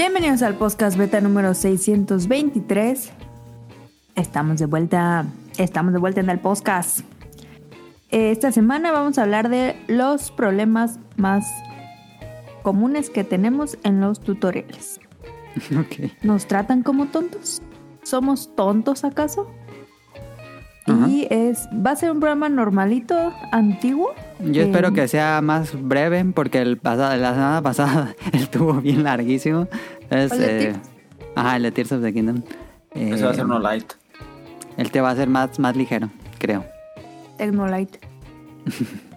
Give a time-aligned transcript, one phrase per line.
[0.00, 3.12] Bienvenidos al podcast beta número 623.
[4.14, 5.26] Estamos de vuelta,
[5.58, 7.00] estamos de vuelta en el podcast.
[8.08, 11.44] Esta semana vamos a hablar de los problemas más
[12.62, 15.00] comunes que tenemos en los tutoriales.
[15.78, 16.12] Ok.
[16.22, 17.60] ¿Nos tratan como tontos?
[18.02, 19.50] ¿Somos tontos acaso?
[21.08, 24.12] Y es, va a ser un programa normalito, antiguo.
[24.40, 29.04] Yo Eh, espero que sea más breve porque el pasado, la semana pasada estuvo bien
[29.04, 29.68] larguísimo.
[30.10, 30.78] Entonces, ¿El de eh, Tears?
[31.36, 32.42] ajá, el de Tears of the Kingdom.
[32.94, 33.92] Eh, Ese va a ser uno light.
[34.76, 36.64] El te va a ser más, más ligero, creo.
[37.36, 38.00] Tecnolite.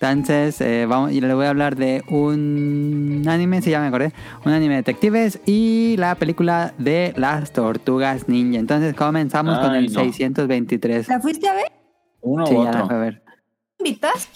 [0.00, 4.12] Entonces, eh, vamos, y le voy a hablar de un anime, si ya me acordé,
[4.44, 8.58] un anime de detectives y la película de las tortugas ninja.
[8.58, 10.00] Entonces comenzamos con el no.
[10.00, 11.08] 623.
[11.08, 11.72] ¿La fuiste a ver?
[12.20, 13.22] Uno Sí, ya la fui a ver.
[13.80, 14.28] ¿Me ¿Invitaste?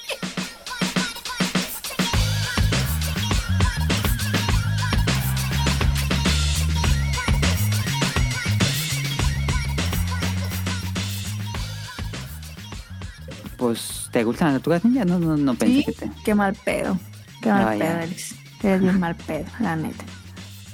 [13.60, 15.04] Pues, ¿te gustan las tortugas ninja?
[15.04, 16.10] No, no, no pensé Sí, que te...
[16.24, 16.98] qué mal pedo.
[17.42, 18.34] Qué mal Ah, pedo eres.
[18.62, 20.02] Eres bien mal pedo, la neta.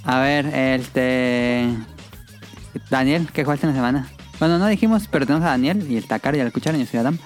[0.04, 1.68] A ver, este.
[2.88, 4.08] Daniel, ¿qué jugaste en la semana?
[4.38, 7.00] Bueno, no dijimos, pero tenemos a Daniel y el Takar y el escucharon, yo soy
[7.00, 7.18] Adam.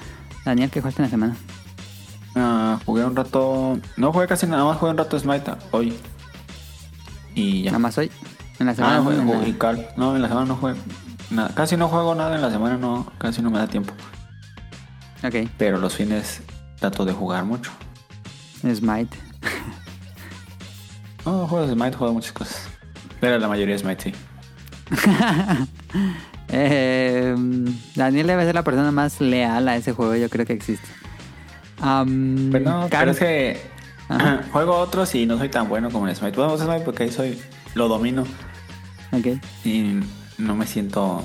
[0.47, 1.37] Daniel, ¿qué jugaste en la semana?
[2.35, 3.79] Ah, jugué un rato.
[3.99, 5.93] No jugué casi nada más, jugué un rato Smite hoy.
[7.35, 7.73] Y ya.
[7.73, 8.11] Nada más hoy.
[8.59, 8.97] En la semana.
[8.99, 9.89] Ah, jugué, en la- jugué.
[9.97, 10.75] No, en la semana no jugué
[11.31, 11.51] nada.
[11.55, 13.93] Casi no juego nada en la semana, no, casi no me da tiempo.
[15.23, 16.41] Ok, Pero los fines
[16.79, 17.71] trato de jugar mucho.
[18.63, 19.17] Smite.
[21.27, 22.69] No, juego Smite, juego muchas cosas.
[23.21, 24.15] Pero la mayoría es Smite, sí.
[26.53, 27.33] Eh,
[27.95, 30.89] Daniel debe ser la persona más leal a ese juego, yo creo que existe.
[31.81, 33.61] Am, Pero no, Car- pero es que
[34.09, 34.41] Ajá.
[34.53, 36.37] juego otros y no soy tan bueno como en Smite.
[36.37, 37.41] Bueno, Smite porque ahí soy,
[37.75, 38.25] lo domino
[39.13, 39.27] Ok.
[39.65, 40.01] y
[40.39, 41.25] no me siento...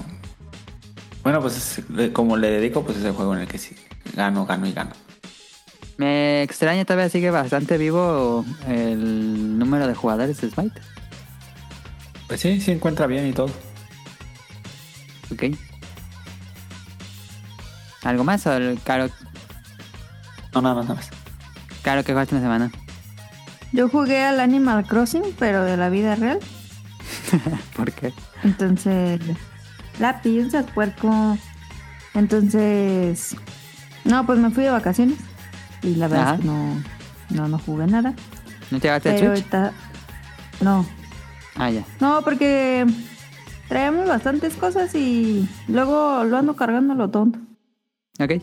[1.25, 3.75] Bueno, pues es- como le dedico, pues es el juego en el que sí
[4.15, 4.91] gano, gano y gano.
[5.97, 10.79] Me extraña, todavía sigue bastante vivo el número de jugadores de Smite.
[12.27, 13.49] Pues sí, sí encuentra bien y todo.
[15.31, 15.45] Ok.
[18.03, 18.45] ¿Algo más?
[18.45, 19.09] ¿O el Caro,
[20.53, 21.09] No, nada más, nada más.
[21.81, 22.71] Caro que jugaste en la semana?
[23.71, 26.37] Yo jugué al Animal Crossing, pero de la vida real.
[27.75, 28.13] ¿Por qué?
[28.43, 29.19] Entonces,
[29.99, 31.37] la piensas, puerco.
[32.13, 33.35] Entonces,
[34.03, 35.17] no, pues me fui de vacaciones.
[35.83, 36.81] Y la verdad es que no,
[37.31, 38.13] no, no jugué nada.
[38.71, 39.53] ¿No te llevaste el Pero Switch?
[39.53, 39.73] ahorita,
[40.61, 40.85] no,
[41.55, 41.83] Ah, ya.
[42.01, 42.85] no, porque
[43.69, 47.39] traemos bastantes cosas y luego lo ando cargando lo tonto.
[48.19, 48.41] Ok.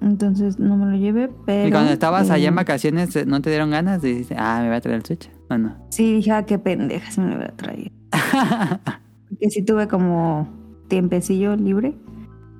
[0.00, 1.68] Entonces no me lo llevé, pero.
[1.68, 4.02] y cuando estabas allá en eh, vacaciones, ¿no te dieron ganas?
[4.02, 5.30] Dijiste, ah, me voy a traer el Switch.
[5.48, 5.76] ¿O no?
[5.90, 7.90] Sí, dije, ah, qué pendeja, si me lo hubiera traído.
[9.34, 10.48] Porque sí tuve como
[10.86, 11.94] tiempecillo libre.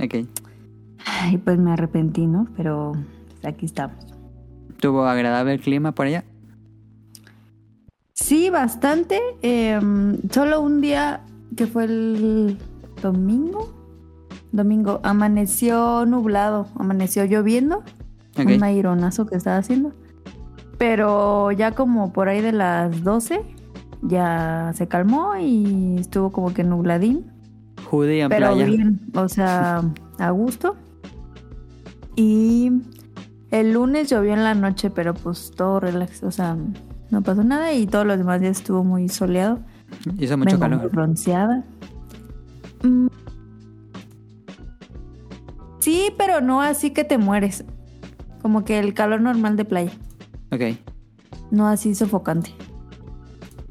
[0.03, 0.27] ok.
[1.31, 2.49] Y pues me arrepentí, ¿no?
[2.57, 2.93] Pero
[3.29, 3.97] pues, aquí estamos.
[4.81, 6.25] ¿Tuvo agradable el clima por allá?
[8.15, 9.21] Sí, bastante.
[9.43, 11.21] em, solo un día
[11.57, 12.59] que fue el
[13.01, 13.73] domingo.
[14.51, 17.85] Domingo, amaneció nublado, amaneció lloviendo.
[18.37, 18.51] Ok.
[18.57, 19.93] Un aironazo que estaba haciendo.
[20.79, 23.43] Pero ya como por ahí de las 12
[24.05, 27.27] ya se calmó y estuvo como que nubladín.
[27.91, 28.65] Judy en pero playa.
[28.67, 29.83] bien, o sea,
[30.19, 30.77] a gusto.
[32.17, 32.71] Y
[33.51, 36.57] el lunes llovió en la noche, pero pues todo relax, o sea,
[37.11, 39.59] no pasó nada y todos los demás días estuvo muy soleado.
[40.19, 40.91] Hizo mucho Vengo muy calor.
[40.93, 41.65] bronceada.
[42.83, 43.07] Mm.
[45.81, 47.65] Sí, pero no así que te mueres.
[48.43, 49.93] Como que el calor normal de playa,
[50.53, 50.79] Ok.
[51.51, 52.53] no así sofocante.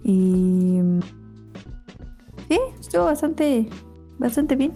[0.03, 0.79] Y
[2.49, 3.67] sí, estuvo bastante
[4.19, 4.73] bastante bien.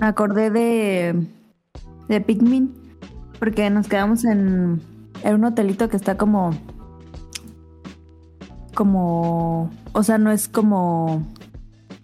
[0.00, 1.26] Me acordé de
[2.08, 2.72] de Pikmin
[3.38, 4.80] porque nos quedamos en,
[5.22, 6.50] en un hotelito que está como
[8.74, 11.26] como o sea, no es como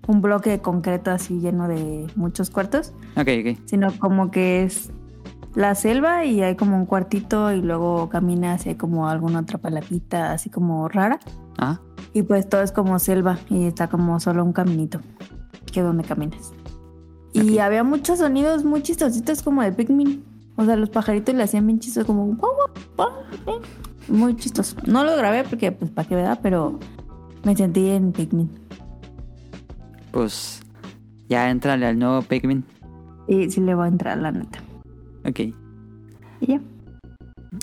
[0.06, 3.58] un bloque de concreto así lleno de muchos cuartos, Ok, ok.
[3.64, 4.90] sino como que es
[5.54, 9.58] la selva y hay como un cuartito y luego caminas y hay como alguna otra
[9.58, 11.20] palabrita así como rara.
[11.58, 11.80] Ah,
[12.12, 15.00] Y pues todo es como selva y está como solo un caminito
[15.72, 16.52] que es donde caminas.
[17.32, 17.60] Y Ok.
[17.60, 20.24] había muchos sonidos muy chistositos como de Pikmin.
[20.56, 23.60] O sea, los pajaritos le hacían bien chistosos como eh.
[24.08, 24.76] muy chistoso.
[24.86, 26.78] No lo grabé porque pues para qué verdad, pero
[27.44, 28.48] me sentí en Pikmin.
[30.12, 30.62] pues
[31.28, 32.64] ya entrale al nuevo Pikmin.
[33.26, 34.58] Y sí le voy a entrar la neta.
[35.26, 35.40] Ok.
[36.40, 36.60] Y.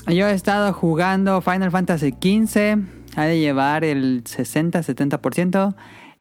[0.08, 2.78] Yo he estado jugando Final Fantasy XV.
[3.16, 5.74] Ha de llevar el 60-70%.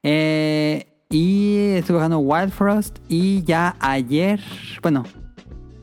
[0.04, 3.00] Eh, y estuve jugando Wild Frost.
[3.08, 4.42] Y ya ayer,
[4.82, 5.04] bueno,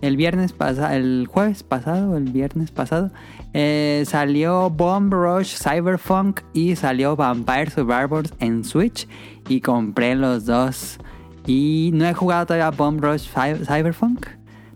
[0.02, 3.10] el viernes pasado, el jueves pasado, el viernes pasado,
[3.54, 9.08] eh, salió Bomb Rush Cyberpunk y salió Vampire Survivors en Switch.
[9.48, 10.98] Y compré los dos.
[11.46, 14.26] Y no he jugado todavía Bomb Rush Cy- Cyberpunk.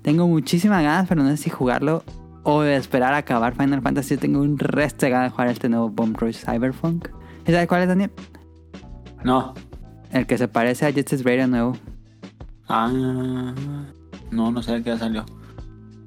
[0.02, 2.02] Tengo muchísimas ganas, pero no sé si jugarlo
[2.42, 4.16] o esperar a acabar Final Fantasy.
[4.16, 7.08] Tengo un resto de ganas de jugar este nuevo Bomb Rush Cyberpunk.
[7.46, 8.10] ¿Y ¿Sabes cuál es, Daniel?
[9.24, 9.54] No.
[10.10, 11.76] El que se parece a Jet Set Radio nuevo.
[12.68, 12.90] Ah.
[14.30, 15.24] No, no sé qué ya salió.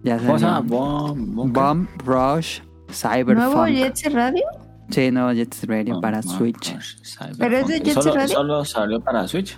[0.03, 0.57] Ya ¿Cómo se llama?
[0.57, 0.77] salió.
[0.77, 1.36] Bomb.
[1.36, 1.53] Bomb.
[1.53, 2.59] Bomb Rush
[2.92, 3.38] Cyberpunk.
[3.38, 4.44] ¿Nuevo Jet Set Radio?
[4.89, 6.75] Sí, nuevo Jet Set Radio Bomb para Rush Switch.
[7.03, 7.39] Cyberpunk.
[7.39, 8.36] ¿Pero es de Jet Set ¿Solo, Radio?
[8.36, 9.57] ¿Solo salió para Switch?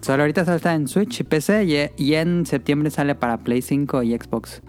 [0.00, 1.64] Solo ahorita solo está en Switch y PC
[1.98, 4.62] y, y en septiembre sale para Play 5 y Xbox.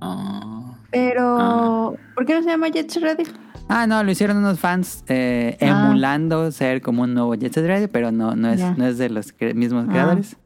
[0.00, 0.78] Ah.
[0.90, 3.26] Pero, ¿por qué no se llama Jet Set Radio?
[3.68, 5.86] Ah, no, lo hicieron unos fans eh, Ah.
[5.86, 9.08] emulando ser como un nuevo Jet Set Radio, pero no, no, es, no es de
[9.10, 9.92] los cre- mismos Ah.
[9.92, 10.36] creadores.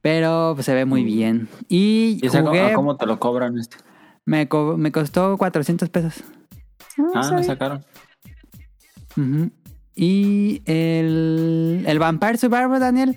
[0.00, 1.48] Pero pues, se ve muy bien.
[1.68, 3.76] Y ¿Y cómo- jugué, a cómo te lo cobran este?
[4.24, 6.22] me, co- me costó 400 pesos.
[6.96, 7.38] No, Ah, sabía.
[7.38, 7.84] me sacaron.
[9.16, 9.50] Ujú.
[10.00, 13.16] Y el, el Vampire Survivor, Daniel.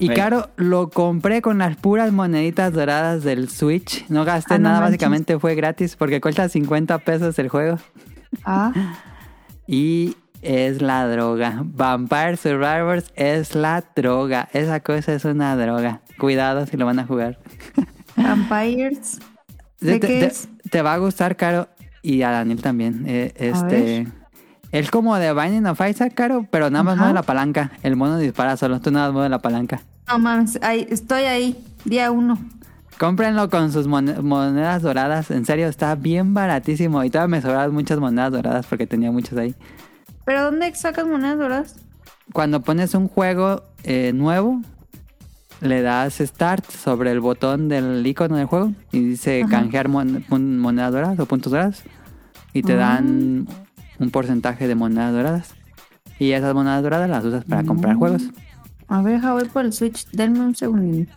[0.00, 0.14] Y Ey.
[0.14, 4.04] claro, lo compré con las puras moneditas doradas del Switch.
[4.08, 4.90] No gasté Ah, no nada, manches.
[4.92, 7.78] básicamente fue gratis porque cuesta 50 pesos el juego.
[8.44, 8.72] Ah,
[9.68, 11.60] Y es la droga.
[11.64, 14.48] Vampire Survivors es la droga.
[14.52, 16.00] Esa cosa es una droga.
[16.18, 17.38] Cuidado si lo van a jugar.
[18.16, 19.20] Vampires.
[19.80, 20.48] ¿De te, qué te- es?
[20.70, 21.68] te va a gustar, Caro.
[22.02, 23.04] Y a Daniel también.
[23.06, 24.06] Eh, A este.
[24.72, 27.02] Es como de Binding of Isaac, Caro, pero nada más Ajá.
[27.02, 27.72] mueve la palanca.
[27.82, 29.82] El mono dispara solo, tú nada más mueves la palanca.
[30.08, 32.38] No mames, ahí, estoy ahí, día uno.
[32.98, 35.30] Cómprenlo con sus mon- monedas doradas.
[35.30, 37.02] En serio, está bien baratísimo.
[37.02, 39.54] Y todavía me sobraron muchas monedas doradas porque tenía muchas ahí.
[40.24, 41.76] ¿Pero dónde sacas monedas doradas?
[42.32, 44.60] Cuando pones un juego eh, nuevo,
[45.62, 49.50] le das Start sobre el botón del icono del juego y dice Ajá.
[49.50, 51.82] canjear mon- monedas doradas o puntos dorados.
[52.52, 52.76] Y te Ah.
[52.76, 53.46] dan
[54.00, 55.54] un porcentaje de monedas doradas.
[56.18, 57.98] Y esas monedas doradas las usas para comprar Mm.
[57.98, 58.22] juegos.
[58.88, 60.06] A ver, voy por el Switch.
[60.10, 61.10] Denme un segundo.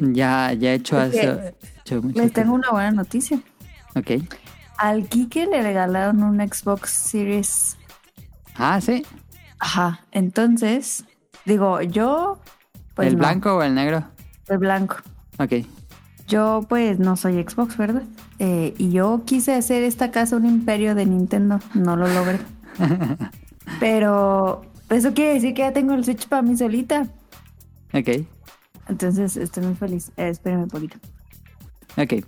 [0.00, 1.40] Ya, ya he hecho eso.
[1.40, 3.38] he hecho muchas Les tengo una buena noticia.
[3.94, 4.10] Ok.
[4.78, 7.76] Al Kike le regalaron un Xbox Series.
[8.56, 9.04] Ah, sí.
[9.58, 10.00] Ajá.
[10.10, 11.04] Entonces,
[11.44, 12.40] digo, yo.
[12.94, 14.04] Pues ¿El no, blanco o el negro?
[14.48, 14.96] El blanco.
[15.38, 15.52] Ok.
[16.30, 18.02] Yo, pues, no soy Xbox, ¿verdad?
[18.38, 21.58] Eh, y yo quise hacer esta casa un imperio de Nintendo.
[21.74, 22.38] No lo logré.
[23.80, 27.06] Pero eso quiere decir que ya tengo el Switch para mí solita.
[27.92, 28.26] Ok.
[28.88, 30.10] Entonces, estoy muy feliz.
[30.16, 30.98] Eh, espérenme un poquito.
[31.96, 32.24] Ok.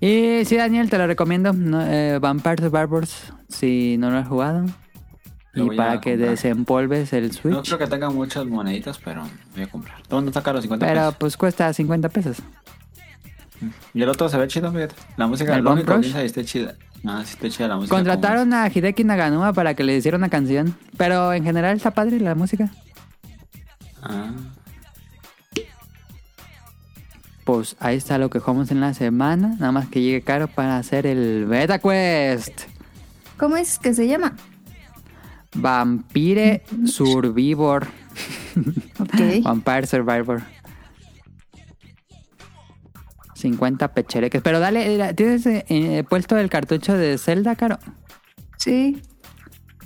[0.00, 1.52] Y sí, Daniel, te lo recomiendo.
[1.52, 4.64] no, eh, Vampire Survivors, si no lo has jugado.
[5.52, 7.66] Lo Y para que desempolves el No Switch.
[7.66, 9.22] creo que tenga muchas moneditas, pero
[9.54, 9.96] voy a comprar.
[10.08, 10.60] ¿Dónde está caro?
[10.60, 11.16] 50 pero pesos.
[11.18, 12.36] pues cuesta 50 pesos.
[13.94, 14.94] Y el otro se ve chido, fíjate.
[15.16, 16.74] La música ¿El del piensa y está chida.
[17.04, 17.94] Ah, sí está chida la música.
[17.94, 20.76] Contrataron a Hideki Naganuma para que le hiciera una canción.
[20.96, 22.70] Pero en general está padre la música.
[24.02, 24.30] Ah.
[27.44, 29.54] Pues ahí está lo que jugamos en la semana.
[29.60, 32.62] Nada más que llegue caro para hacer el Beta Quest.
[33.36, 34.34] ¿Cómo es que se llama?
[35.54, 37.86] Vampire Survivor.
[38.98, 39.42] Ok.
[39.44, 40.42] Vampire Survivor.
[43.46, 44.42] 50 pechereques.
[44.42, 47.78] Pero dale, eh, ¿tienes eh, eh, puesto el cartucho de Zelda, Caro?
[48.58, 49.00] Sí.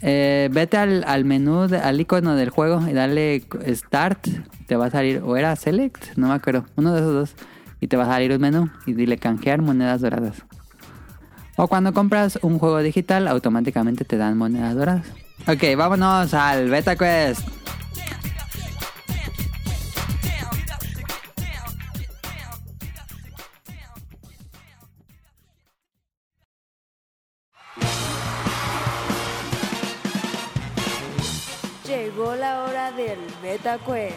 [0.03, 4.27] Eh, vete al, al menú, de- al icono del juego y dale Start.
[4.67, 7.35] Te va a salir, o era Select, no me acuerdo, uno de esos dos.
[7.81, 10.37] Y te va a salir un menú y dile canjear monedas doradas.
[11.57, 15.07] O cuando compras un juego digital, automáticamente te dan monedas doradas.
[15.47, 17.47] Ok, vámonos al Beta Quest.
[32.11, 34.17] Llegó la hora del Beta Quest.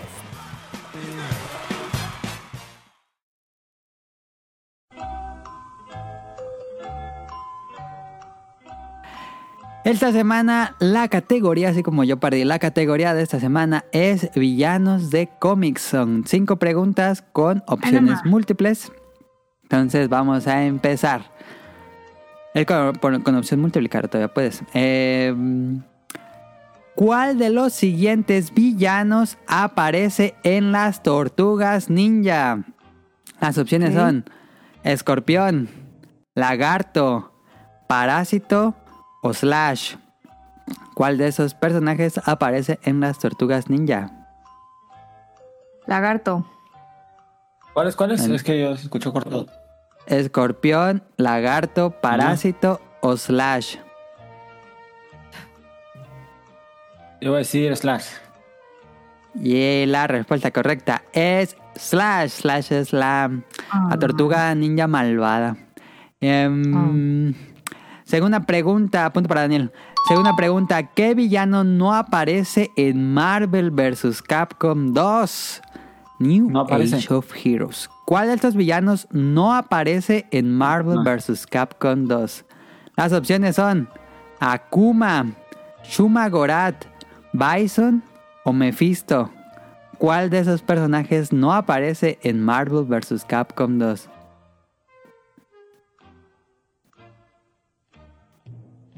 [9.84, 15.12] Esta semana la categoría, así como yo perdí, la categoría de esta semana es villanos
[15.12, 15.84] de cómics.
[15.84, 18.92] Son cinco preguntas con opciones múltiples.
[19.62, 21.32] Entonces vamos a empezar.
[22.56, 24.64] El con, con opción múltiple, claro, todavía puedes.
[24.74, 25.36] Eh,
[26.96, 32.64] ¿Cuál de los siguientes villanos aparece en las tortugas ninja?
[33.42, 34.26] Las opciones son
[34.84, 35.70] escorpión,
[36.36, 37.34] lagarto,
[37.88, 38.76] parásito
[39.24, 39.96] o Slash.
[40.94, 44.12] ¿Cuál de esos personajes aparece en las tortugas ninja?
[45.88, 46.46] Lagarto.
[47.74, 47.96] ¿Cuál es?
[47.96, 48.24] ¿Cuál es?
[48.24, 49.48] El- Es que yo escucho corto.
[50.06, 53.78] Escorpión, lagarto, parásito o Slash.
[57.24, 58.06] Yo voy a decir Slash.
[59.36, 62.30] Y la respuesta correcta es Slash.
[62.42, 63.42] Slash es la, la
[63.92, 63.98] Ah.
[64.00, 65.56] tortuga ninja malvada.
[66.22, 67.34] Em,
[68.06, 69.72] Segunda pregunta, punto para Daniel.
[70.08, 74.22] Segunda pregunta, ¿qué villano no aparece en Marvel vs.
[74.22, 75.62] Capcom 2?
[76.20, 76.98] New No aparece.
[76.98, 77.90] Age of Heroes.
[78.06, 81.04] ¿Cuál de estos villanos no aparece en Marvel No.
[81.06, 81.48] vs.
[81.48, 82.46] Capcom 2?
[82.98, 83.88] Las opciones son
[84.42, 85.32] Akuma,
[85.86, 86.86] Shuma Gorath,
[87.34, 88.04] Bison
[88.46, 89.30] o Mephisto.
[89.98, 93.26] ¿Cuál de esos personajes no aparece en Marvel vs.
[93.26, 94.10] Capcom 2?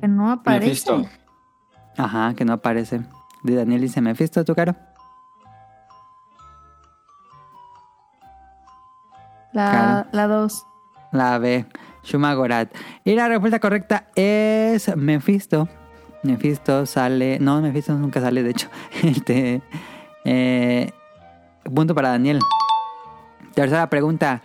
[0.01, 0.65] Que no aparece.
[0.68, 1.06] Mephisto.
[1.98, 3.01] Ajá, que no aparece.
[3.44, 4.75] De Daniel dice Mephisto, tu caro.
[9.54, 10.08] La, Claro.
[10.12, 10.65] la dos.
[11.12, 11.65] La B,
[12.04, 12.75] Shuma Gorath.
[13.06, 15.70] Y la respuesta correcta es Mephisto.
[16.25, 17.39] Mephisto sale.
[17.39, 18.70] No, Mephisto nunca sale, de hecho.
[19.03, 19.62] Este.
[20.25, 20.91] eh,
[21.74, 22.39] punto para Daniel.
[23.53, 24.41] Tercera pregunta.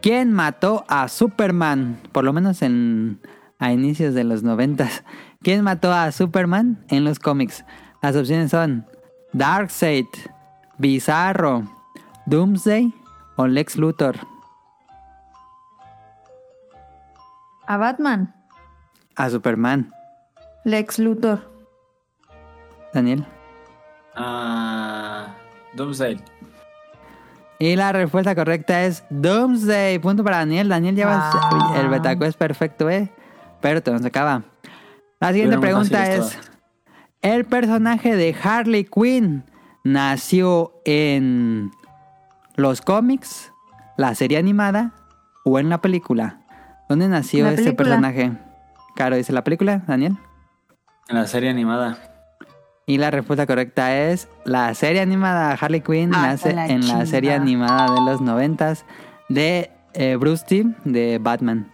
[0.00, 1.98] ¿Quién mató a Superman?
[2.12, 3.20] Por lo menos en.
[3.58, 5.04] a inicios de los noventas.
[5.42, 7.64] ¿Quién mató a Superman en los cómics?
[8.02, 8.86] Las opciones son
[9.32, 10.06] Darkseid,
[10.78, 11.64] Bizarro,
[12.26, 12.92] Doomsday
[13.36, 14.16] o Lex Luthor.
[17.66, 18.34] A Batman.
[19.16, 19.92] A Superman.
[20.64, 21.50] Lex Luthor.
[22.92, 23.26] Daniel.
[24.14, 25.34] Ah,
[25.74, 26.20] Doomsday.
[27.58, 29.98] Y la respuesta correcta es Doomsday.
[29.98, 30.68] Punto para Daniel.
[30.68, 31.74] Daniel lleva Ah.
[31.80, 33.10] el betaco es perfecto, ¿eh?
[33.60, 34.42] Pero te nos acaba.
[35.20, 36.38] La siguiente Pero pregunta es.
[37.22, 39.44] ¿El personaje de Harley Quinn
[39.84, 41.70] nació en
[42.56, 43.52] los cómics,
[43.96, 44.92] la serie animada
[45.44, 46.40] o en la película?
[46.88, 48.32] ¿Dónde nació este personaje?
[48.96, 50.18] Caro dice la película, Daniel.
[51.08, 51.98] En la serie animada.
[52.86, 57.06] Y la respuesta correcta es la serie animada Harley Quinn Ah, nace la en la
[57.06, 58.84] serie animada de los noventas
[59.28, 61.70] de eh, Bruce Timm de Batman.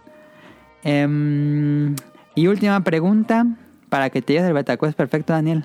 [0.83, 1.97] Em,
[2.35, 3.47] y última pregunta
[3.89, 5.65] para que te lleves el Betacuest perfecto, Daniel.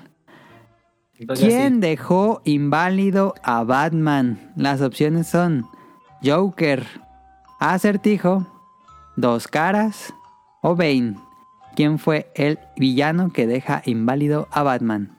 [1.18, 1.80] Entonces, ¿Quién sí.
[1.80, 4.52] dejó inválido a Batman?
[4.56, 5.66] Las opciones son
[6.24, 6.84] Joker,
[7.60, 8.46] Acertijo,
[9.16, 10.12] Dos Caras
[10.62, 11.14] o Bane.
[11.74, 15.18] ¿Quién fue el villano que deja inválido a Batman?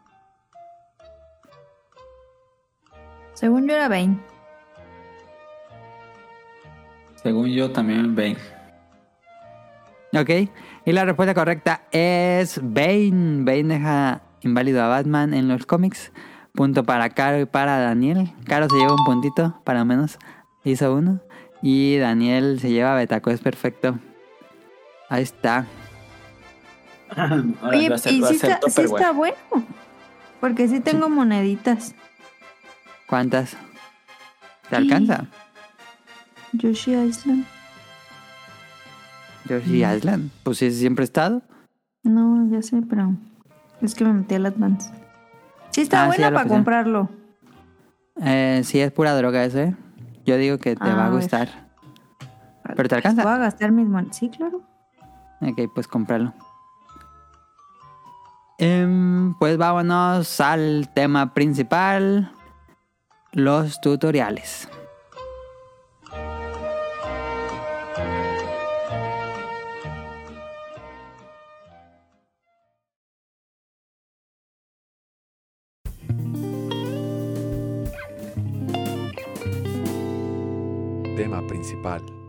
[3.33, 4.17] Según yo era Bane.
[7.21, 8.38] Según yo también Bane.
[10.13, 10.50] Ok,
[10.85, 13.43] y la respuesta correcta es Bane.
[13.43, 16.13] Bane deja inválido a Batman en los cómics.
[16.53, 18.31] Punto para Caro y para Daniel.
[18.45, 20.17] Caro se lleva un puntito, para menos.
[20.63, 21.19] Hizo uno.
[21.62, 24.00] Y Daniel se lleva Betaco, es perfecto.
[25.09, 25.65] Ahí está.
[27.15, 29.01] Ahora Oye, y sí ser está, sí Tupperware.
[29.01, 29.35] está bueno.
[30.41, 31.93] Porque sí tengo moneditas.
[33.07, 33.51] ¿Cuántas?
[33.51, 33.57] ¿Te
[34.69, 34.75] Sí.
[34.75, 35.25] alcanza?
[36.53, 37.45] Yoshi Island.
[39.47, 39.95] Yoshi Mm.
[39.95, 40.31] Island.
[40.43, 41.41] Pues sí, siempre he estado.
[42.03, 43.13] No, ya sé, pero
[43.81, 44.91] es que me metí al Advance.
[45.71, 47.09] Sí está Ah, sí, lo para comprarlo.
[48.21, 49.75] Eh, sí, es pura droga eso, ¿eh?
[50.25, 51.19] Yo digo que te Ah, va a a ver.
[51.21, 51.50] gustar.
[52.75, 53.24] ¿Pero te alcanza?
[53.24, 54.15] Voy a gastar mis monedas.
[54.17, 54.62] Sí, claro.
[55.41, 56.33] Ok, pues cómpralo.
[58.57, 62.31] Em, pues vámonos al tema principal.
[63.33, 64.69] Los tutoriales.
[81.17, 82.25] Tema principal.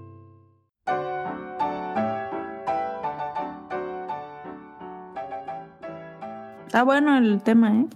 [6.76, 7.87] Está bueno el tema, ¿eh?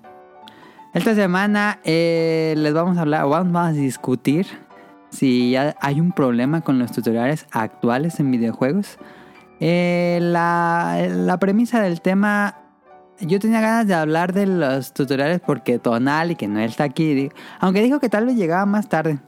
[0.94, 4.46] Esta semana eh, les vamos a hablar, vamos a discutir
[5.10, 8.96] si ya hay un problema con los tutoriales actuales en videojuegos.
[9.60, 12.56] Eh, la, la premisa del tema,
[13.20, 17.28] yo tenía ganas de hablar de los tutoriales porque Tonal y que no está aquí,
[17.58, 19.18] aunque dijo que tal vez llegaba más tarde,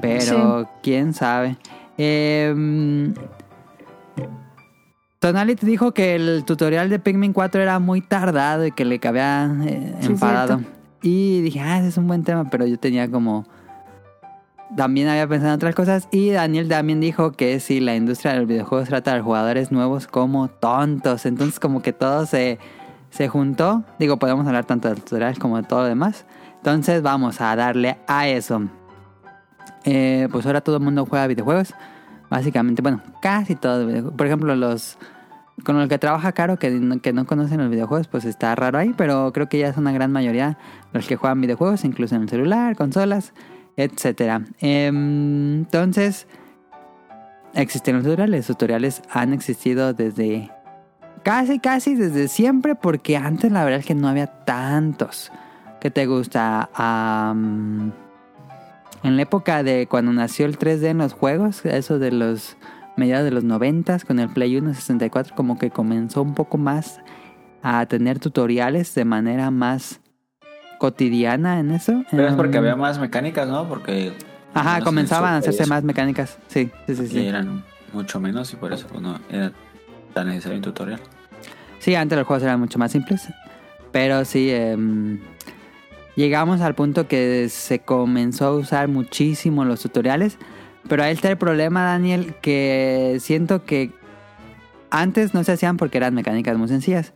[0.00, 1.58] pero quién sabe.
[1.98, 3.12] Eh,
[5.24, 8.98] Tonali te dijo que el tutorial de Pikmin 4 era muy tardado y que le
[8.98, 10.58] cabía eh, Sí, enfadado.
[10.58, 10.76] cierto.
[11.00, 13.46] Y dije, ah, ese es un buen tema, pero yo tenía como
[14.76, 16.08] también había pensado en otras cosas.
[16.10, 19.72] Y Daniel también dijo que si la industria de los videojuegos trata a los jugadores
[19.72, 21.24] nuevos como tontos.
[21.24, 22.58] Entonces como que todo se,
[23.08, 23.82] se juntó.
[23.98, 26.26] Digo, podemos hablar tanto del tutorial como de todo lo demás.
[26.56, 28.64] Entonces vamos a darle a eso.
[29.84, 31.72] Eh, pues ahora todo el mundo juega videojuegos.
[32.28, 34.12] Básicamente, bueno, casi todo.
[34.12, 34.98] Por ejemplo, los
[35.62, 38.78] con los que trabaja Caro, que no, que no conocen los videojuegos, pues está raro
[38.78, 40.58] ahí, pero creo que ya es una gran mayoría
[40.92, 43.32] los que juegan videojuegos, incluso en el celular, consolas,
[43.76, 44.42] etcétera.
[44.58, 46.26] Em, entonces,
[47.54, 48.46] existen los tutoriales.
[48.46, 50.50] Tutoriales han existido desde
[51.22, 55.30] casi, casi desde siempre, porque antes la verdad es que no había tantos.
[55.80, 56.70] ¿Qué te gusta?
[59.02, 62.56] En la época de cuando nació el 3D en los juegos, eso de los
[62.96, 67.00] mediados de los 90 con el Play 1 64, como que comenzó un poco más
[67.62, 70.00] a tener tutoriales de manera más
[70.78, 72.04] cotidiana en eso.
[72.10, 73.68] Pero es porque había más mecánicas, ¿no?
[73.68, 74.12] Porque.
[74.52, 76.38] Ajá, no comenzaban a hacerse más mecánicas.
[76.48, 77.06] Sí, sí, sí.
[77.08, 79.52] Sí, eran mucho menos y por eso pues, no era
[80.12, 81.00] tan necesario un tutorial.
[81.78, 83.28] Sí, antes los juegos eran mucho más simples.
[83.92, 85.20] Pero sí, em,
[86.16, 90.38] llegamos al punto que se comenzó a usar muchísimo los tutoriales.
[90.88, 93.90] Pero ahí está el problema, Daniel, que siento que
[94.90, 97.12] antes no se hacían porque eran mecánicas muy sencillas.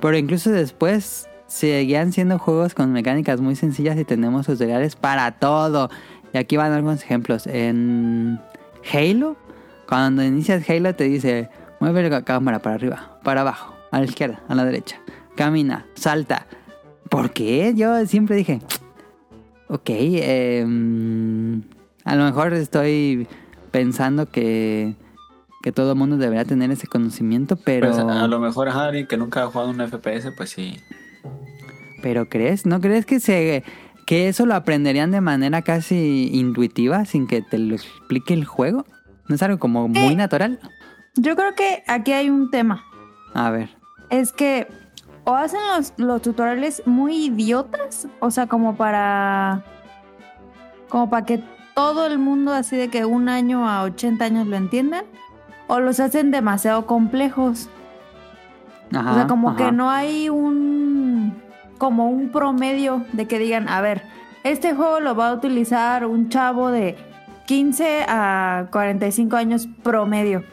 [0.00, 5.90] Pero incluso después seguían siendo juegos con mecánicas muy sencillas y tenemos tutoriales para todo.
[6.32, 7.46] Y aquí van algunos ejemplos.
[7.46, 8.38] En
[8.92, 9.36] Halo,
[9.88, 11.48] cuando inicias Halo te dice,
[11.80, 15.00] mueve la cámara para arriba, para abajo, a la izquierda, a la derecha.
[15.36, 16.46] Camina, salta.
[17.08, 17.72] ¿Por qué?
[17.76, 18.60] Yo siempre dije,
[19.68, 21.62] ok, em,
[22.06, 23.26] a lo mejor estoy
[23.70, 24.94] pensando que,
[25.62, 27.88] que todo el mundo debería tener ese conocimiento, pero...
[27.90, 30.80] Pues, a lo mejor a alguien que nunca ha jugado un FPS, pues sí.
[32.02, 32.64] ¿Pero crees?
[32.66, 33.64] ¿No crees que se
[34.06, 38.86] que eso lo aprenderían de manera casi intuitiva sin que te lo explique el juego?
[39.28, 40.16] ¿No es algo como muy Eh.
[40.16, 40.60] natural?
[41.16, 42.84] Yo creo que aquí hay un tema.
[43.34, 43.70] A ver.
[44.10, 44.68] Es que
[45.24, 49.64] o hacen los, los tutoriales muy idiotas, o sea, como para.
[50.88, 51.40] como para que
[51.76, 55.04] todo el mundo, así de que un año a 80 años lo entiendan,
[55.66, 57.68] o los hacen demasiado complejos.
[58.94, 59.58] Ajá, o sea, como ajá.
[59.58, 61.34] que no hay un.
[61.76, 64.02] como un promedio de que digan, a ver,
[64.42, 66.96] este juego lo va a utilizar un chavo de
[67.46, 70.44] 15 a 45 años promedio.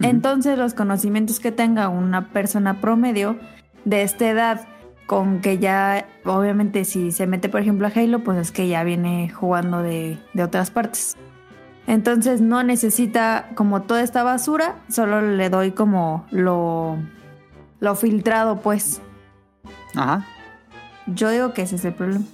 [0.00, 3.36] Entonces los conocimientos que tenga una persona promedio
[3.84, 4.66] de esta edad,
[5.10, 8.84] con que ya, obviamente si se mete por ejemplo a Halo, pues es que ya
[8.84, 11.16] viene jugando de, de otras partes.
[11.88, 16.96] Entonces no necesita como toda esta basura, solo le doy como lo,
[17.80, 19.02] lo filtrado pues.
[19.96, 20.24] Ajá.
[21.08, 22.24] Yo digo que ese es el problema.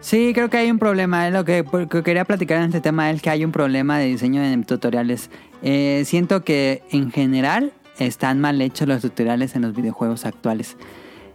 [0.00, 1.30] Sí, creo que hay un problema.
[1.30, 4.42] Lo que, que quería platicar en este tema es que hay un problema de diseño
[4.42, 5.30] en tutoriales.
[5.62, 10.76] Eh, siento que en general están mal hechos los tutoriales en los videojuegos actuales.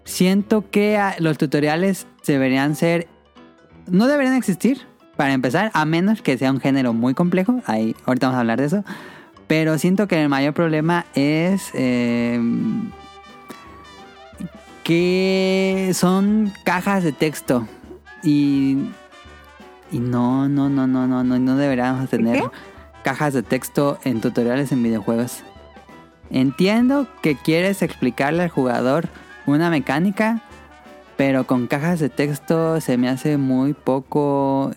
[0.03, 3.07] Siento que ah, los tutoriales deberían ser...
[3.87, 4.81] No deberían existir,
[5.15, 7.61] para empezar, a menos que sea un género muy complejo.
[7.65, 8.83] Ahí, ahorita vamos a hablar de eso.
[9.47, 11.71] Pero siento que el mayor problema es...
[11.73, 12.39] eh,
[14.83, 17.67] que son cajas de texto.
[18.23, 18.77] Y,
[19.91, 22.49] y no, no, no, no, no, no, no deberíamos tener ¿Qué?
[23.03, 25.43] cajas de texto en tutoriales en videojuegos.
[26.31, 29.09] Entiendo que quieres explicarle al jugador
[29.45, 30.41] una mecánica,
[31.17, 34.71] pero con cajas de texto se me hace muy poco,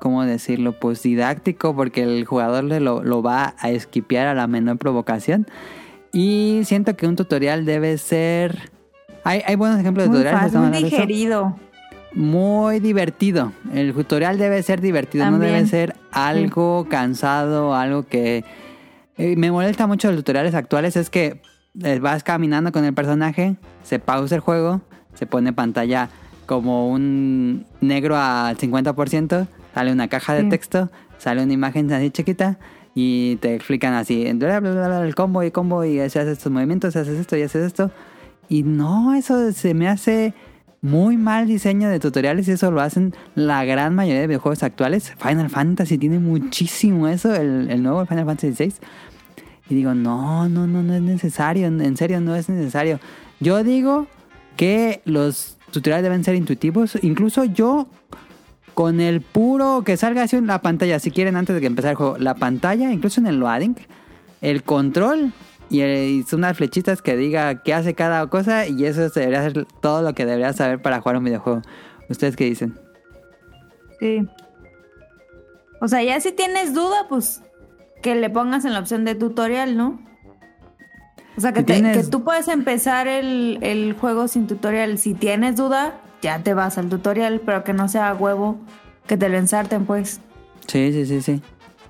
[0.00, 0.72] ¿cómo decirlo?
[0.72, 5.46] Pues didáctico, porque el jugador le lo, lo va a esquipear a la menor provocación.
[6.12, 8.70] Y siento que un tutorial debe ser...
[9.24, 10.52] Hay, hay buenos ejemplos de Muy tutoriales.
[10.52, 11.56] fácil, muy digerido.
[12.14, 13.52] muy divertido.
[13.72, 18.44] El tutorial debe ser divertido, no debe ser algo cansado, algo que...
[19.22, 21.40] eh, me molesta mucho los tutoriales actuales, es que
[21.82, 24.80] eh, vas caminando con el personaje, se pausa el juego,
[25.14, 26.08] se pone pantalla
[26.46, 30.48] como un negro al 50%, sale una caja de Sí.
[30.48, 32.58] texto, sale una imagen así chiquita
[32.94, 36.96] y te explican así, bla, bla, bla, el combo y combo y haces estos movimientos,
[36.96, 37.90] haces esto y haces esto.
[38.48, 40.34] Y no, eso se me hace
[40.82, 45.14] muy mal diseño de tutoriales y eso lo hacen la gran mayoría de videojuegos actuales.
[45.16, 48.74] Final Fantasy tiene muchísimo eso, el, el nuevo Final Fantasy VI.
[49.72, 53.00] Y digo, no, no, no, no es necesario, en serio no es necesario.
[53.40, 54.06] Yo digo
[54.58, 56.98] que los tutoriales deben ser intuitivos.
[57.00, 57.86] Incluso yo,
[58.74, 61.92] con el puro que salga así en la pantalla, si quieren antes de que empezar
[61.92, 63.76] el juego, la pantalla, incluso en el loading,
[64.42, 65.32] el control
[65.70, 70.14] y, unas flechitas que diga qué hace cada cosa y eso debería ser todo lo
[70.14, 71.62] que deberías saber para jugar un videojuego.
[72.10, 72.78] ¿Ustedes qué dicen?
[74.00, 74.28] Sí.
[75.80, 77.40] O sea, ya si tienes duda, pues
[78.02, 80.00] que le pongas en la opción de tutorial, ¿no?
[81.36, 84.98] O sea, que, Si te- tienes- que tú puedes empezar el, el juego sin tutorial.
[84.98, 88.58] Si tienes duda, ya te vas al tutorial, pero que no sea huevo,
[89.06, 90.20] que te lo ensarten, pues.
[90.66, 91.40] Sí, sí, sí, sí.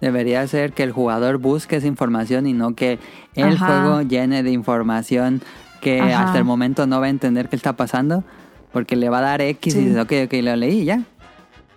[0.00, 2.98] Debería ser que el jugador busque esa información y no que
[3.34, 3.66] el Ajá.
[3.66, 5.40] juego llene de información
[5.80, 6.24] que Ajá.
[6.26, 8.22] hasta el momento no va a entender qué está pasando,
[8.72, 9.80] porque le va a dar X Sí.
[9.80, 11.02] y dices, ok, ok, lo leí ya.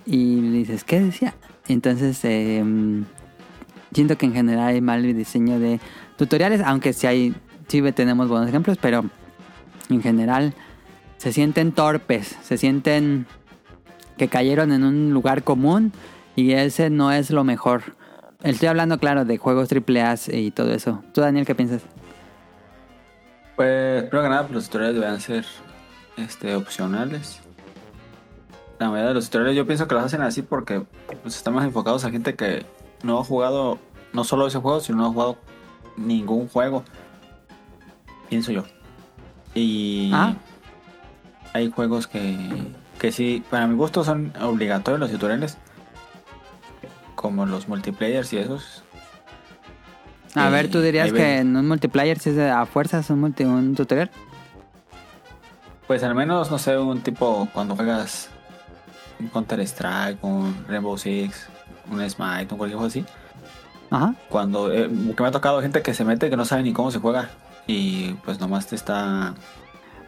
[0.05, 1.33] Y dices, ¿qué decía?
[1.67, 2.63] Entonces, eh,
[3.95, 5.79] siento que en general hay mal diseño de
[6.17, 7.35] tutoriales, aunque sí hay,
[7.67, 9.05] sí tenemos buenos ejemplos, pero
[9.89, 10.53] en general
[11.17, 13.25] se sienten torpes, se sienten
[14.17, 15.91] que cayeron en un lugar común
[16.35, 17.95] y ese no es lo mejor.
[18.43, 21.03] Estoy hablando, claro, de juegos AAA y todo eso.
[21.13, 21.81] ¿Tú, Daniel, qué piensas?
[23.55, 25.45] Pues, primero que nada, pues, los tutoriales deben ser
[26.17, 27.39] este, opcionales.
[28.77, 30.83] La mayoría de los tutoriales yo pienso que los hacen así porque
[31.23, 32.65] pues, están más enfocados a gente que
[33.03, 33.79] no ha jugado
[34.15, 35.37] no solo ese juego, sino no ha jugado
[35.97, 36.83] ningún juego.
[38.29, 38.63] Pienso yo.
[39.53, 40.33] Y Ah.
[41.53, 42.37] hay juegos que,
[42.99, 45.57] que sí, para mi gusto son obligatorios los tutoriales.
[47.15, 48.83] Como los multiplayers y esos.
[50.35, 51.39] A Eh, ver, ¿tú dirías que ven.
[51.49, 54.11] en un multiplayer si es a fuerzas un, multi- un tutorial?
[55.87, 58.29] Pues al menos, no sé, un tipo cuando juegas
[59.19, 61.47] un Counter Strike, un Rainbow Six,
[61.89, 63.05] un Smite, un cualquier juego así.
[63.89, 64.15] Ajá.
[64.29, 66.91] Cuando eh, que me ha tocado gente que se mete que no sabe ni cómo
[66.91, 67.29] se juega
[67.67, 69.33] y pues nomás te está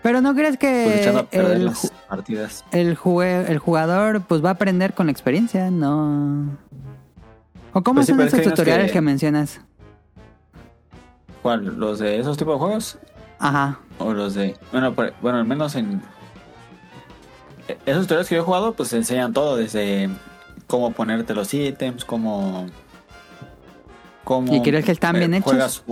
[0.04, 2.63] Pero ¿no crees pues, echando a que perder el, las partidas.
[2.72, 5.70] el, jugador pues va a aprender con la experiencia?
[5.72, 6.58] No...
[7.74, 9.02] ¿O cómo Pues son que esos tutoriales que- que...
[9.02, 9.62] mencionas?
[11.42, 11.66] ¿Cuál?
[11.78, 12.98] ¿Los de esos tipos de juegos?
[13.40, 13.80] Ajá.
[14.00, 14.56] O los de.
[14.72, 16.02] Bueno, bueno, al menos en.
[17.68, 20.10] eh, Esos tutoriales que yo he jugado, pues enseñan todo, desde
[20.66, 22.66] cómo ponerte los ítems, cómo.
[24.28, 25.46] Cómo ¿Y crees que están bien hechos?
[25.46, 25.84] Juegas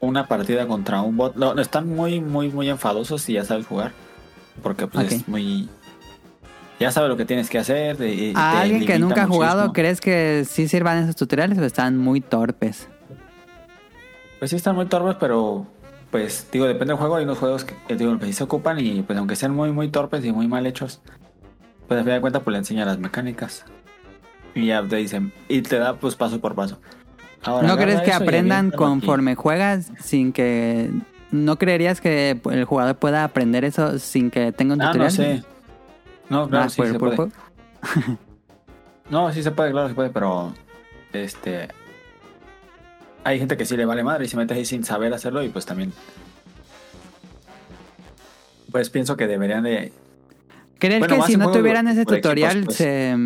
[0.00, 1.36] una partida contra un bot.
[1.36, 3.92] No, están muy, muy, muy enfadosos si ya sabes jugar.
[4.62, 5.12] Porque pues Ok.
[5.12, 5.68] es muy.
[6.80, 8.00] Ya sabes lo que tienes que hacer.
[8.02, 11.64] y- ¿A te alguien que nunca ha jugado, crees que sí sirvan esos tutoriales o
[11.64, 12.88] están muy torpes?
[14.38, 15.66] Pues sí están muy torpes, pero
[16.10, 17.16] pues digo, depende del juego.
[17.16, 19.72] Hay unos juegos que eh, digo, que sí se ocupan y pues aunque sean muy
[19.72, 21.02] muy torpes y muy mal hechos,
[21.86, 23.64] pues a fin de cuentas pues le enseña las mecánicas.
[24.54, 26.80] Y ya te dicen, y te da pues paso por paso.
[27.44, 28.76] Ahora, ¿No crees que aprendan aquí.
[28.76, 30.90] conforme juegas sin que...
[31.30, 35.04] ¿No creerías que el jugador pueda aprender eso sin que tenga un Ah, tutorial?
[35.10, 35.42] no sé.
[36.30, 37.30] No, claro, Ah, sí por- se por puede.
[39.10, 40.54] No, sí se puede, claro, se puede, pero
[41.12, 41.68] este
[43.22, 45.48] hay gente que sí le vale madre y se mete ahí sin saber hacerlo y
[45.50, 45.92] pues también
[48.72, 49.92] pues pienso que deberían de
[50.78, 52.76] ¿Crees Bueno, que si no tuvieran ese equipos, tutorial pues.
[52.76, 53.16] se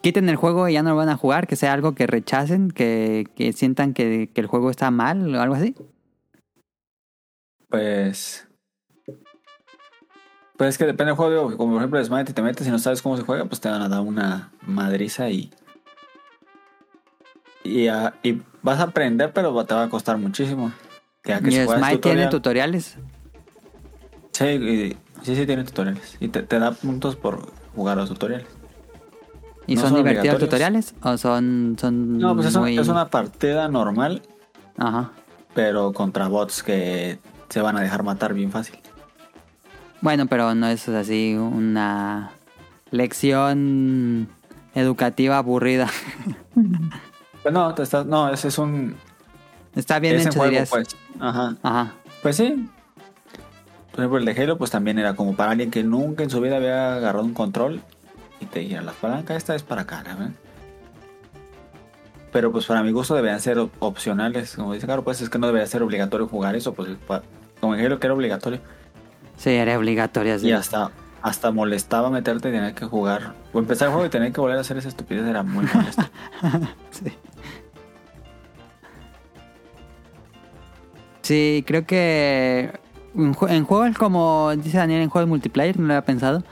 [0.00, 1.46] quiten el juego y ya no lo van a jugar?
[1.46, 2.70] ¿Que sea algo que rechacen?
[2.70, 5.74] ¿Que, que sientan que, que el juego está mal o algo así?
[7.68, 8.46] Pues.
[10.56, 11.56] Pues es que depende del juego.
[11.56, 13.82] Como por ejemplo, Smite, te metes y no sabes cómo se juega, pues te van
[13.82, 15.50] a dar una madriza y.
[17.64, 17.88] Y,
[18.22, 20.72] y vas a aprender, pero te va a costar muchísimo.
[21.22, 22.96] Que que ¿Y si Smite tiene tutorial- tutoriales?
[24.32, 26.16] Sí, y- sí, sí, tiene tutoriales.
[26.20, 28.46] Y te, te da puntos por jugar los tutoriales.
[29.66, 30.94] ¿Y No son, son divertidos tutoriales?
[31.02, 32.78] ¿O son, son No, pues es, un- muy...
[32.78, 34.22] es una partida normal,
[34.78, 35.10] Ajá.
[35.54, 38.78] pero contra bots que se van a dejar matar bien fácil.
[40.00, 42.30] Bueno, pero no es así una
[42.90, 44.28] lección
[44.74, 45.88] educativa aburrida.
[47.42, 48.96] Pues no, te no, ese es un.
[49.76, 50.68] Está bien hecho, juego, dirías.
[50.68, 50.88] pues.
[51.20, 51.54] Ajá.
[51.62, 51.92] Ajá.
[52.20, 52.68] Pues sí.
[53.92, 56.40] Por ejemplo, el de Halo, pues también era como para alguien que nunca en su
[56.40, 57.82] vida había agarrado un control
[58.40, 60.30] y te dijera, la palanca esta es para acá, ¿verdad?
[62.32, 64.54] Pero pues para mi gusto deberían ser op- opcionales.
[64.56, 66.90] Como dice, claro, pues es que no debería ser obligatorio jugar eso, pues
[67.60, 68.60] como en Halo que era obligatorio.
[69.38, 70.38] Sí, era obligatoria.
[70.38, 70.48] sí.
[70.48, 70.90] Y hasta,
[71.22, 73.32] hasta molestaba meterte y tener que jugar.
[73.54, 76.02] O empezar el juego y tener que volver a hacer esa estupidez era muy molesto.
[76.90, 77.12] Sí.
[81.22, 82.70] Sí, creo que
[83.14, 86.44] en juegos como dice Daniel, en juegos multiplayer, no lo había pensado.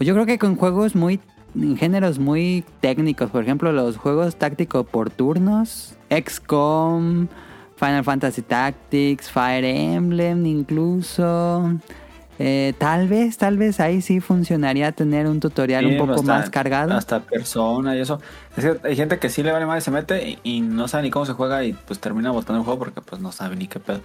[0.00, 1.20] Pues yo creo que con juegos muy,
[1.54, 7.28] en géneros muy técnicos, por ejemplo, los juegos tácticos por turnos, XCOM,
[7.76, 11.74] Final Fantasy Tactics, Fire Emblem incluso.
[12.38, 16.32] Eh, tal vez, tal vez ahí sí funcionaría tener un tutorial Sí, un poco hasta-
[16.38, 16.94] más cargado.
[16.94, 18.22] Hasta persona y eso.
[18.56, 20.88] Es que hay gente que sí le vale más y se mete y, y no
[20.88, 23.54] sabe ni cómo se juega y pues termina botando el juego porque pues no sabe
[23.56, 24.00] ni qué pedo.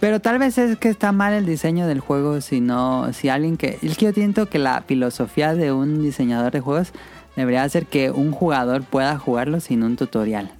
[0.00, 3.56] Pero tal vez es que está mal el diseño del juego, si no, si alguien
[3.56, 3.78] que...
[3.82, 6.92] Es que yo siento que la filosofía de un diseñador de juegos
[7.34, 10.50] debería ser que un jugador pueda jugarlo sin un tutorial.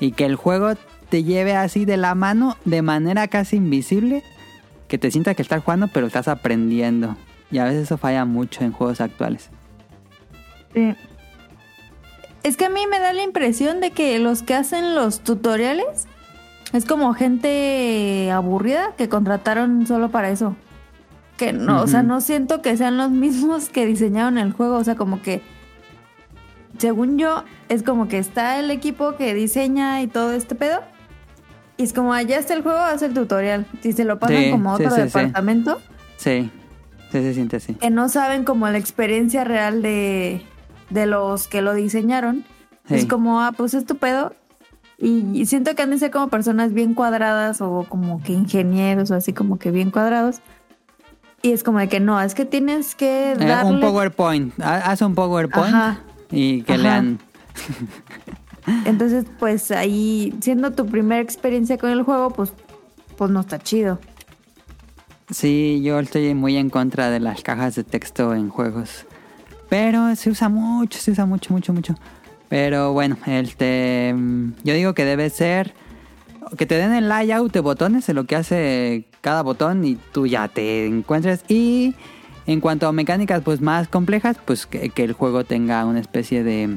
[0.00, 0.74] Y que el juego
[1.10, 4.22] te lleve así de la mano de manera casi invisible,
[4.88, 7.16] que te sienta que estás jugando pero estás aprendiendo.
[7.50, 9.50] Y a veces eso falla mucho en juegos actuales.
[10.72, 10.94] Sí.
[12.42, 16.06] Es que a mí me da la impresión de que los que hacen los tutoriales
[16.72, 20.56] es como gente aburrida que contrataron solo para eso.
[21.36, 24.76] Que no, o sea, no siento que sean los mismos que diseñaron el juego.
[24.76, 25.42] O sea, como que,
[26.78, 30.80] según yo, es como que está el equipo que diseña y todo este pedo.
[31.76, 33.66] Y es como, allá está el juego, hace el tutorial.
[33.82, 35.02] Si se lo pasan Sí, como a otro sí, sí.
[35.02, 35.80] departamento,
[36.16, 36.50] Sí,
[37.10, 37.74] sí se siente así.
[37.74, 40.42] que no saben como la experiencia real de,
[40.90, 42.44] de los que lo diseñaron.
[42.88, 44.34] Es como, ah, pues es tu pedo.
[45.04, 49.16] Y, siento que han de ser como personas bien cuadradas o como que ingenieros o
[49.16, 50.40] así como que bien cuadrados.
[51.42, 53.72] Y es como de que no, es que tienes que Eh, darle...
[53.72, 54.60] un PowerPoint.
[54.60, 56.00] Ha- Haz un PowerPoint Ajá.
[56.30, 56.82] y que Ajá.
[56.82, 57.18] lean.
[58.84, 62.52] Entonces, pues ahí, siendo tu primera experiencia con el juego, pues,
[63.16, 63.98] pues no está chido.
[65.30, 69.04] Sí, yo estoy muy en contra de las cajas de texto en juegos.
[69.68, 71.94] Pero se usa mucho, se usa mucho, mucho, mucho.
[72.52, 75.72] Pero bueno, este, mm, yo digo que debe ser
[76.58, 80.26] que te den el layout de botones de lo que hace cada botón y tú
[80.26, 81.46] ya te encuentres.
[81.48, 81.94] Y
[82.46, 86.76] en cuanto a mecánicas pues más complejas, pues que, el juego tenga una especie de,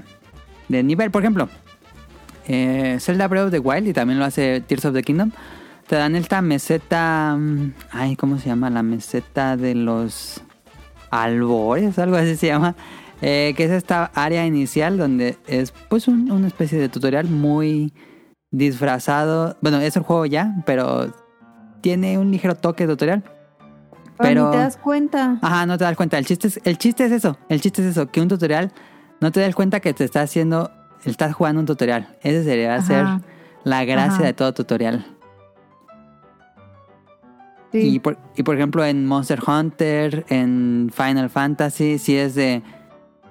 [0.69, 1.11] de nivel.
[1.11, 1.49] Por ejemplo,
[2.47, 5.31] eh, Zelda Breath of the Wild y también lo hace Tears of the Kingdom.
[5.87, 7.35] Te dan esta meseta.
[7.37, 8.69] mm, Ay, ¿cómo se llama?
[8.69, 10.41] La meseta de los
[11.11, 12.77] albores, algo así se llama.
[13.21, 17.93] Eh, que es esta área inicial donde es pues un- una especie de tutorial muy
[18.51, 19.57] disfrazado.
[19.61, 21.13] Bueno, es el juego ya, pero
[21.81, 23.23] tiene un ligero toque de tutorial.
[24.17, 25.39] Pero Pero- ni te das cuenta.
[25.41, 26.17] Ajá, no te das cuenta.
[26.17, 27.37] El chiste es, el chiste es eso.
[27.49, 28.07] El chiste es eso.
[28.09, 28.71] Que un tutorial
[29.19, 30.71] no te das cuenta que te está haciendo.
[31.03, 32.17] Estás jugando un tutorial.
[32.23, 32.81] Ese Ajá.
[32.81, 33.05] ser
[33.65, 34.23] la gracia Ajá.
[34.23, 35.05] de todo tutorial.
[37.71, 37.95] Sí.
[37.95, 42.63] Y, por, y por ejemplo en Monster Hunter, en Final Fantasy, si es de...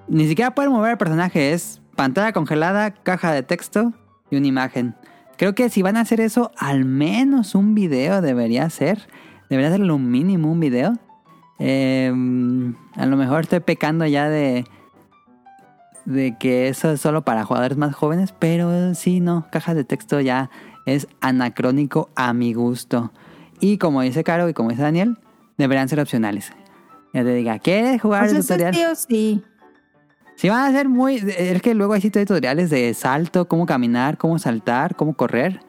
[0.09, 3.93] Ni siquiera poder mover el personaje, es pantalla congelada, caja de texto
[4.31, 4.95] y una imagen.
[5.37, 9.09] Creo que si van a hacer eso, al menos un video debería ser.
[9.51, 10.93] Debería ser lo mínimo un video.
[11.59, 12.13] Eh,
[12.97, 14.65] a lo mejor estoy pecando ya de...
[16.05, 20.21] De que eso es solo para jugadores más jóvenes, pero sí, no, caja de texto
[20.21, 20.51] ya
[20.85, 23.11] es anacrónico a mi gusto.
[23.59, 25.17] Y como dice Caro y como dice Daniel,
[25.57, 26.53] deberían ser opcionales.
[27.15, 28.75] Ya te diga, ¿quieres jugar sea, el tutorial?
[28.75, 29.43] tío sí.
[30.37, 31.17] Si van a ser muy...
[31.17, 35.61] Es que luego hay tutoriales de salto, cómo caminar, cómo saltar, cómo correr.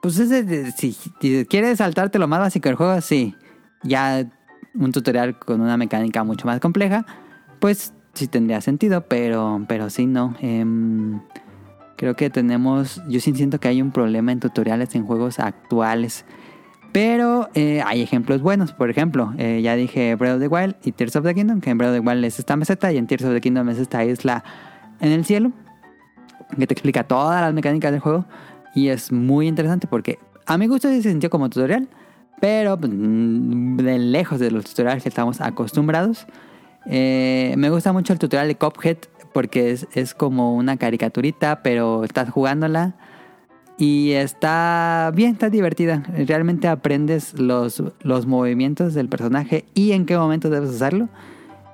[0.00, 0.96] Pues ese, si,
[1.46, 3.34] quieres saltarte lo más básico del juego, sí.
[3.82, 4.26] Ya
[4.74, 7.04] un tutorial con una mecánica mucho más compleja,
[7.58, 10.36] pues sí tendría sentido, pero, pero sí no.
[10.40, 11.20] Em,
[11.96, 13.02] creo que tenemos...
[13.08, 16.24] Yo sí siento que hay un problema en tutoriales en juegos actuales.
[16.92, 18.72] Pero eh, hay ejemplos buenos.
[18.72, 21.60] Por ejemplo, eh, ya dije Breath of the Wild y Tears of the Kingdom.
[21.60, 23.68] Que en Breath of the Wild es esta meseta y en Tears of the Kingdom
[23.68, 24.42] es esta isla
[25.00, 25.52] en el cielo.
[26.58, 28.24] Que te explica todas las mecánicas del juego.
[28.74, 31.88] Y es muy interesante porque a mi gusto se sintió como tutorial.
[32.40, 36.26] Pero mm, de lejos de los tutoriales que estamos acostumbrados.
[36.86, 38.96] Eh, me gusta mucho el tutorial de Cuphead
[39.32, 42.96] porque es, es como una caricaturita, pero estás jugándola.
[43.80, 46.02] Y está bien, está divertida.
[46.26, 51.08] Realmente aprendes los, los movimientos del personaje y en qué momento debes usarlo.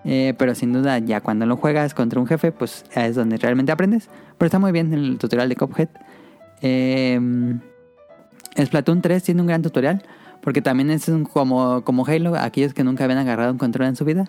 [0.05, 3.73] Eh, pero sin duda, ya cuando lo juegas contra un jefe, pues es donde realmente
[3.73, 4.09] aprendes.
[4.39, 5.89] Pero está muy bien el tutorial de Cuphead.
[6.63, 7.21] Eh,
[8.57, 10.05] Splatoon 3 tiene un gran tutorial.
[10.43, 12.37] Porque también es un, como, como Halo.
[12.37, 14.27] Aquellos que nunca habían agarrado un control en su vida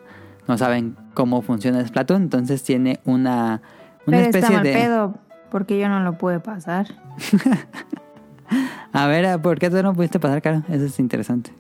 [0.48, 2.24] no saben cómo funciona Splatoon.
[2.24, 3.62] Entonces tiene una,
[4.08, 4.74] una Pero está especie mal de.
[4.74, 6.88] pedo, porque yo no lo pude pasar.
[8.94, 10.64] A ver, ¿por qué tú no pudiste pasar, Caro?
[10.70, 11.54] Eso es interesante.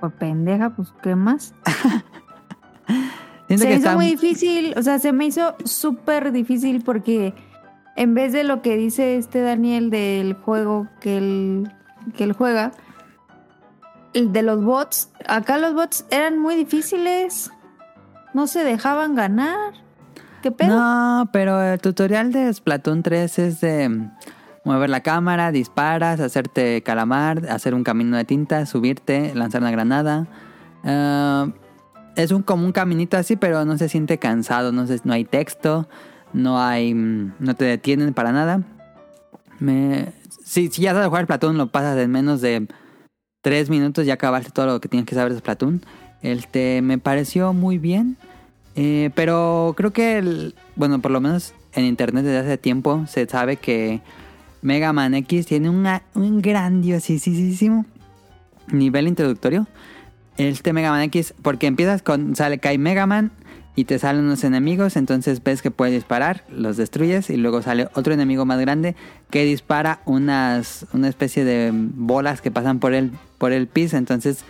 [0.00, 1.54] Por pendeja, pues, ¿qué más?
[3.48, 7.34] Se que hizo está muy difícil, o sea, se me hizo súper difícil porque
[7.94, 11.72] en vez de lo que dice este Daniel del juego que él,
[12.16, 12.72] que él juega,
[14.12, 17.50] el de los bots, acá los bots eran muy difíciles,
[18.32, 19.83] no se dejaban ganar.
[20.68, 24.08] No, pero el tutorial de Splatoon 3 es de
[24.64, 30.26] mover la cámara, disparas, hacerte calamar, hacer un camino de tinta, subirte, lanzar una granada.
[30.84, 31.48] Ah,
[32.16, 35.24] es un como un caminito así, pero no se siente cansado, no, se- no hay
[35.24, 35.88] texto,
[36.32, 38.60] no hay no te detienen para nada.
[39.58, 40.12] Me,
[40.44, 42.66] si, si ya sabes jugar Splatoon, lo pasas en menos de
[43.42, 45.82] tres minutos ya acabaste todo lo que tienes que saber de Splatoon.
[46.22, 48.16] Este, me pareció muy bien.
[48.76, 53.26] Eh, pero creo que, el- bueno, por lo menos en internet desde hace tiempo se
[53.26, 54.00] sabe que
[54.62, 57.86] Mega Man X tiene una- un grandiosísimo
[58.72, 59.66] nivel introductorio.
[60.36, 63.30] Este Mega Man X, porque empiezas con, sale, cae Mega Man
[63.76, 67.88] y te salen unos enemigos, entonces ves que puedes disparar, los destruyes y luego sale
[67.94, 68.96] otro enemigo más grande
[69.30, 74.44] que dispara unas, una especie de bolas que pasan por el, por el piso, entonces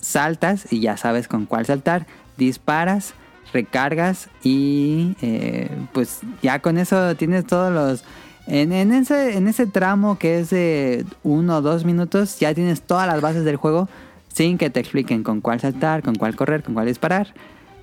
[0.00, 3.14] saltas y ya sabes con cuál saltar, disparas,
[3.52, 8.04] recargas y eh, pues ya con eso tienes todos los...
[8.46, 12.82] En, en ese, en ese tramo que es de uno o dos minutos ya tienes
[12.82, 13.88] todas las bases del juego
[14.32, 17.34] sin que te expliquen con cuál saltar, con cuál correr, con cuál disparar.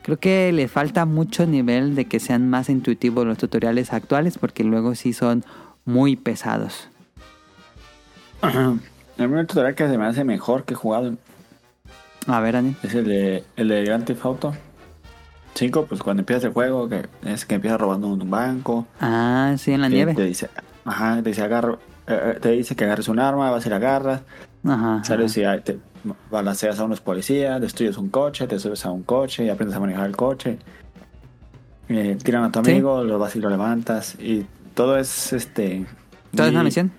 [0.03, 4.63] Creo que le falta mucho nivel de que sean más intuitivos los tutoriales actuales porque
[4.63, 5.43] luego sí son
[5.85, 6.89] muy pesados.
[8.43, 8.79] El
[9.27, 11.15] primer tutorial que se me hace mejor que he jugado
[12.27, 12.75] A ver, Daniel.
[12.83, 14.53] es el de, el de Grand Theft Auto
[15.55, 18.87] 5, pues cuando empiezas el juego, que es que empiezas robando un banco.
[18.99, 20.13] Ah, sí, en la nieve.
[20.15, 20.49] Te dice,
[20.85, 23.75] ajá, te dice, agarro, eh, eh, te dice que agarres un arma, vas y la
[23.77, 24.21] agarras,
[24.65, 25.03] Ajá.
[25.03, 25.79] sales y te
[26.31, 29.79] balanceas a unos policías, destruyes un coche, te subes a un coche y aprendes a
[29.79, 30.57] manejar el coche.
[31.89, 32.71] Eh, tiran a tu Sí.
[32.71, 35.85] amigo, lo vas y lo levantas y todo es este...
[36.35, 36.91] ¿Toda es una misión?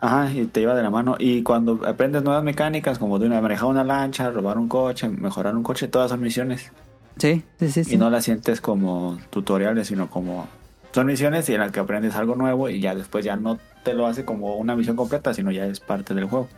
[0.00, 1.14] Ajá, y te lleva de la mano.
[1.18, 5.54] Y cuando aprendes nuevas mecánicas, como de una, manejar una lancha, robar un coche, mejorar
[5.56, 6.72] un coche, todas son misiones.
[7.18, 7.84] Sí, sí, sí.
[7.84, 7.94] sí.
[7.94, 10.48] Y no las sientes como tutoriales, sino como...
[10.92, 13.94] Son misiones y en las que aprendes algo nuevo y ya después ya no te
[13.94, 16.48] lo hace como una misión completa, sino ya es parte del juego.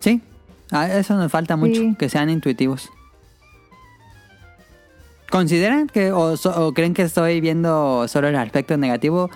[0.00, 0.20] Sí.
[0.72, 1.94] Ah, eso nos falta mucho, Sí.
[1.98, 2.88] que sean intuitivos.
[5.30, 9.30] ¿Consideran que o, so- o creen que estoy viendo solo el aspecto negativo?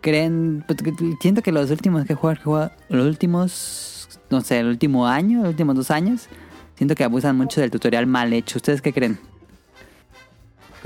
[0.00, 0.64] ¿Creen?
[0.66, 4.40] pues, que- siento que los últimos que he jugado, que he jugado- los últimos, no
[4.40, 6.28] sé, el último año, los últimos dos años,
[6.76, 8.58] siento que abusan mucho del tutorial mal hecho.
[8.58, 9.18] ¿Ustedes qué creen?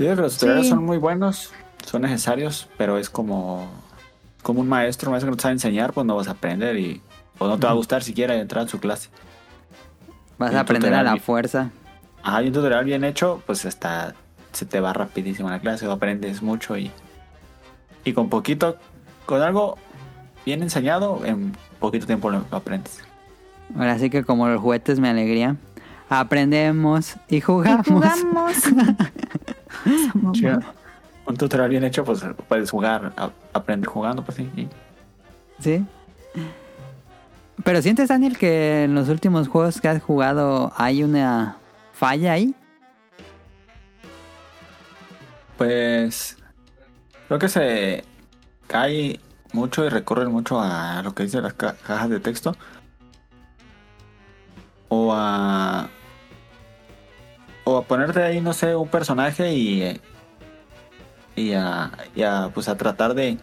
[0.09, 0.69] Sí, los tutoriales Sí.
[0.71, 1.51] son muy buenos,
[1.85, 3.67] son necesarios, pero es como,
[4.41, 6.77] como un maestro, un maestro que no te sabe enseñar, pues no vas a aprender
[6.77, 7.01] y
[7.37, 9.09] o no te va a gustar siquiera entrar en su clase.
[10.37, 11.69] Vas Y a aprender a la bien- fuerza.
[12.23, 14.13] Ajá, y un tutorial bien hecho, pues hasta
[14.51, 16.91] se te va rapidísimo la clase, o aprendes mucho y,
[18.03, 18.77] y con poquito,
[19.25, 19.77] con algo
[20.45, 22.99] bien enseñado, en poquito tiempo lo aprendes.
[23.75, 25.55] Ahora sí que como los juguetes me alegría.
[26.09, 27.85] Aprendemos y Y jugamos.
[30.33, 30.45] Sí.
[31.25, 34.49] Un tutorial bien hecho, pues puedes jugar, a- aprender jugando, pues sí.
[34.55, 34.67] y-
[35.61, 35.85] Sí.
[37.63, 41.57] Pero sientes, Daniel, que en los últimos juegos que has jugado hay una
[41.93, 42.55] falla ahí.
[45.57, 46.37] Pues
[47.27, 48.03] creo que se
[48.67, 49.19] cae
[49.53, 52.55] mucho y recurren mucho a lo que dice las ca- cajas de texto.
[54.89, 55.87] O a.
[57.63, 59.99] O a ponerte ahí, no sé, un personaje y.
[61.35, 63.37] Y a, y a, pues a tratar de.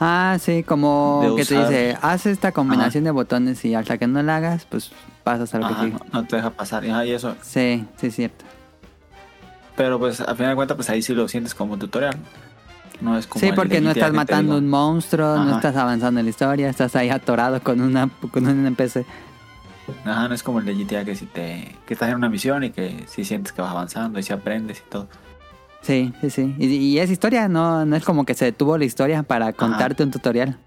[0.00, 4.22] Ah, sí, como que te dice, haz esta combinación de botones y hasta que no
[4.22, 4.90] la hagas, pues
[5.22, 5.92] pasas a lo que sigue.
[5.92, 6.84] no, no te deja pasar.
[6.84, 7.36] Y, ajá, y eso.
[7.42, 8.44] Sí, sí, es cierto.
[9.76, 12.16] Pero pues al final de cuentas, pues ahí sí lo sientes como tutorial.
[13.00, 16.30] No es como Sí, porque no estás matando un monstruo, no estás avanzando en la
[16.30, 19.04] historia, estás ahí atorado con una con un NPC.
[20.04, 21.76] Ajá, no es como el de GTA que si te.
[21.86, 24.82] que estás en una misión y que sí sientes que vas avanzando y si aprendes
[24.86, 25.08] y todo.
[25.82, 26.54] Sí, sí, sí.
[26.58, 30.02] Y, y es historia, no, no es como que se detuvo la historia para contarte
[30.02, 30.58] un tutorial.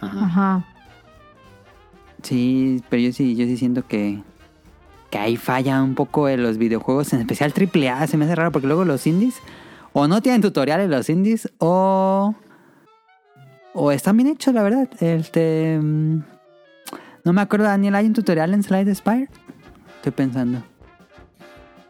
[0.00, 0.24] Ajá.
[0.24, 0.64] Ajá.
[2.22, 4.22] Sí, pero yo sí, yo sí siento que,
[5.10, 8.52] que ahí falla un poco en los videojuegos, en especial AAA, se me hace raro
[8.52, 9.40] porque luego los indies
[9.92, 12.34] o no tienen tutoriales los indies o
[13.72, 14.88] o están bien hechos, la verdad.
[15.00, 16.20] Este mm,
[17.26, 19.28] no me acuerdo, Daniel, ¿hay un tutorial en Slide Spire?
[19.96, 20.62] Estoy pensando.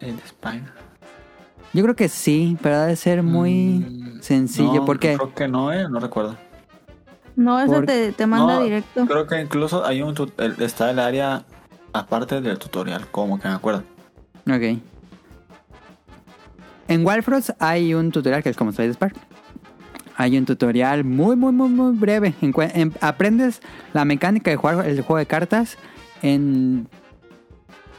[0.01, 0.65] El Spine.
[1.73, 5.73] Yo creo que sí, pero debe ser muy Mm, sencillo no, porque Creo que no,
[5.73, 6.37] eh, no recuerdo.
[7.37, 9.05] No, eso te, te manda No, directo.
[9.07, 11.45] Creo que incluso hay un tut- el- está el área
[11.93, 13.85] aparte del tutorial, como que me acuerdo.
[14.49, 14.79] Ok.
[16.89, 19.15] En Wildfrost hay un tutorial que es como Slide Spark.
[20.17, 22.35] Hay un tutorial muy, muy, muy, muy breve.
[23.01, 23.61] Aprendes
[23.93, 25.77] la mecánica de jugar el juego de cartas
[26.23, 26.89] en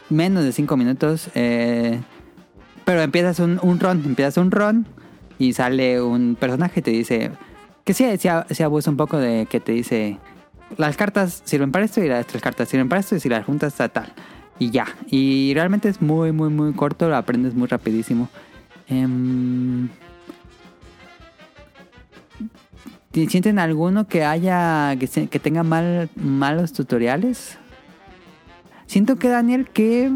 [0.09, 1.29] menos de 5 minutos.
[1.35, 1.99] eh,
[2.85, 4.87] pero empiezas un, un run, empiezas un run
[5.37, 7.31] y sale un personaje y te dice...
[7.83, 10.17] Que sí, sí, sí abusa un poco de que te dice...
[10.77, 13.45] Las cartas sirven para esto y las tres cartas sirven para esto y si las
[13.45, 14.13] juntas está tal.
[14.57, 14.85] Y ya.
[15.07, 17.09] Y realmente es muy, muy, muy corto.
[17.09, 18.29] Lo aprendes muy rapidísimo.
[18.87, 19.89] Em,
[23.25, 27.57] ¿Sienten alguno que haya que, se- que tenga mal, malos tutoriales?
[28.85, 30.11] Siento que Daniel que...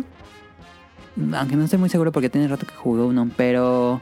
[1.35, 4.01] Aunque no estoy muy seguro porque tiene rato que jugué uno, pero...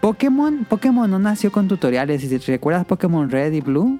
[0.00, 2.22] Pokémon, Pokémon no nació con tutoriales.
[2.24, 3.98] Y si te recuerdas Pokémon Red y Blue,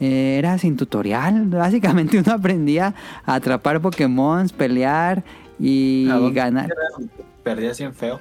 [0.00, 1.44] eh, era sin tutorial.
[1.48, 2.94] Básicamente uno aprendía
[3.26, 5.22] a atrapar Pokémon, pelear
[5.60, 6.64] y ¿A dónde ganar.
[6.66, 7.08] era?
[7.42, 8.20] Perdí así en feo.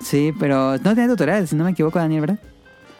[0.00, 2.38] Sí, pero no tenía tutoriales, si no me equivoco, Daniel, ¿verdad?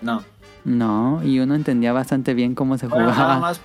[0.00, 0.22] No.
[0.64, 3.28] No, y uno entendía bastante bien cómo se Bueno, jugaba.
[3.28, 3.60] nada más.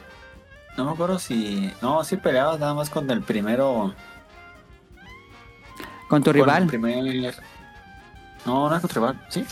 [0.78, 1.72] No me acuerdo si.
[1.82, 3.94] No, sí peleabas nada más con el primero.
[6.10, 6.64] Con tu con rival.
[6.64, 7.36] el primer-
[8.46, 9.22] No, no es con tu rival.
[9.30, 9.46] Sí.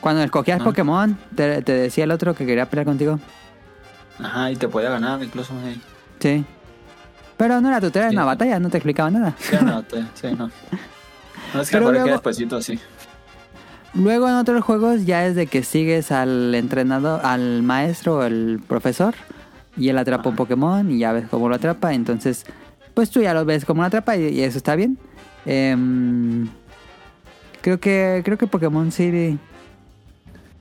[0.00, 0.64] Cuando escogías Ah.
[0.64, 3.18] Pokémon, te, te decía el otro que quería pelear contigo.
[4.18, 5.52] Ajá, y te podía ganar incluso.
[5.64, 5.80] Sí,
[6.20, 6.44] Sí.
[7.36, 8.16] Pero no era tutorial en Sí.
[8.16, 9.34] la batalla, no te explicaba nada.
[9.38, 9.82] Sí, no,
[10.14, 10.50] sí, no.
[11.54, 12.78] No es que Pero acuerdo que luego- despuésito, sí.
[13.94, 18.60] Luego en otros juegos ya es de que sigues al entrenador, al maestro o el
[18.66, 19.14] profesor
[19.76, 20.36] y él atrapa un.
[20.36, 21.92] Pokémon y ya ves cómo lo atrapa.
[21.92, 22.46] Entonces,
[22.94, 24.98] pues tú ya lo ves cómo lo atrapa y, y eso está bien.
[25.44, 26.48] Em,
[27.60, 29.38] creo que creo que Pokémon sí,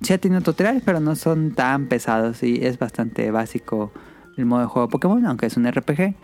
[0.02, 3.92] sí ha tenido tutoriales, pero no son tan pesados y es bastante básico
[4.38, 6.16] el modo de juego de Pokémon, aunque es un RPG.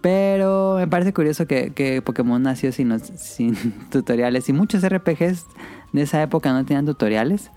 [0.00, 3.54] Pero me parece curioso que, que Pokémon nació sin, los- sin
[3.90, 4.48] tutoriales.
[4.48, 5.44] Y muchos RPGs
[5.92, 7.50] de esa época no tenían tutoriales.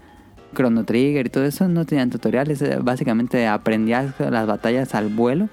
[0.56, 2.62] Chrono Trigger y todo eso no tenían tutoriales.
[2.62, 5.50] Eh, Básicamente aprendías las batallas al vuelo.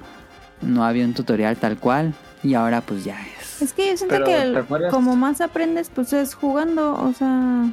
[0.62, 2.14] No había un tutorial tal cual.
[2.42, 3.62] Y ahora pues ya es.
[3.62, 7.64] Es que yo siento Pero, que como más aprendes, pues es jugando, o sea...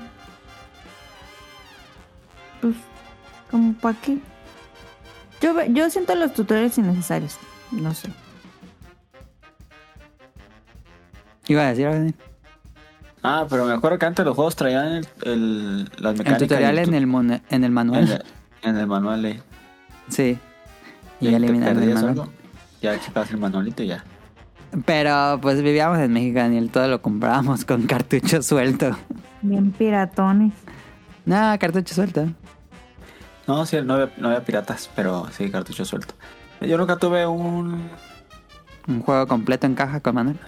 [2.61, 2.75] Pues,
[3.51, 4.17] como para qué.
[5.41, 7.37] Yo, yo siento los tutoriales innecesarios,
[7.71, 8.09] no sé.
[11.47, 12.15] Iba a decir Daniel?
[13.23, 16.37] Ah, pero me acuerdo que antes los juegos traían el, el- las el mecánicas.
[16.39, 18.03] tutorial y en tu- el, mon- en el en manual.
[18.11, 19.25] el, en el manual.
[19.25, 19.41] eh.
[20.09, 20.37] Sí.
[21.19, 22.09] Y ahí te eliminar el manual.
[22.09, 22.29] algo,
[22.81, 24.03] Ya quitas el manualito y ya.
[24.85, 26.69] Pero pues vivíamos en México, Daniel.
[26.69, 28.95] Todo lo comprábamos con cartucho suelto.
[29.41, 30.53] Bien piratones.
[31.25, 32.27] Nada, cartucho suelto.
[33.47, 36.13] No, sí, no había, no había piratas, pero sí, cartucho suelto.
[36.61, 37.89] Yo nunca tuve un.
[38.87, 40.39] Un juego completo en caja con manual.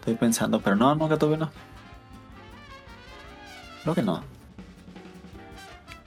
[0.00, 1.50] Estoy pensando, pero no, nunca tuve uno.
[3.82, 4.22] Creo que no.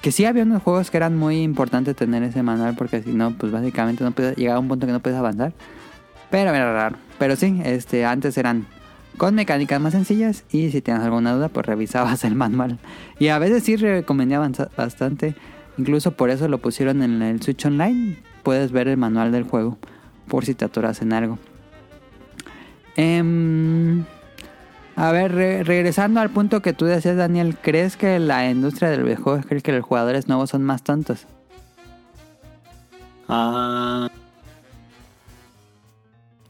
[0.02, 3.32] Que sí había unos juegos que eran muy importantes tener ese manual porque si no,
[3.38, 5.54] pues básicamente no podías, llegaba a un punto que no puedes avanzar.
[6.32, 6.98] Pero era raro.
[7.20, 8.66] Pero sí, este, antes eran
[9.18, 12.80] con mecánicas más sencillas y si tenías alguna duda, pues revisabas el manual.
[13.20, 14.38] Y a veces sí recomendé
[14.76, 15.36] bastante.
[15.78, 18.18] Incluso por eso lo pusieron en el Switch Online.
[18.42, 19.78] Puedes ver el manual del juego
[20.28, 21.38] por si te atoras en algo.
[22.96, 24.04] Em,
[24.96, 29.04] a ver, re- regresando al punto que tú decías, Daniel, ¿crees que la industria del
[29.04, 31.26] videojuego, crees que los jugadores nuevos son más tontos?
[33.28, 34.10] Ah,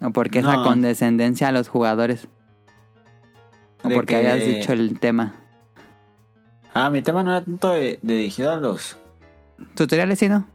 [0.01, 0.63] ¿O porque es la No.
[0.63, 2.27] condescendencia a los jugadores?
[3.83, 5.33] ¿O De porque que- hayas dicho el tema?
[6.73, 8.97] ah, mi tema no era tanto de, de dirigido a los,
[9.75, 10.45] ¿Tutoriales sí, no?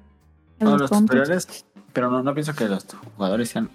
[0.60, 1.64] A los tutoriales,
[1.94, 2.84] pero no, no pienso que los
[3.16, 3.70] jugadores sean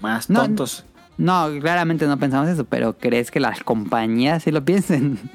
[0.00, 0.84] más No, tontos.
[1.18, 5.18] No, claramente no pensamos eso, pero ¿crees que las compañías sí lo piensen?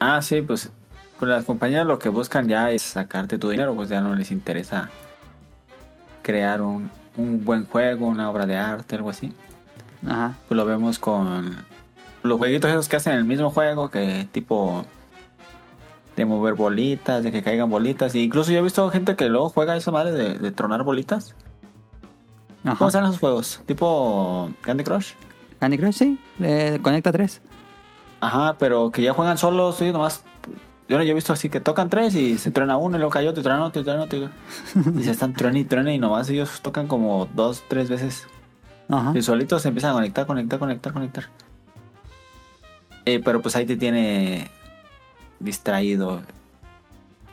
[0.00, 0.70] Ah, sí, pues,
[1.18, 4.30] pues las compañías lo que buscan ya es sacarte tu dinero, pues ya no les
[4.30, 4.90] interesa
[6.22, 9.32] crear un, un buen juego, una obra de arte, algo así.
[10.06, 10.34] Ajá.
[10.46, 11.56] Pues lo vemos con
[12.22, 14.84] los jueguitos esos que hacen el mismo juego, que tipo
[16.14, 18.14] de mover bolitas, de que caigan bolitas.
[18.14, 21.34] E incluso yo he visto gente que luego juega esa madre de, de tronar bolitas.
[22.70, 22.78] Ajá.
[22.78, 23.60] ¿Cómo se llaman esos juegos?
[23.66, 25.12] Tipo Candy Crush.
[25.60, 26.18] Candy Crush, sí.
[26.40, 27.40] Eh, Conecta 3.
[28.20, 30.24] Ajá, pero que ya juegan solos, y nomás.
[30.88, 33.10] Yo no yo he visto así que tocan tres y se truena uno y luego
[33.12, 34.30] cae otro y truena otro y truena otro.
[34.98, 38.26] Y se están truena y truena y nomás ellos tocan como dos, tres veces.
[38.88, 39.12] Ajá.
[39.14, 41.24] Y solitos se empiezan a conectar, conectar, conectar, conectar.
[43.04, 44.50] Eh, pero pues ahí te tiene
[45.40, 46.22] distraído.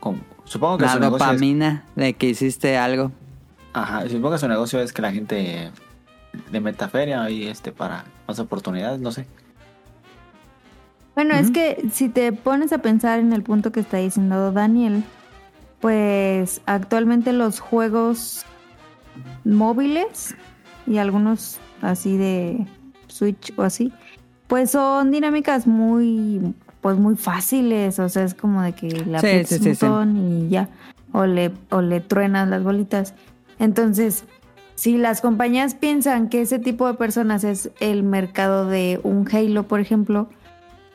[0.02, 3.12] Con- supongo que La es, dopamina de que hiciste algo.
[3.76, 5.72] Ajá, supongo que su negocio es que la gente
[6.52, 9.28] de metaferia y este para más oportunidades, no sé.
[11.14, 15.04] Bueno, es que si te pones a pensar en el punto que está diciendo Daniel,
[15.80, 18.46] pues actualmente los juegos
[19.46, 20.36] móviles
[20.88, 22.66] y algunos así de
[23.08, 23.94] Switch o así,
[24.48, 29.58] pues son dinámicas muy, pues muy fáciles, o sea, es como de que le Sí,
[29.58, 30.70] sí, sí, y ya,
[31.14, 33.14] o le, o le truenas las bolitas.
[33.60, 34.26] Entonces,
[34.76, 39.64] si las compañías piensan que ese tipo de personas es el mercado de un Halo,
[39.64, 40.28] por ejemplo,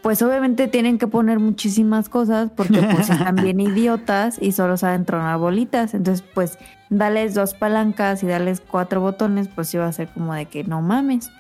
[0.03, 5.05] pues obviamente tienen que poner muchísimas cosas porque pues están bien idiotas y solo saben
[5.05, 5.95] tronar bolitas.
[5.95, 6.59] Entonces, pues,
[6.91, 10.65] dales dos palancas y darles cuatro botones, pues sí va a ser como de que
[10.65, 11.31] no mames.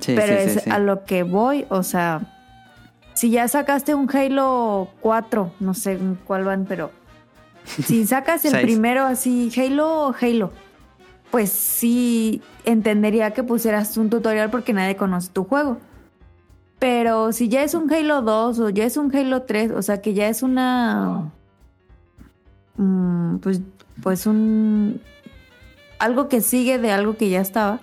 [0.00, 0.70] Sí, Pero sí, es sí.
[0.70, 2.22] a lo que voy, o sea,
[3.14, 6.90] si ya sacaste un Halo 4, no sé en cuál van, pero
[7.64, 10.52] si sacas el primero así, Halo, Halo,
[11.34, 15.78] pues sí entendería que pusieras un tutorial porque nadie conoce tu juego.
[16.78, 20.00] Pero si ya es un Halo 2 o ya es un Halo 3, o sea
[20.00, 21.32] que ya es una...
[22.76, 23.62] mm, pues,
[24.00, 25.00] pues un...
[25.98, 27.80] Algo que sigue de algo que ya estaba.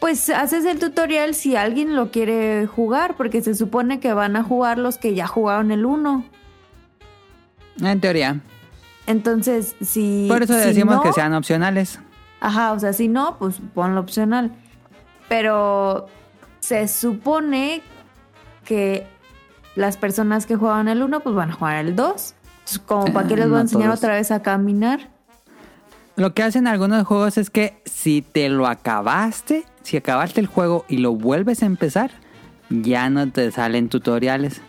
[0.00, 4.42] Pues haces el tutorial si alguien lo quiere jugar, porque se supone que van a
[4.42, 6.24] jugar los que ya jugaron el 1.
[7.82, 8.40] En teoría.
[9.06, 10.24] Entonces, si...
[10.30, 12.00] Por eso si decimos no- que sean opcionales.
[12.40, 14.52] Ajá, o sea, si no, pues ponlo opcional.
[15.28, 16.06] Pero
[16.60, 17.82] se supone
[18.64, 19.06] que
[19.74, 22.34] las personas que jugaban el 1, pues van a jugar el 2.
[22.58, 25.10] Entonces, Como para qué les voy a enseñar otra vez a caminar.
[26.16, 30.84] Lo que hacen algunos juegos es que si te lo acabaste, si acabaste el juego
[30.88, 32.10] y lo vuelves a empezar,
[32.70, 34.62] ya no te salen tutoriales.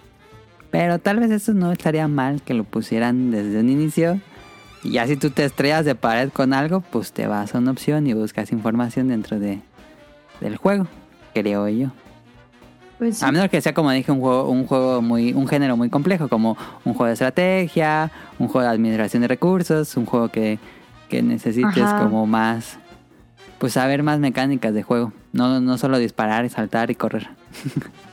[0.71, 4.19] Pero tal vez eso no estaría mal que lo pusieran desde un inicio.
[4.87, 7.71] Y ya si tú te estrellas de pared con algo, pues te vas a una
[7.71, 9.59] opción y buscas información dentro de,
[10.39, 10.87] del juego,
[11.33, 11.89] creo yo.
[12.97, 13.25] Pues sí.
[13.25, 16.29] A menos que sea como dije un juego, un juego muy, un género muy complejo,
[16.29, 20.57] como un juego de estrategia, un juego de administración de recursos, un juego que,
[21.09, 21.99] que necesites Ajá.
[21.99, 22.77] como más,
[23.57, 27.27] pues saber más mecánicas de juego, no, no solo disparar, saltar y correr.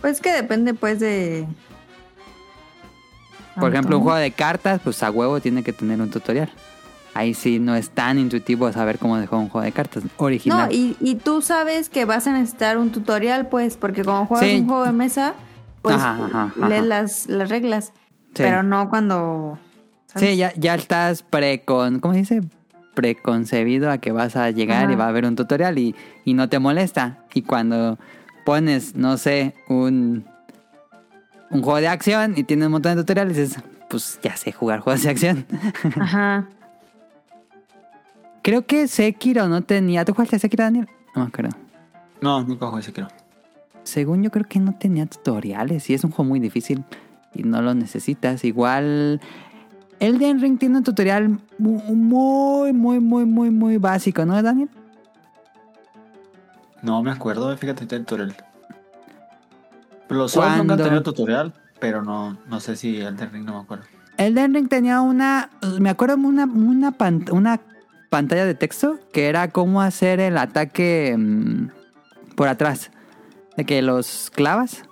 [0.00, 1.48] Pues que depende pues de...
[3.58, 6.50] Por ejemplo, un juego de cartas, pues a huevo tiene que tener un tutorial.
[7.14, 10.68] Ahí sí no es tan intuitivo saber cómo juega un juego de cartas original.
[10.68, 14.48] No, y, y tú sabes que vas a necesitar un tutorial, pues, porque cuando juegas
[14.50, 14.56] Sí.
[14.60, 15.32] un juego de mesa,
[15.80, 16.68] pues Ajá, ajá, ajá.
[16.68, 17.86] lees las, las reglas.
[18.34, 18.42] Sí.
[18.42, 19.58] Pero no cuando...
[20.08, 20.28] ¿sabes?
[20.30, 22.40] Sí, ya, ya estás precon, ¿cómo se dice?
[22.94, 25.94] Preconcebido a que vas a llegar y va a haber un tutorial y,
[26.24, 27.24] y no te molesta.
[27.34, 27.98] Y cuando
[28.44, 30.26] pones, no sé, un,
[31.50, 34.80] un juego de acción y tienes un montón de tutoriales, dices, pues ya sé jugar
[34.80, 35.46] juegos de acción.
[36.00, 36.46] Ajá.
[38.42, 40.04] Creo que Sekiro no tenía.
[40.04, 40.88] ¿Tú jugaste a Sekiro, Daniel?
[41.14, 41.56] No me acuerdo.
[42.20, 43.08] No, nunca jugué Sekiro.
[43.82, 46.84] Según yo creo que no tenía tutoriales y es un juego muy difícil
[47.34, 48.44] y no lo necesitas.
[48.44, 49.20] Igual
[50.00, 54.68] Elden Ring tiene un tutorial mu- muy, muy, muy, muy, muy básico, ¿no, Daniel?
[56.82, 58.36] No me acuerdo, fíjate el tutorial.
[60.08, 63.60] Los Souls nunca han tenido tutorial, pero no, no sé si Elden Ring no me
[63.60, 63.84] acuerdo.
[64.18, 67.60] Elden Ring tenía una, me acuerdo una, una, pan- una
[68.08, 71.68] pantalla de texto que era cómo hacer el ataque mm,
[72.34, 72.90] por atrás,
[73.56, 74.84] de que los clavas.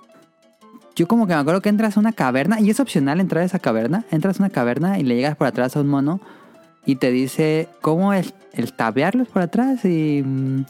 [0.95, 3.45] Yo como que me acuerdo que entras a una caverna y es opcional entrar a
[3.45, 4.05] esa caverna.
[4.11, 6.21] Entras a una caverna y le llegas por atrás a un mono
[6.85, 10.65] y te dice cómo el, el tabearlos por atrás y, mm,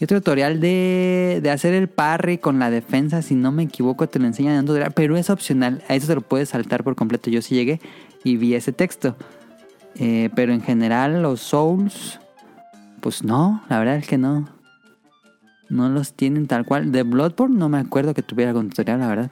[0.00, 4.08] y otro tutorial de, de hacer el parry con la defensa, si no me equivoco,
[4.08, 6.82] te lo enseñan en un tutorial, pero es opcional, a eso te lo puedes saltar
[6.82, 7.30] por completo.
[7.30, 7.80] Yo sí llegué
[8.24, 9.16] y vi ese texto.
[9.96, 12.18] Eh, pero en general los Souls,
[13.00, 14.48] pues no, la verdad es que no.
[15.68, 16.92] No los tienen tal cual.
[16.92, 19.30] De Bloodborne no me acuerdo que tuviera algún tutorial, la verdad.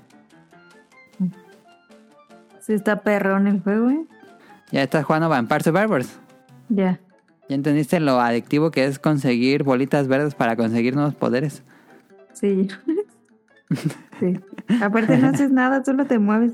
[2.61, 4.07] Sí está perrón el juego, ¿eh?
[4.71, 6.19] Ya estás jugando Vampire Survivors.
[6.69, 7.01] Ya.
[7.49, 11.63] ¿Ya entendiste lo adictivo que es conseguir bolitas verdes para conseguir nuevos poderes?
[12.33, 12.69] Sí.
[14.21, 14.41] sí.
[14.81, 16.53] Aparte no haces nada, solo te mueves.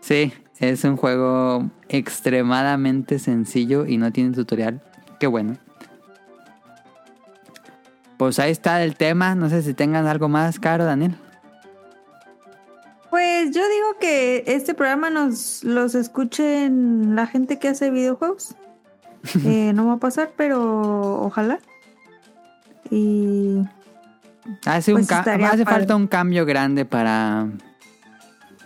[0.00, 4.82] Sí, es un juego extremadamente sencillo y no tiene tutorial.
[5.20, 5.56] Qué bueno.
[8.16, 9.34] Pues ahí está el tema.
[9.34, 11.14] No sé si tengan algo más caro, Daniel.
[13.10, 18.54] Pues yo digo que este programa nos los escuchen la gente que hace videojuegos.
[19.44, 21.58] Eh, no va a pasar, pero ojalá.
[22.90, 23.58] Y
[24.64, 27.48] Hace, Pues un ca- estaría hace falta un cambio grande para,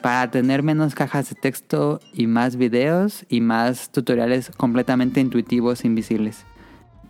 [0.00, 6.44] para tener menos cajas de texto y más videos y más tutoriales completamente intuitivos, invisibles.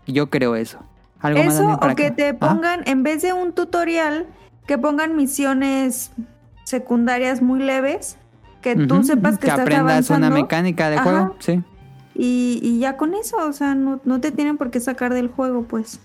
[0.06, 0.78] Yo creo eso.
[1.20, 4.26] ¿Algo más, eso para o que te Ah, pongan, en vez de un tutorial,
[4.66, 6.10] que pongan misiones
[6.64, 8.16] secundarias muy leves,
[8.62, 11.04] que tú sepas que, estás aprendas una mecánica de Ajá.
[11.04, 11.36] juego.
[11.40, 11.62] Sí,
[12.14, 15.28] Y, y ya con eso, o sea, no, no te tienen por qué sacar del
[15.28, 16.00] juego, pues.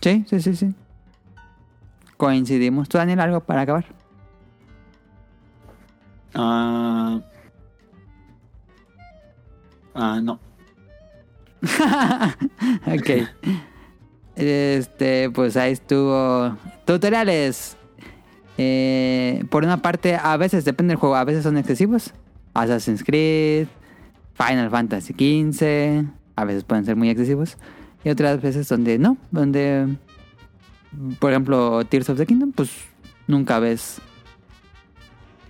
[0.00, 0.56] sí, sí, sí.
[0.56, 0.74] sí.
[2.16, 2.88] Coincidimos.
[2.88, 3.84] ¿Tú, Daniel, algo para acabar?
[6.34, 7.20] Ah,
[9.94, 10.40] ah, no.
[12.86, 13.28] ok.
[14.36, 16.56] Este, pues ahí estuvo.
[16.84, 17.76] Tutoriales.
[18.56, 22.12] Eh, por una parte, a veces depende del juego, a veces son excesivos.
[22.54, 23.66] Assassin's Creed,
[24.34, 26.06] Final Fantasy XV,
[26.36, 27.56] a veces pueden ser muy excesivos.
[28.04, 29.96] Y otras veces donde no, donde,
[31.18, 32.70] por ejemplo, Tears of the Kingdom, pues
[33.26, 34.00] nunca ves.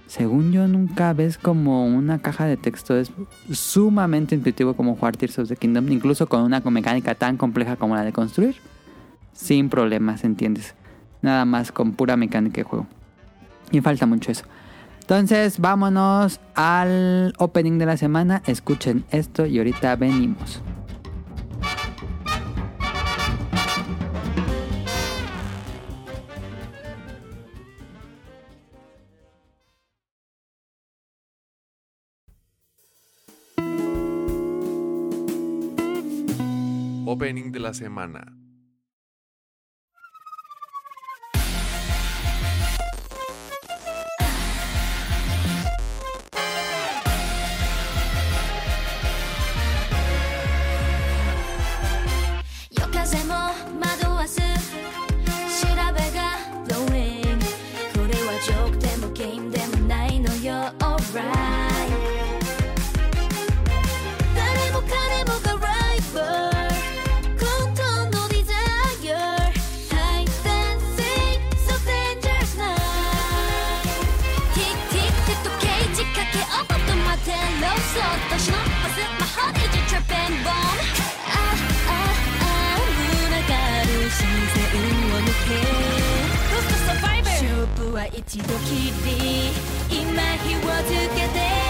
[0.07, 2.97] Según yo, nunca ves como una caja de texto.
[2.97, 3.11] Es
[3.51, 7.97] sumamente intuitivo como jugar Tears of the Kingdom, incluso con una mecánica tan compleja como
[7.97, 8.57] la de construir.
[9.33, 10.77] Sin problemas, ¿entiendes?
[11.23, 12.87] Nada más con pura mecánica de juego.
[13.73, 14.45] Y falta mucho eso.
[15.05, 18.43] Entonces, vámonos al opening de la semana.
[18.47, 20.63] Escuchen esto y ahorita venimos.
[37.05, 38.44] Opening de la semana.
[88.07, 89.75] 一度きり。
[89.91, 91.64] 今火をつけて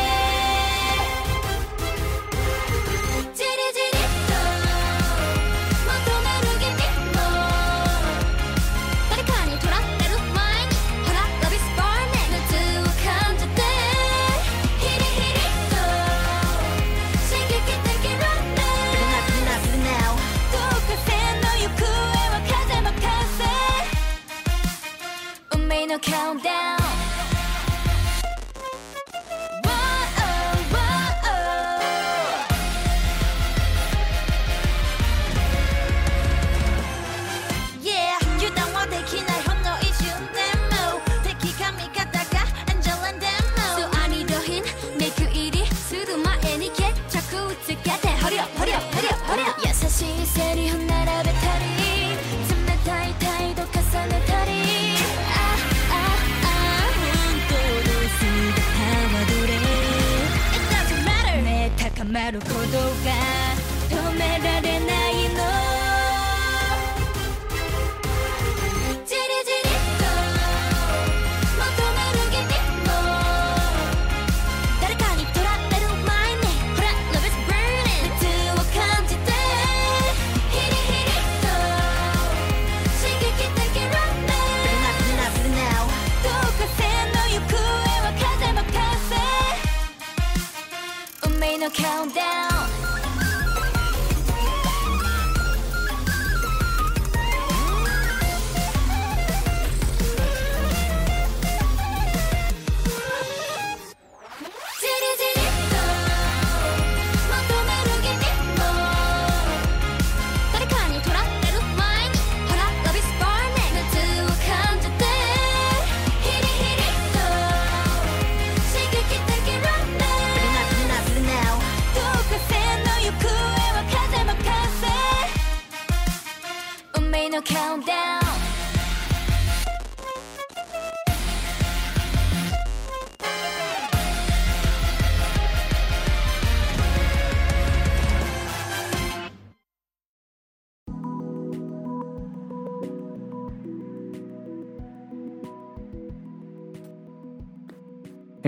[62.45, 62.84] 子供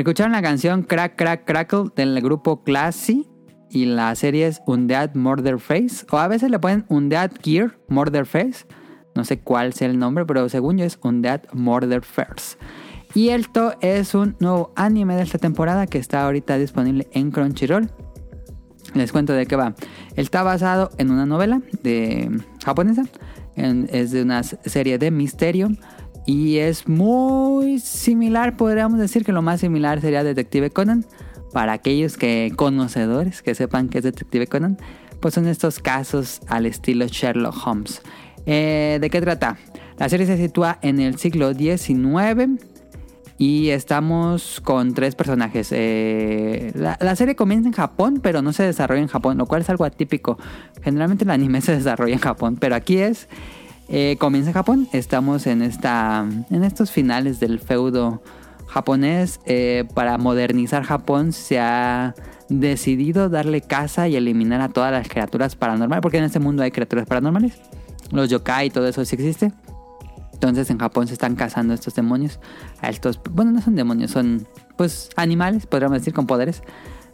[0.06, 3.26] Escucharon la canción Crack Crack Crackle del grupo Classy
[3.68, 8.24] y la serie es Undead Murder Face o a veces le ponen Undead Gear Murder
[8.24, 8.66] Face.
[9.16, 12.56] No sé cuál sea el nombre, pero según yo es Undead Murder Face.
[13.14, 17.90] Y esto es un nuevo anime de esta temporada que está ahorita disponible en Crunchyroll.
[18.94, 19.74] Les cuento de qué va.
[20.14, 22.30] Está basado en una novela de
[22.64, 23.06] japonesa.
[23.56, 25.70] es de una serie de misterio
[26.26, 31.06] y es muy similar, podríamos decir que lo más similar sería Detective Conan.
[31.52, 34.76] Para aquellos que conocedores que sepan que es Detective Conan,
[35.20, 38.02] pues son estos casos al estilo Sherlock Holmes.
[38.44, 39.56] Eh, ¿De qué trata?
[39.98, 42.60] La serie se sitúa en el siglo XIX.
[43.38, 45.68] Y estamos con tres personajes.
[45.70, 49.60] Eh, la, la serie comienza en Japón, pero no se desarrolla en Japón, lo cual
[49.60, 50.38] es algo atípico.
[50.82, 53.28] Generalmente el anime se desarrolla en Japón, pero aquí es...
[53.88, 54.88] eh, comienza en Japón.
[54.92, 58.22] Estamos en, esta, en estos finales del feudo
[58.66, 59.40] japonés.
[59.46, 62.14] Eh, para modernizar Japón se ha
[62.48, 66.02] decidido darle caza y eliminar a todas las criaturas paranormales.
[66.02, 67.54] Porque en este mundo hay criaturas paranormales.
[68.10, 69.52] Los yokai y todo eso sí existe.
[70.32, 72.40] Entonces en Japón se están cazando estos demonios.
[72.80, 76.62] A estos, bueno, no son demonios, son pues animales, podríamos decir, con poderes.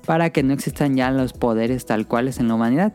[0.06, 2.92] Para que no existan ya los poderes tal cuales en la humanidad.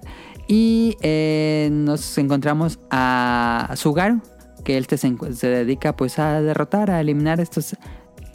[0.47, 4.22] Y eh, nos encontramos a Sugaru,
[4.64, 7.76] que él se, se dedica pues a derrotar, a eliminar estos,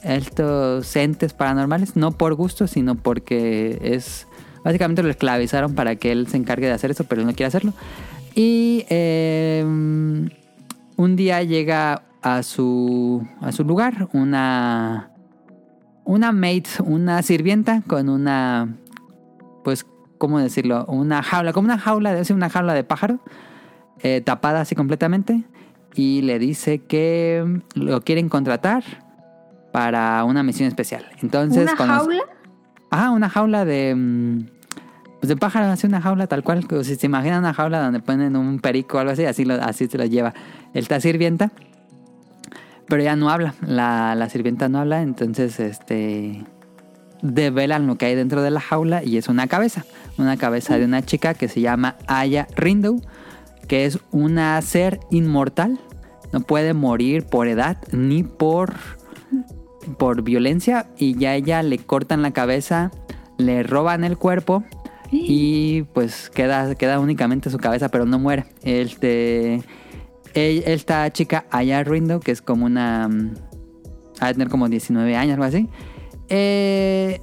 [0.03, 1.97] estos entes paranormales.
[1.97, 4.27] No por gusto, sino porque es...
[4.65, 7.49] Básicamente lo esclavizaron para que él se encargue de hacer eso, pero él no quiere
[7.49, 7.73] hacerlo.
[8.35, 15.11] Y eh, un día llega a su, a su lugar una,
[16.05, 18.77] una maid, una sirvienta con una,
[19.65, 19.87] pues,
[20.19, 20.85] ¿cómo decirlo?
[20.87, 23.19] Una jaula, como una jaula, debe ser una jaula de pájaro,
[24.01, 25.45] eh, tapada así completamente.
[25.95, 28.83] Y le dice que lo quieren contratar
[29.73, 31.05] para una misión especial.
[31.23, 32.23] Entonces, ¿Una los- jaula?
[32.91, 33.95] Ajá, una jaula de.
[33.95, 34.47] mm,
[35.21, 36.67] Pues de pájaro, así una jaula tal cual.
[36.83, 39.87] Si se imaginan una jaula donde ponen un perico o algo así, así, lo, así
[39.87, 40.35] se lo lleva.
[40.75, 41.53] Esta sirvienta.
[42.89, 43.55] Pero ya no habla.
[43.61, 46.45] La, la sirvienta no habla, entonces este.
[47.23, 49.85] Develan lo que hay dentro de la jaula y es una cabeza.
[50.19, 53.01] Una cabeza de una chica que se llama Aya Rindow.
[53.69, 55.79] Que es una ser inmortal.
[56.33, 58.75] No puede morir por edad ni por
[59.99, 62.91] por violencia y ya ella le cortan la cabeza,
[63.39, 64.65] le roban el cuerpo
[65.11, 68.47] y pues queda, queda únicamente su cabeza, pero no muere.
[68.63, 69.63] Este,
[70.35, 73.09] esta chica, Aya Rindo, que es como una...
[73.09, 73.35] mm,
[74.21, 75.69] Ha de tener como 19 años, algo así.
[76.29, 77.21] eh,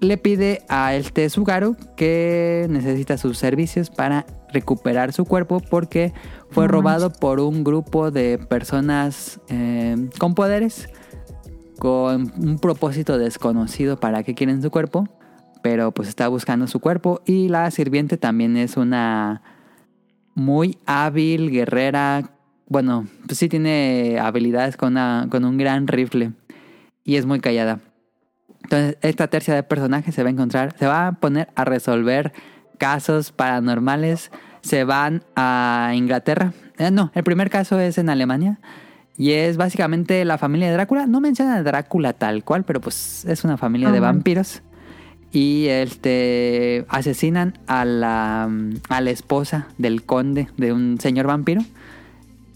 [0.00, 6.14] le pide a este Sugaru que necesita sus servicios para recuperar su cuerpo porque
[6.50, 10.88] fue robado por un grupo de personas eh, con poderes
[11.78, 15.06] con un propósito desconocido para qué quieren su cuerpo,
[15.62, 19.42] pero pues está buscando su cuerpo y la sirviente también es una
[20.34, 22.30] muy hábil guerrera,
[22.70, 26.32] bueno, pues sí tiene habilidades con, una- con un gran rifle
[27.04, 27.80] y es muy callada.
[28.62, 32.32] Entonces esta tercia de personajes se va a encontrar, se va a poner a resolver
[32.78, 34.30] casos paranormales,
[34.62, 38.58] se van a Inglaterra, Eh, no, el primer caso es en Alemania.
[39.18, 41.06] Y es básicamente la familia de Drácula.
[41.06, 44.62] No menciona a Drácula tal cual, pero pues es una familia de vampiros.
[45.30, 48.48] Y este asesinan a la,
[48.88, 51.60] a la esposa del conde de un señor vampiro.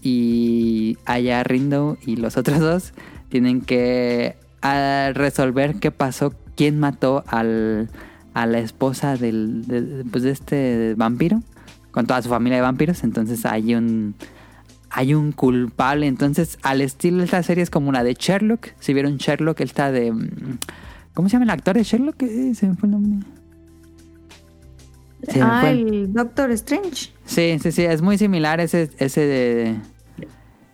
[0.07, 2.93] Y allá Rindo y los otros dos
[3.29, 4.35] tienen que
[5.15, 7.89] resolver qué pasó, quién mató al,
[8.35, 11.41] a la esposa del, de, pues, de este vampiro,
[11.89, 13.03] con toda su familia de vampiros.
[13.03, 14.13] Entonces hay un,
[14.91, 16.05] hay un culpable.
[16.05, 18.67] Entonces, al estilo de esta serie es como la de Sherlock.
[18.79, 20.13] Si vieron Sherlock, él está de.
[21.15, 22.21] ¿Cómo se llama el actor de Sherlock?
[22.21, 23.27] Eh, Se me fue el nombre.
[25.27, 27.11] Se ah, el Doctor Strange.
[27.25, 29.75] Sí, sí, sí, es muy similar ese, ese de...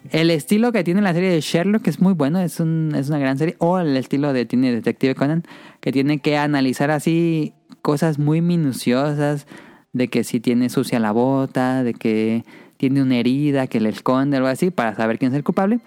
[0.09, 3.19] El estilo que tiene la serie de Sherlock es muy bueno, es, un, es una
[3.19, 3.55] gran serie.
[3.59, 5.43] O el estilo de tiene Detective Conan,
[5.79, 9.45] que tiene que analizar así cosas muy minuciosas,
[9.93, 12.43] de que si tiene sucia la bota, de que
[12.77, 15.79] tiene una herida que le esconde, algo así, para saber quién es el culpable.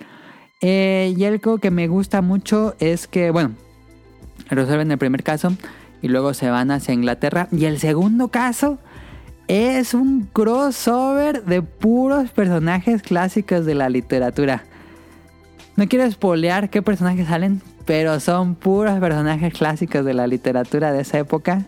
[0.61, 3.53] Eh, y algo que me gusta mucho es que, bueno,
[4.49, 5.57] resuelven el primer caso
[6.03, 7.49] y luego se van hacia Inglaterra.
[7.51, 8.79] Y el segundo caso
[9.49, 14.65] es un crossover de puros personajes clásicos de la literatura.
[15.77, 21.01] No quiero espolear qué personajes salen, pero son puros personajes clásicos de la literatura de
[21.03, 21.63] esa época.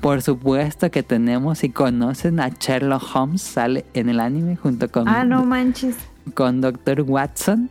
[0.00, 5.06] Por supuesto que tenemos, si conocen a Sherlock Holmes, sale en el anime junto con,
[5.08, 5.96] Ah, no manches.
[6.34, 7.02] con Dr.
[7.02, 7.68] Watson.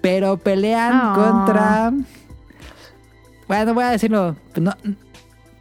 [0.00, 1.92] Pero pelean contra...
[3.48, 4.36] Bueno, voy a decirlo.
[4.60, 4.72] No,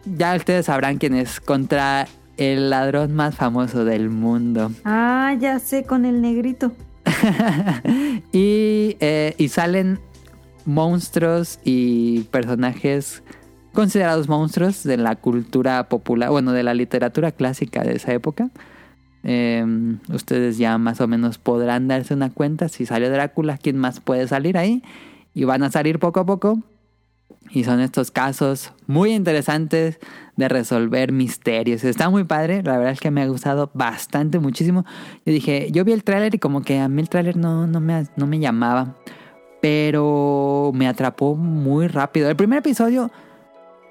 [0.05, 1.39] ya ustedes sabrán quién es.
[1.39, 2.07] Contra
[2.37, 4.71] el ladrón más famoso del mundo.
[4.85, 6.73] Ah, ya sé, con el negrito.
[8.31, 9.99] y, eh, y salen
[10.65, 13.23] monstruos y personajes
[13.73, 18.49] considerados monstruos de la cultura popular, bueno, de la literatura clásica de esa época.
[19.23, 19.65] Eh,
[20.13, 24.27] ustedes ya más o menos podrán darse una cuenta si salió Drácula, quién más puede
[24.27, 24.83] salir ahí.
[25.33, 26.63] Y van a salir poco a poco.
[27.51, 29.99] Y son estos casos muy interesantes
[30.35, 31.83] de resolver misterios.
[31.83, 34.85] Está muy padre, la verdad es que me ha gustado bastante, muchísimo.
[35.25, 37.79] Yo dije, yo vi el tráiler y como que a mí el tráiler no, no,
[37.79, 38.95] me, no me llamaba.
[39.61, 42.29] pero me atrapó muy rápido.
[42.29, 43.11] El primer episodio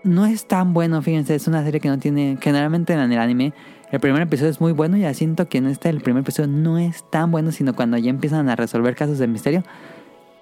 [0.05, 3.53] no es tan bueno, fíjense, es una serie que no tiene, generalmente en el anime,
[3.91, 6.49] el primer episodio es muy bueno y ya siento que en este el primer episodio
[6.49, 9.63] no es tan bueno, sino cuando ya empiezan a resolver casos de misterio,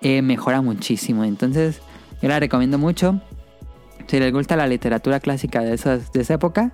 [0.00, 1.24] eh, mejora muchísimo.
[1.24, 1.80] Entonces,
[2.24, 3.20] yo la recomiendo mucho.
[4.06, 6.72] Si les gusta la literatura clásica de, esas, de esa época,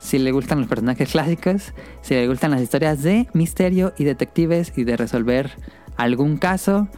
[0.00, 1.72] si les gustan los personajes clásicos,
[2.02, 5.52] si les gustan las historias de misterio y detectives y de resolver
[5.96, 6.88] algún caso.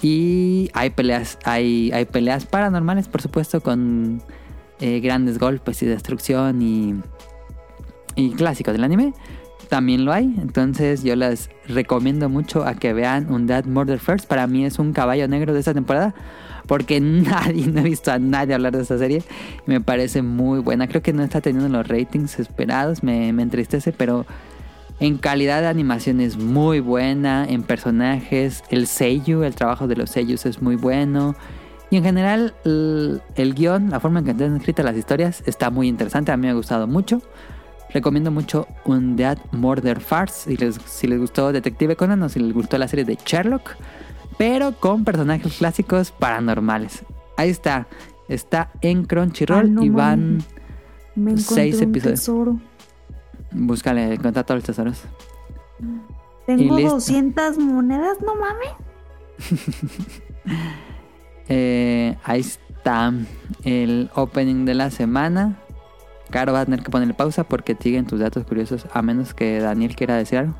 [0.00, 4.22] Y hay peleas, hay, hay peleas paranormales, por supuesto, con
[4.80, 6.94] eh, grandes golpes y destrucción y,
[8.16, 9.12] y clásicos del anime.
[9.68, 10.34] También lo hay.
[10.40, 14.26] Entonces yo les recomiendo mucho a que vean un Dead Murder First.
[14.26, 16.14] Para mí es un caballo negro de esta temporada.
[16.66, 19.22] Porque nadie, no he visto a nadie hablar de esta serie.
[19.66, 20.88] Me parece muy buena.
[20.88, 23.02] Creo que no está teniendo los ratings esperados.
[23.02, 24.26] Me, me entristece, pero
[25.00, 27.44] en calidad de animación es muy buena.
[27.48, 31.34] En personajes, el sello, el trabajo de los sellos es muy bueno.
[31.90, 35.70] Y en general, el, el guion, la forma en que están escritas las historias, está
[35.70, 36.32] muy interesante.
[36.32, 37.20] A mí me ha gustado mucho.
[37.92, 40.50] Recomiendo mucho un Dead Murder Farce.
[40.50, 43.76] Si les, si les gustó Detective Conan o si les gustó la serie de Sherlock.
[44.38, 47.04] Pero con personajes clásicos paranormales.
[47.36, 47.86] Ahí está.
[48.28, 50.42] Está en Crunchyroll Ah, no y van.
[51.14, 52.20] Me seis un episodios.
[52.20, 52.60] tesoro.
[53.50, 55.02] Búscale, encuentra todos los tesoros.
[56.46, 56.94] Tengo listo.
[56.94, 58.70] 200 monedas, no mames.
[61.48, 63.12] Eh, ahí está
[63.64, 65.58] el opening de la semana.
[66.30, 69.58] Caro va a tener que ponerle pausa porque siguen tus datos curiosos, a menos que
[69.60, 70.54] Daniel quiera decir algo.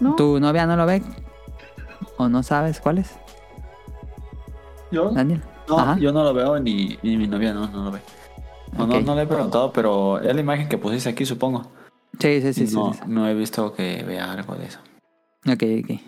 [0.00, 0.16] No.
[0.16, 1.02] ¿Tu novia no lo ve?
[2.16, 3.14] ¿O no sabes cuál es?
[4.90, 5.10] ¿Yo?
[5.10, 5.42] Daniel.
[5.68, 5.98] No, Ajá.
[5.98, 8.00] yo no lo veo ni, ni mi novia no, no lo ve.
[8.76, 11.70] No, no- no, le he preguntado, pero es la imagen que pusiste aquí, supongo.
[12.18, 12.66] Sí, sí, sí.
[12.66, 13.00] sí, no, sí.
[13.06, 14.78] no he visto que vea algo de eso.
[15.46, 16.00] Ok, ok.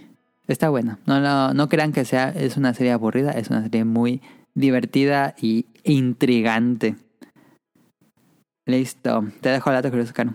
[0.48, 0.98] Está bueno.
[1.06, 4.20] No, no, no crean que sea, es una serie aburrida, es una serie muy
[4.54, 6.96] divertida y intrigante.
[8.66, 9.24] Listo.
[9.40, 10.32] Te dejo el dato curioso, Caro.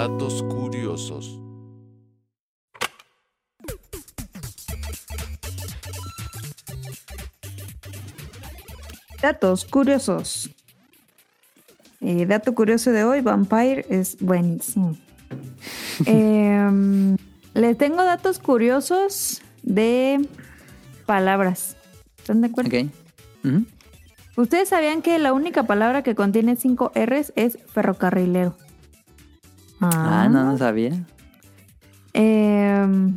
[0.00, 1.38] Datos curiosos.
[9.20, 10.50] Datos curiosos.
[12.00, 14.96] Eh, dato curioso de hoy, Vampire es buenísimo.
[16.06, 17.18] Em,
[17.52, 20.26] les tengo datos curiosos de
[21.04, 21.76] palabras.
[22.16, 22.70] ¿Están de acuerdo?
[24.34, 28.56] ¿Ustedes sabían que la única palabra que contiene cinco R's es ferrocarrilero?
[29.80, 30.92] Ah, no, no sabía.
[32.12, 33.16] Em,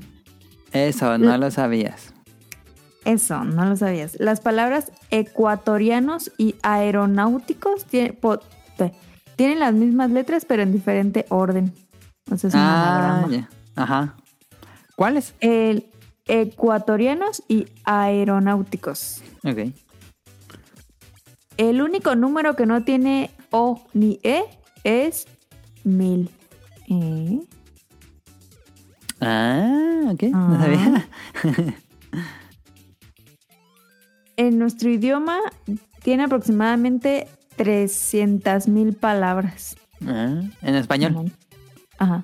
[0.71, 2.13] Eso, no lo sabías.
[3.05, 4.17] Eso, no lo sabías.
[4.19, 8.39] Las palabras ecuatorianos y aeronáuticos tie- po-
[8.77, 8.93] te-
[9.35, 11.73] tienen las mismas letras, pero en diferente orden.
[12.31, 13.49] O sea, es un Ah, ya.
[13.75, 14.15] Ajá.
[14.95, 15.33] ¿Cuáles?
[15.41, 15.87] El
[16.27, 19.21] ecuatorianos y aeronáuticos.
[19.43, 19.73] Ok.
[21.57, 24.43] El único número que no tiene O ni E
[24.83, 25.27] es
[25.83, 26.29] mil.
[26.89, 27.39] ¿Eh?
[29.21, 30.23] Ah, ok.
[30.23, 30.59] No Ah.
[30.61, 31.07] sabía.
[34.35, 35.37] En nuestro idioma
[36.01, 39.75] tiene aproximadamente 300 mil palabras.
[40.05, 41.31] Ah, en español.
[41.99, 42.23] Ajá.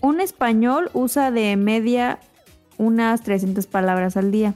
[0.00, 2.20] Un español usa de media
[2.76, 4.54] unas 300 palabras al día.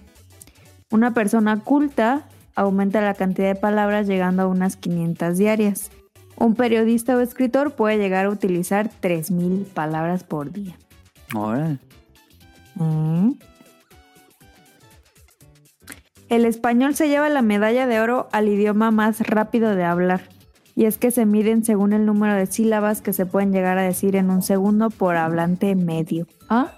[0.91, 5.90] Una persona culta aumenta la cantidad de palabras llegando a unas 500 diarias.
[6.36, 10.76] Un periodista o escritor puede llegar a utilizar 3000 palabras por día.
[11.34, 11.78] Órale.
[12.74, 13.32] Mm.
[16.28, 20.22] El español se lleva la medalla de oro al idioma más rápido de hablar.
[20.74, 23.82] Y es que se miden según el número de sílabas que se pueden llegar a
[23.82, 26.26] decir en un segundo por hablante medio.
[26.48, 26.72] ¿Ah?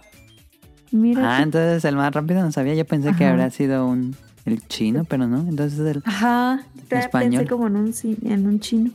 [0.91, 1.37] Mira.
[1.37, 2.75] Ah, entonces el más rápido no sabía.
[2.75, 5.41] Yo pensé que habría sido un el chino, pero no.
[5.49, 6.65] Entonces el Ajá.
[6.91, 7.31] Español.
[7.41, 8.91] Pensé como en un, ci- en un chino.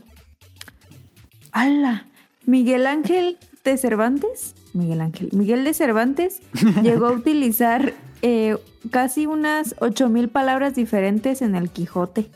[1.51, 2.05] ¡Hala!
[2.45, 4.55] Miguel Ángel de Cervantes.
[4.73, 5.29] Miguel Ángel.
[5.33, 6.41] Miguel de Cervantes
[6.83, 8.57] llegó a utilizar eh,
[8.91, 12.29] casi unas 8000 palabras diferentes en el Quijote.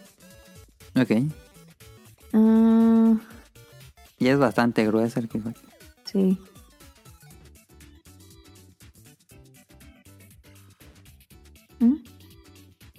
[0.95, 1.11] Ok.
[2.33, 3.15] Ah,
[4.19, 5.59] Y es bastante grueso el Quijote.
[6.05, 6.37] sí.
[11.79, 11.95] ¿Mm?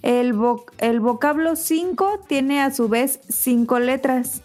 [0.05, 4.43] El, vo- el vocablo 5 tiene a su vez 5 letras.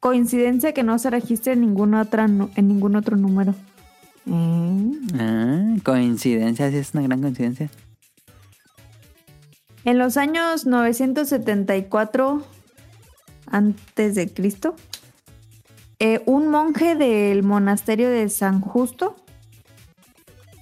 [0.00, 3.54] Coincidencia que no se registra en otra, en ningún otro número.
[4.26, 4.92] Mm.
[5.18, 7.70] Ah, coincidencia, sí es una gran coincidencia.
[9.84, 12.42] En los años 974
[13.46, 14.76] antes de Cristo.
[15.98, 19.16] Eh, un monje del monasterio de San Justo,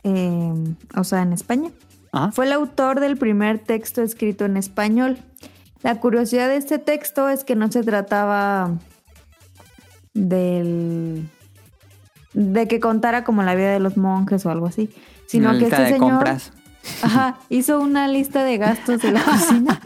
[0.05, 0.53] eh,
[0.97, 1.71] o sea, en España,
[2.13, 2.33] Ajá.
[2.33, 5.19] fue el autor del primer texto escrito en español.
[5.83, 8.73] La curiosidad de este texto es que no se trataba
[10.15, 11.29] del
[12.35, 14.91] de que contara como la vida de los monjes o algo así,
[15.27, 16.53] sino Una que este de señor compras.
[17.03, 19.81] ajá, hizo una lista de gastos de la cocina.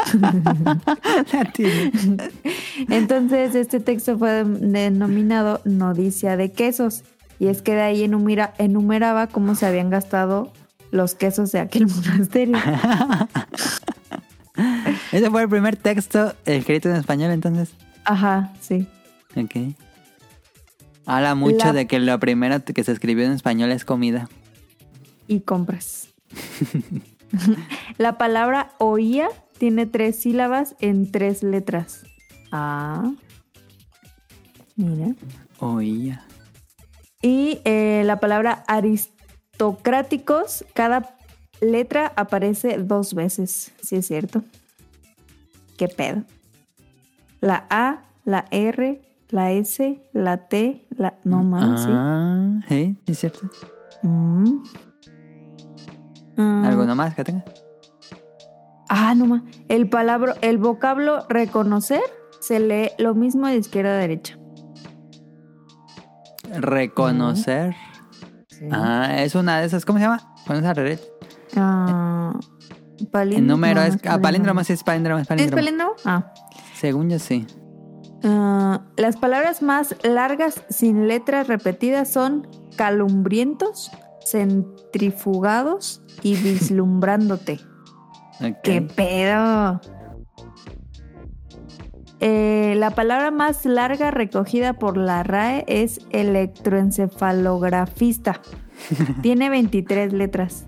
[2.89, 7.05] Entonces, este texto fue denominado Nodicia de quesos.
[7.39, 10.53] Y es que de ahí enumera- enumeraba cómo se habían gastado
[10.93, 12.57] los quesos de aquel monasterio.
[15.11, 17.73] Ese fue el primer texto escrito en español, entonces.
[18.05, 18.87] Ajá, sí.
[19.37, 19.75] Ok.
[21.07, 24.29] Habla mucho La- de que lo primero que se escribió en español es comida.
[25.27, 26.09] Y compras.
[27.99, 29.29] La palabra oía
[29.59, 32.03] tiene tres sílabas en tres letras.
[32.53, 33.11] Ah.
[34.77, 35.15] Mira.
[35.59, 36.25] Oía.
[37.23, 38.65] Y eh, la palabra
[39.63, 41.15] aristocráticos, cada
[41.61, 44.43] letra aparece dos veces, si es cierto.
[45.77, 46.23] ¿Qué pedo?
[47.41, 49.01] La A, la R,
[49.31, 51.15] la S, la T, la...
[51.25, 53.49] No más, Ah, sí, es cierto.
[54.03, 54.63] Mm.
[56.39, 57.45] Ah, ¿Alguno más que tenga?
[58.89, 59.43] Ah, no más.
[59.69, 62.03] El, palabra, el vocablo reconocer
[62.41, 64.39] se lee lo mismo de izquierda a derecha.
[66.59, 67.75] Reconocer.
[68.71, 69.85] Ah, es una de esas.
[69.85, 70.35] ¿Cómo se llama?
[70.47, 71.09] Pones al revés.
[71.57, 72.33] Ah,
[73.15, 74.01] El número no, no es.
[74.07, 74.63] Ah, palíndromo.
[74.65, 75.57] sí, es palíndromo, es ¿Es palíndromo.
[75.57, 75.93] palíndromo?
[76.05, 76.33] Ah.
[76.75, 77.47] Según yo sí.
[78.25, 82.47] Ah, las palabras más largas sin letras repetidas son
[82.77, 83.91] calumbrientos,
[84.25, 87.61] centrifugados y vislumbrándote.
[88.41, 88.57] Ok.
[88.63, 89.81] ¡Qué pedo!
[92.25, 98.41] Eh, la palabra más larga recogida por la RAE es electroencefalografista.
[99.23, 100.65] Tiene 23 letras.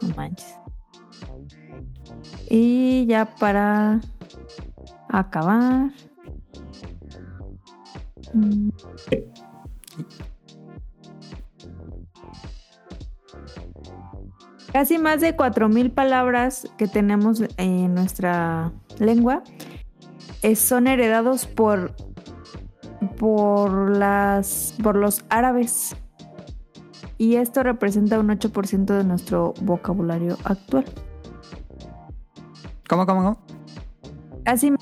[0.00, 0.56] No manches.
[2.48, 4.00] Y ya para
[5.08, 5.92] acabar.
[8.34, 8.70] Mm.
[14.72, 19.42] Casi más de 4.000 palabras que tenemos en nuestra lengua
[20.42, 21.94] eh, son heredados por,
[23.18, 25.96] por, las, por los árabes.
[27.18, 30.84] Y esto representa un 8% de nuestro vocabulario actual.
[32.88, 33.38] ¿Cómo, cómo, cómo?
[34.44, 34.72] Casi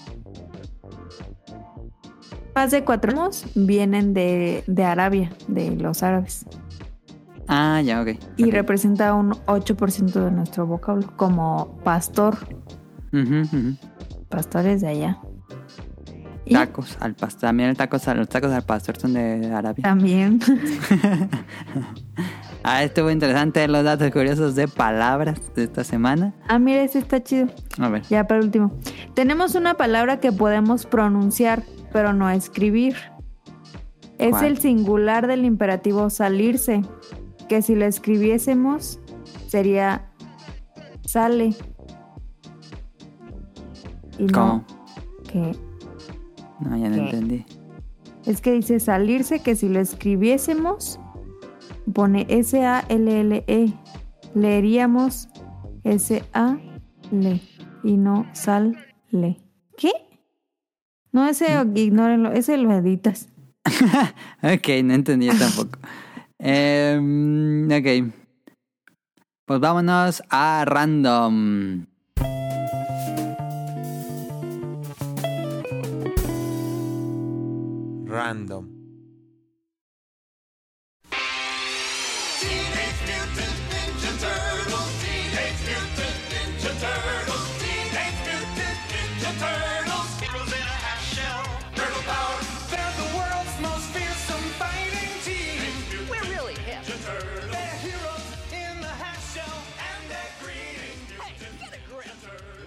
[2.54, 6.44] más de cuatro vienen de, de Arabia, de los árabes.
[7.48, 8.08] Ah, ya, ok.
[8.36, 12.36] Y representa un 8% de nuestro vocablo, como pastor,
[13.12, 13.76] Ujú, ujú.
[14.28, 15.18] pastores de allá.
[16.50, 17.40] Tacos al pastor.
[17.42, 19.82] También el tacos, los tacos al pastor son de Arabia.
[19.82, 20.40] también,
[22.64, 26.34] Ah, estuvo interesante los datos curiosos de palabras de esta semana.
[26.48, 27.46] ah, mira, este está chido.
[27.78, 28.02] A ver.
[28.10, 28.72] Ya para último.
[29.14, 32.96] Tenemos una palabra que podemos pronunciar, pero no escribir.
[34.18, 36.82] Es el singular del imperativo salirse,
[37.48, 39.00] que si lo escribiésemos
[39.46, 40.10] sería
[41.04, 41.54] sale.
[44.18, 44.64] Y no ¿Cómo?
[45.30, 45.56] que
[46.60, 47.44] No, ya no entendí.
[48.26, 51.00] es que dice salirse, que si lo escribiésemos
[51.92, 53.72] pone S A L L E.
[54.34, 55.28] Leeríamos
[55.84, 56.58] S A
[57.10, 57.40] L
[57.82, 58.76] y no sal
[59.10, 59.38] le.
[59.76, 59.92] ¿Qué?
[61.12, 63.28] No, ese ignórenlo, ese lo editas.
[64.42, 65.78] Ok, no entendí tampoco.
[66.40, 68.12] Em, ok.
[69.44, 71.86] Pues vámonos a random.
[78.06, 78.77] Random.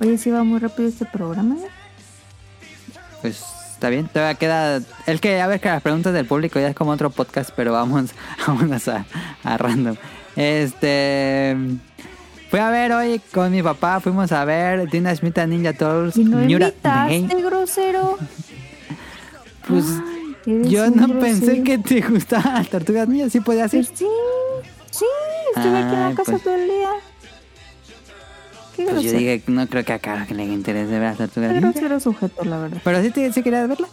[0.01, 1.55] Oye, sí va muy rápido este programa.
[3.21, 3.43] Pues
[3.73, 4.81] está bien, todavía queda.
[5.05, 7.71] El que, a ver, que las preguntas del público ya es como otro podcast, pero
[7.71, 8.11] vamos,
[8.47, 9.05] vámonos a,
[9.43, 9.95] a random.
[10.35, 11.55] Este.
[12.49, 16.17] Fui a ver hoy con mi papá, fuimos a ver Teenage Mutant Ninja Turtles.
[16.17, 18.17] Y no invitaste, grosero.
[19.67, 19.85] Pues
[20.47, 21.19] Ay, yo no grosero.
[21.19, 23.85] pensé que te gustaban las tortugas ninja, sí podía ser.
[23.85, 24.07] Pues sí,
[24.89, 25.05] sí,
[25.55, 26.43] estuve aquí en la Ay, casa pues.
[26.43, 26.89] todo el día.
[28.85, 31.51] Qué Pues yo dije, no creo que a Caro que le interese ver las tortugas
[31.51, 31.69] ninja.
[31.71, 32.77] grosero sujeto, la verdad.
[32.83, 33.87] Pero sí, te, sí querías verla.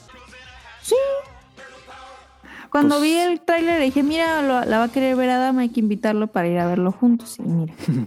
[2.70, 5.70] Cuando Pues- vi el tráiler dije, mira, lo- la va a querer ver Adam, hay
[5.70, 7.38] que invitarlo para ir a verlo juntos.
[7.38, 7.72] Y mira,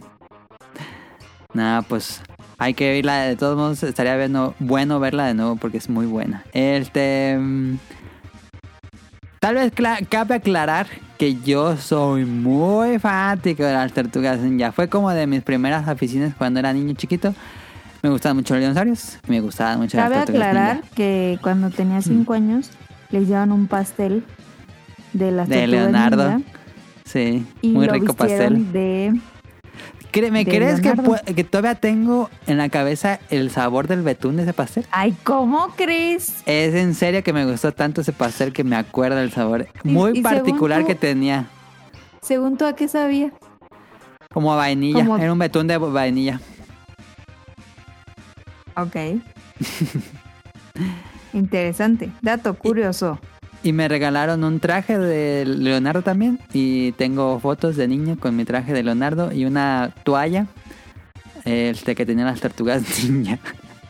[1.53, 2.21] Nada, pues
[2.59, 3.23] hay que verla.
[3.23, 6.43] De todos modos, estaría viendo, bueno verla de nuevo porque es muy buena.
[6.53, 7.37] Este.
[7.39, 7.77] mm,
[9.39, 10.85] Tal vez cla- cabe aclarar
[11.21, 14.71] que yo soy muy fanático de las tortugas ninja.
[14.71, 17.35] Fue como de mis primeras aficiones cuando era niño chiquito.
[18.01, 20.89] Me gustaban mucho los dinosaurios y me gustaban mucho cabe las tortugas aclarar ninja.
[20.95, 22.71] que cuando tenía cinco años
[23.11, 24.23] les llevaban un pastel
[25.13, 26.37] de las De tortugas Leonardo.
[26.37, 26.49] ninja
[27.05, 28.71] Sí, y muy lo rico pastel.
[28.71, 29.13] de
[30.31, 34.85] ¿Me crees que, todavía tengo en la cabeza el sabor del betún de ese pastel?
[34.91, 39.17] ay cómo crees Es en serio que me gustó tanto ese pastel que me acuerdo
[39.17, 41.45] del sabor muy y particular tú- que tenía.
[42.21, 43.31] según tú a qué sabía
[44.33, 44.99] Como a vainilla.
[45.05, 46.39] Como- Era un betún de vainilla.
[48.75, 48.95] ok
[51.33, 53.19] interesante dato curioso
[53.63, 56.39] Y me regalaron un traje de Leonardo también.
[56.51, 60.47] Y tengo fotos de niño con mi traje de Leonardo y una toalla
[61.45, 63.37] este, que tenía las tortugas ninja.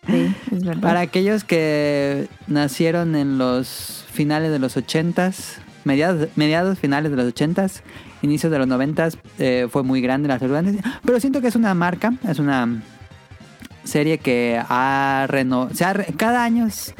[0.08, 6.78] sí es verdad Para aquellos que nacieron en los finales de los 80s, mediados, mediados
[6.80, 7.82] finales de los 80s,
[8.22, 11.00] inicios de los 90s, eh, fue muy grande las tortugas ninja.
[11.06, 12.82] Pero siento que es una marca, es una
[13.84, 15.72] serie que ha renovado.
[16.18, 16.94] cada año, es-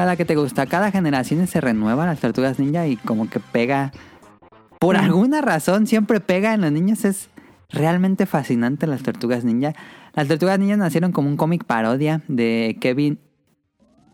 [0.00, 3.92] cada que te gusta, cada generación se renueva las tortugas ninja y como que pega.
[4.78, 5.00] Por Mm.
[5.00, 7.04] alguna razón siempre pega en los niños.
[7.04, 7.28] Es
[7.68, 9.74] realmente fascinante las tortugas ninja.
[10.14, 13.18] Las tortugas ninja nacieron como un cómic parodia de Kevin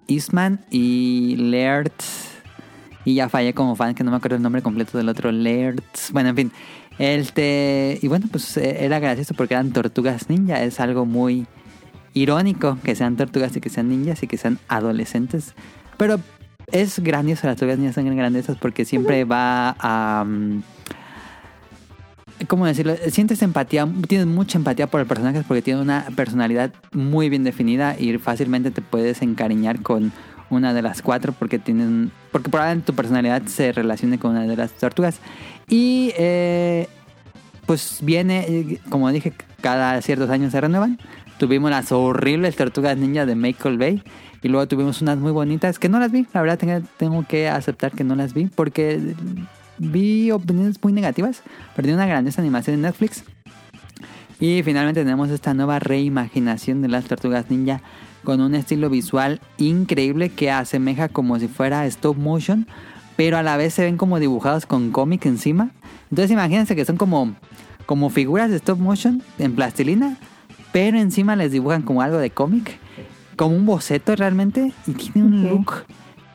[0.09, 1.93] Eastman y Laird.
[3.05, 5.85] Y ya fallé como fan, que no me acuerdo el nombre completo del otro Laird.
[6.13, 6.53] Bueno, en fin.
[6.99, 10.61] Este, y bueno, pues eh, era gracioso porque eran tortugas ninja.
[10.65, 11.47] Es algo muy
[12.17, 15.53] irónico que sean tortugas y que sean ninjas y que sean adolescentes.
[15.99, 16.19] Pero
[16.73, 20.25] es grandioso, las tortugas ninjas son grandiosas porque siempre va a...
[20.27, 20.63] mm,
[22.49, 22.95] ¿Cómo decirlo?
[23.11, 27.99] Sientes empatía, tienes mucha empatía por el personaje porque tiene una personalidad muy bien definida
[27.99, 30.13] y fácilmente te puedes encariñar con
[30.51, 34.55] una de las cuatro porque tienen porque probablemente tu personalidad se relacione con una de
[34.55, 35.19] las tortugas
[35.69, 36.89] y eh,
[37.65, 40.99] pues viene eh, como dije cada ciertos años se renuevan
[41.39, 44.03] tuvimos las horribles tortugas ninja de Michael Bay
[44.43, 46.27] y luego tuvimos unas muy bonitas que no las vi.
[46.33, 49.15] La verdad tengo, que aceptar que no las vi porque
[49.79, 51.43] vi opiniones muy negativas.
[51.75, 53.25] Tiene una grandiosa animación en Netflix.
[54.39, 57.81] Y finalmente tenemos esta nueva reimaginación de las tortugas ninja
[58.23, 62.67] con un estilo visual increíble que asemeja como si fuera stop motion,
[63.17, 65.71] pero a la vez se ven como dibujados con cómic encima.
[66.11, 67.35] Entonces imagínense que son como,
[67.87, 70.19] como figuras de stop motion en plastilina,
[70.73, 72.79] pero encima les dibujan como algo de cómic,
[73.37, 75.51] como un boceto realmente, y tiene un Ok.
[75.51, 75.73] look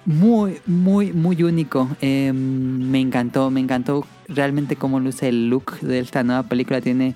[0.06, 1.88] muy, muy, muy único.
[2.02, 6.82] Eh, me encantó, me encantó realmente cómo luce el look de esta nueva película.
[6.82, 7.16] Tiene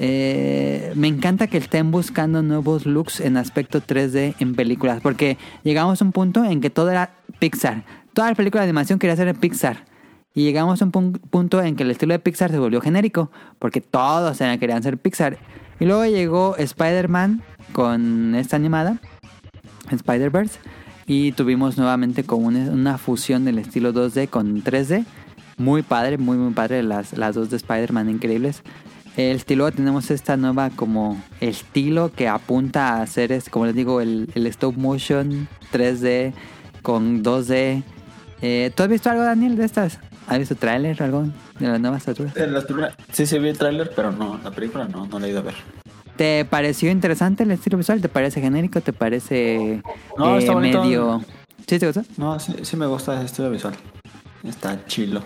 [0.00, 6.00] eh, me encanta que estén buscando nuevos looks en aspecto 3D en películas, porque llegamos
[6.00, 7.10] a un punto en que todo era
[7.40, 7.82] Pixar.
[8.12, 9.84] Toda la película de animación quería ser Pixar.
[10.34, 13.30] Y llegamos a un pun- punto en que el estilo de Pixar se volvió genérico,
[13.58, 15.38] porque todos querían ser Pixar.
[15.80, 18.98] Y luego llegó Spider-Man con esta animada,
[19.90, 20.58] Spider-Verse,
[21.06, 25.04] y tuvimos nuevamente como una, una fusión del estilo 2D con 3D.
[25.56, 28.62] Muy padre, muy muy padre las, las dos de Spider-Man increíbles.
[29.16, 34.00] El estilo tenemos esta nueva como estilo que apunta a hacer es como les digo
[34.00, 36.32] el, el stop motion 3D
[36.82, 37.82] con 2D.
[38.42, 39.98] Eh, ¿Tú has visto algo Daniel de estas?
[40.28, 41.24] ¿Has visto tráiler o algo
[41.58, 45.18] de las nuevas primeras- Sí, sí vi el tráiler, pero no, la película no, no
[45.18, 45.54] la he ido a ver.
[46.16, 48.00] ¿Te pareció interesante el estilo visual?
[48.00, 48.80] ¿Te parece genérico?
[48.80, 49.82] ¿Te parece
[50.16, 51.22] No, eh, está medio...
[51.66, 52.02] ¿Sí te gustó?
[52.16, 53.74] No, sí, sí me gusta ese estilo visual.
[54.42, 55.22] Está chilo.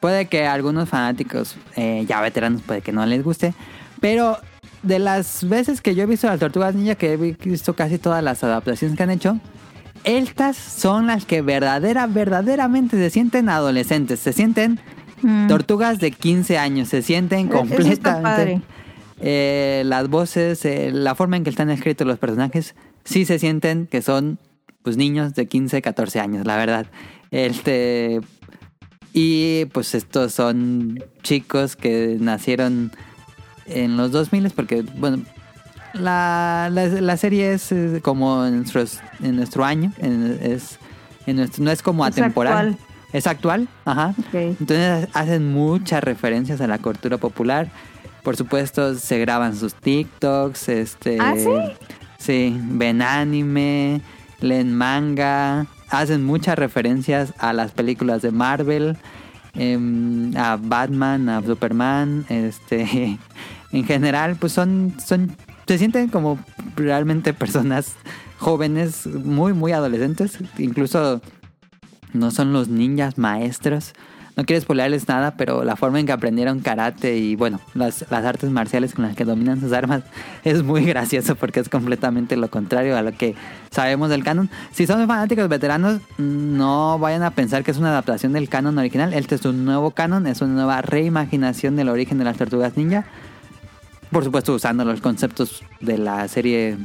[0.00, 3.54] Puede que a algunos fanáticos eh, ya veteranos puede que no les guste,
[4.00, 4.38] pero
[4.82, 8.22] de las veces que yo he visto las tortugas ninja, que he visto casi todas
[8.24, 9.38] las adaptaciones que han hecho,
[10.04, 14.80] estas son las que verdadera, verdaderamente se sienten adolescentes, se sienten
[15.22, 15.48] Mm.
[15.48, 18.62] tortugas de 15 años, se sienten completamente...
[19.22, 22.74] Eh, las voces, eh, la forma en que están escritos los personajes,
[23.04, 24.38] sí se sienten que son
[24.82, 26.86] pues niños de 15, 14 años, la verdad.
[27.30, 28.22] Este
[29.12, 32.92] y pues estos son chicos que nacieron
[33.66, 35.18] en los 2000 porque bueno,
[35.92, 40.78] la, la, la serie es eh, como en, nuestros- en nuestro año, en- es
[41.26, 42.52] en nuestro- no es como Es atemporal.
[42.68, 42.76] actual.
[43.12, 44.14] Es actual, ajá.
[44.32, 47.68] Entonces hacen muchas referencias a la cultura popular.
[48.22, 51.18] Por supuesto, se graban sus TikToks, este...
[51.20, 51.48] ¿Ah, sí?
[52.18, 54.00] Sí, ven anime,
[54.40, 58.96] leen manga, hacen muchas referencias a las películas de Marvel,
[59.54, 63.18] em, a Batman, a Superman, este...
[63.72, 65.36] En general, pues son, son...
[65.70, 66.36] Se sienten como
[66.74, 67.94] realmente personas
[68.38, 71.20] jóvenes, muy, muy adolescentes, incluso
[72.12, 73.92] no son los ninjas maestros.
[74.36, 78.24] No quiero spoilerles nada, pero la forma en que aprendieron karate y bueno, las, las
[78.24, 80.02] artes marciales con las que dominan sus armas
[80.42, 83.36] es muy gracioso porque es completamente lo contrario a lo que
[83.70, 84.50] sabemos del canon.
[84.72, 89.14] Si son fanáticos veteranos, no vayan a pensar que es una adaptación del canon original.
[89.14, 93.06] Este es un nuevo canon, es una nueva reimaginación del origen de las tortugas ninja.
[94.10, 96.76] Por supuesto, usando los conceptos de la serie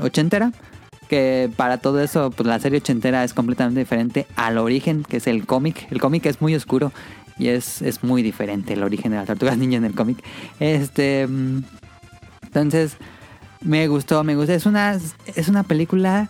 [0.00, 0.52] ochentera
[1.08, 5.26] que para todo eso, pues la serie ochentera es completamente diferente al origen, que es
[5.26, 5.86] el cómic.
[5.90, 6.92] El cómic es muy oscuro
[7.38, 10.22] y es, es muy diferente el origen de las tortugas ninja en el cómic.
[10.60, 11.26] Este.
[11.26, 11.62] mm,
[12.42, 12.96] Entonces,
[13.60, 14.52] me gustó, me gustó.
[14.52, 14.98] Es una,
[15.34, 16.28] es una película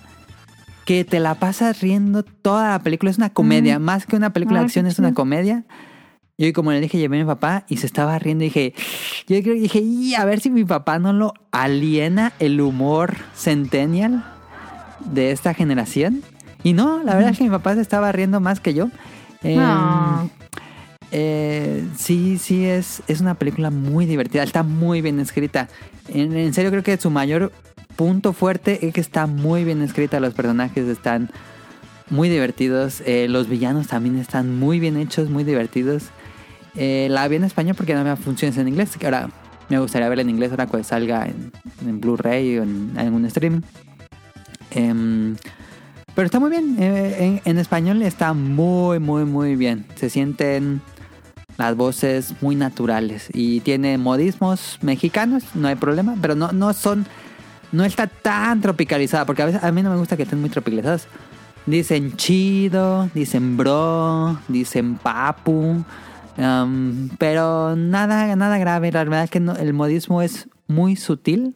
[0.84, 3.10] que te la pasas riendo toda la película.
[3.10, 5.64] Es una comedia, más que una película de Ah, acción, es una comedia.
[6.36, 8.74] Yo, como le dije, llevé a mi papá y se estaba riendo y dije,
[9.28, 13.14] yo creo que dije, y a ver si mi papá no lo aliena el humor
[13.36, 14.24] centennial
[15.04, 16.22] de esta generación.
[16.64, 18.88] Y no, la verdad es que mi papá se estaba riendo más que yo.
[19.44, 20.28] Eh, No.
[21.12, 24.42] eh, sí, sí, es, es una película muy divertida.
[24.42, 25.68] Está muy bien escrita.
[26.08, 27.52] En, en serio, creo que su mayor
[27.94, 30.18] punto fuerte es que está muy bien escrita.
[30.18, 31.30] Los personajes están
[32.10, 33.02] muy divertidos.
[33.06, 36.06] Eh, los villanos también están muy bien hechos, muy divertidos.
[36.76, 38.90] Eh, la vi en español porque no me funciones en inglés.
[39.04, 39.30] Ahora
[39.68, 41.52] me gustaría verla en inglés ahora cuando salga en,
[41.86, 43.60] en Blu-ray o en algún streaming.
[44.70, 45.36] Em,
[46.14, 46.76] pero está muy bien.
[46.78, 49.86] eh, en, en español está muy, muy, muy bien.
[49.94, 50.80] Se sienten
[51.56, 53.28] las voces muy naturales.
[53.32, 56.16] Y tiene modismos mexicanos, no hay problema.
[56.20, 57.06] Pero no, no son.
[57.72, 59.24] No está tan tropicalizada.
[59.24, 61.08] Porque a veces a mí no me gusta que estén muy tropicalizadas.
[61.66, 65.84] Dicen chido, dicen bro, dicen papu.
[66.38, 68.90] Um, pero nada, nada grave.
[68.92, 71.54] La verdad es que no- el modismo es muy sutil.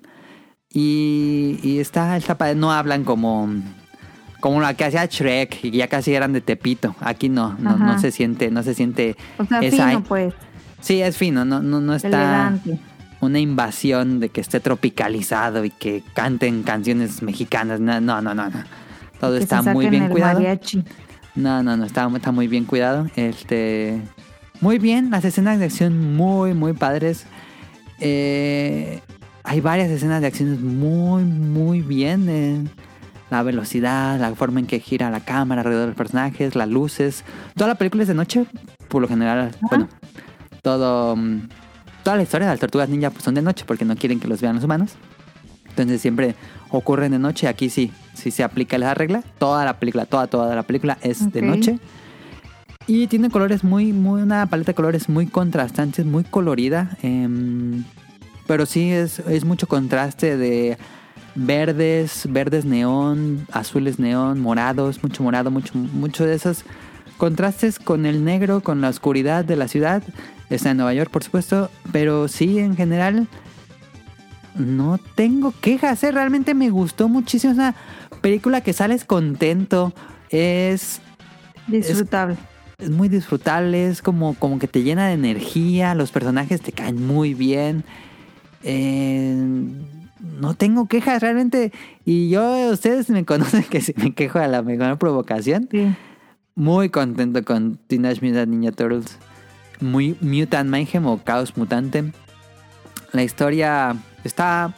[0.72, 2.36] Y, y está, está.
[2.54, 3.48] No hablan como,
[4.40, 6.94] como la que hacía Shrek, y ya casi eran de Tepito.
[7.00, 10.34] Aquí no, no, no se siente, no se siente O sea, esa- fino, pues.
[10.80, 12.78] Sí, es fino, no, no, no está Elegante.
[13.20, 17.80] una invasión de que esté tropicalizado y que canten canciones mexicanas.
[17.80, 18.50] No, no, no, no.
[19.18, 20.34] Todo está muy bien cuidado.
[20.38, 20.84] mariachi.
[21.34, 23.08] No, no, no, está, está muy bien cuidado.
[23.16, 24.00] Este.
[24.60, 27.26] Muy bien, las escenas de acción muy, muy padres.
[28.00, 29.00] Eh,
[29.44, 32.26] hay varias escenas de acción muy, muy bien.
[32.28, 32.64] eh.
[33.30, 37.24] La velocidad, la forma en que gira la cámara alrededor de los personajes, las luces.
[37.54, 38.46] Toda la película es de noche,
[38.88, 39.54] por lo general.
[39.68, 39.88] Bueno,
[40.62, 41.14] todo.
[41.16, 41.48] mm,
[42.04, 44.28] Toda la historia de las tortugas ninja pues, son de noche porque no quieren que
[44.28, 44.92] los vean los humanos.
[45.68, 46.34] Entonces siempre
[46.70, 47.48] ocurren de noche.
[47.48, 49.22] Aquí sí, sí se aplica esa regla.
[49.38, 51.78] Toda la película, toda, toda la película es de noche.
[52.88, 56.96] Y tiene colores muy, muy, una paleta de colores muy contrastantes, muy colorida.
[57.02, 57.84] em,
[58.46, 60.78] pero sí es, es mucho contraste de
[61.34, 66.64] verdes, verdes neón, azules neón, morados, mucho morado, mucho, mucho de esos
[67.18, 70.02] contrastes con el negro, con la oscuridad de la ciudad.
[70.48, 73.28] Está en Nueva York, por supuesto, pero sí, en general,
[74.54, 76.02] no tengo quejas.
[76.04, 76.10] ¿eh?
[76.10, 77.52] Realmente me gustó muchísimo.
[77.52, 77.74] Es una
[78.22, 79.92] película que sales contento.
[80.30, 81.02] Es,
[81.66, 82.36] Disfrutable.
[82.86, 83.88] Muy disfrutable.
[83.88, 85.94] Es como, como que te llena de energía.
[85.94, 87.84] Los personajes te caen muy bien.
[88.62, 89.36] Eh,
[90.40, 91.72] no tengo quejas realmente.
[92.04, 95.68] Y yo, ustedes me conocen que si me quejo a la mejor provocación.
[95.70, 95.94] Sí.
[96.54, 99.18] Muy contento con Teenage Mutant Ninja Turtles.
[99.80, 102.12] Muy Mutant Mayhem o Caos Mutante.
[103.12, 104.74] La historia está.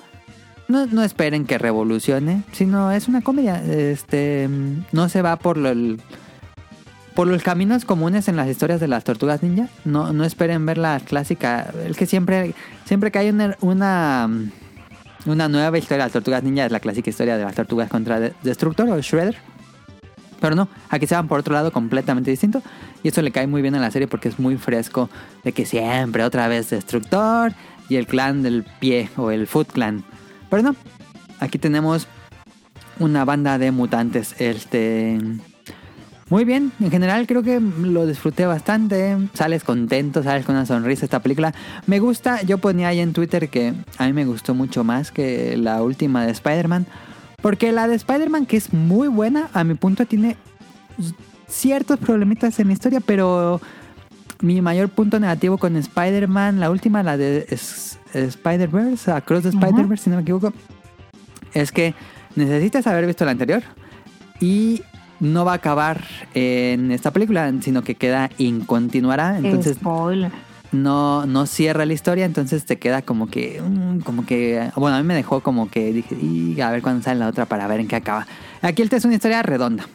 [0.69, 3.63] No, no esperen que revolucione, sino es una comedia.
[3.65, 4.49] Este
[4.93, 6.01] no se va por lo- el-
[7.15, 9.69] por los caminos comunes en las historias de las tortugas ninja.
[9.85, 11.73] No, no esperen ver la clásica.
[11.85, 12.55] El que siempre,
[12.85, 14.29] siempre que hay una, una,
[15.27, 18.21] una nueva historia de las tortugas ninja es la clásica historia de las tortugas contra
[18.21, 19.37] De- Destructor o Shredder.
[20.41, 22.63] Pero no, aquí se van por otro lado completamente distinto.
[23.03, 25.11] Y eso le cae muy bien a la serie porque es muy fresco
[25.45, 27.53] de que siempre otra vez Destructor
[27.91, 30.05] y el clan del pie o el Foot Clan.
[30.49, 30.77] Pero no,
[31.41, 32.07] aquí tenemos
[32.99, 34.35] una banda de mutantes.
[34.41, 35.19] Este.
[36.31, 39.19] Muy bien, en general creo que lo disfruté bastante.
[39.35, 41.53] Sales contento, sales con una sonrisa esta película.
[41.87, 45.57] Me gusta, yo ponía ahí en Twitter que a mí me gustó mucho más que
[45.57, 46.87] la última de Spider-Man.
[47.43, 50.37] Porque la de Spider-Man, que es muy buena, a mi punto tiene
[51.49, 53.61] ciertos problemitas en la historia, pero
[54.41, 57.47] mi mayor punto negativo con Spider-Man, la última, la de
[58.13, 60.53] Spider-Verse, Across the Spider-Verse, si no me equivoco,
[61.55, 61.95] es que
[62.37, 63.63] necesitas haber visto la anterior
[64.41, 64.83] y
[65.21, 66.03] no va a acabar
[66.35, 69.39] en esta película, sino que queda incontinuará.
[69.39, 70.33] Entonces Spoiler.
[70.73, 75.01] no, no cierra la historia, entonces te queda como que, mm, como que, bueno, a
[75.01, 77.81] mí me dejó como que dije, "Y, a ver cuándo sale la otra para ver
[77.81, 78.27] en qué acaba.
[78.63, 79.87] Aquí esta es una historia redonda.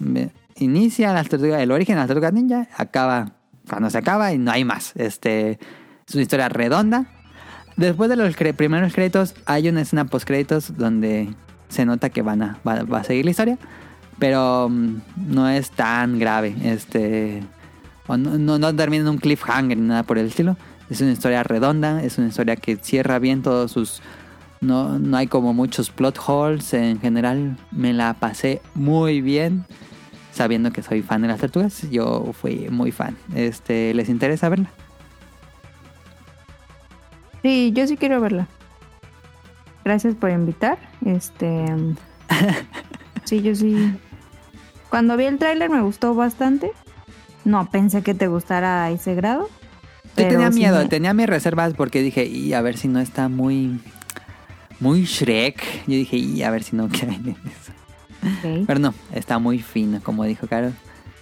[0.57, 3.34] Inicia las tortugas, el origen de las tortugas ninja, acaba
[3.69, 4.93] cuando se acaba y no hay más.
[4.95, 5.60] Este,
[6.07, 7.06] es una historia redonda.
[7.77, 11.34] Después de los cre- primeros créditos hay una escena post créditos donde
[11.68, 13.57] se nota que van a, va, va a seguir la historia,
[14.20, 16.56] pero mm, no es tan grave.
[16.64, 17.44] Este,
[18.08, 20.58] o no, no, no termina en un cliffhanger ni nada por el estilo.
[20.90, 24.02] Es una historia redonda, es una historia que cierra bien todos sus...
[24.62, 26.74] No, no hay como muchos plot holes.
[26.74, 29.66] En general me la pasé muy bien.
[30.32, 33.16] Sabiendo que soy fan de las tortugas, yo fui muy fan.
[33.36, 34.70] Este, ¿Les interesa verla?
[37.42, 38.48] Sí, yo sí quiero verla.
[39.84, 40.78] Gracias por invitar.
[41.06, 41.66] Este.
[43.24, 43.94] sí, yo sí.
[44.95, 46.72] Cuando vi el tráiler me gustó bastante.
[47.43, 49.49] No pensé que te gustara a ese grado.
[50.15, 53.81] Yo tenía miedo, tenía mis reservas porque dije, y a ver si no está muy...
[54.80, 55.85] Muy Shrek.
[55.85, 58.63] Yo dije, y a ver si no queda en eso.
[58.65, 60.72] Pero no, está muy fino, como dijo Caro.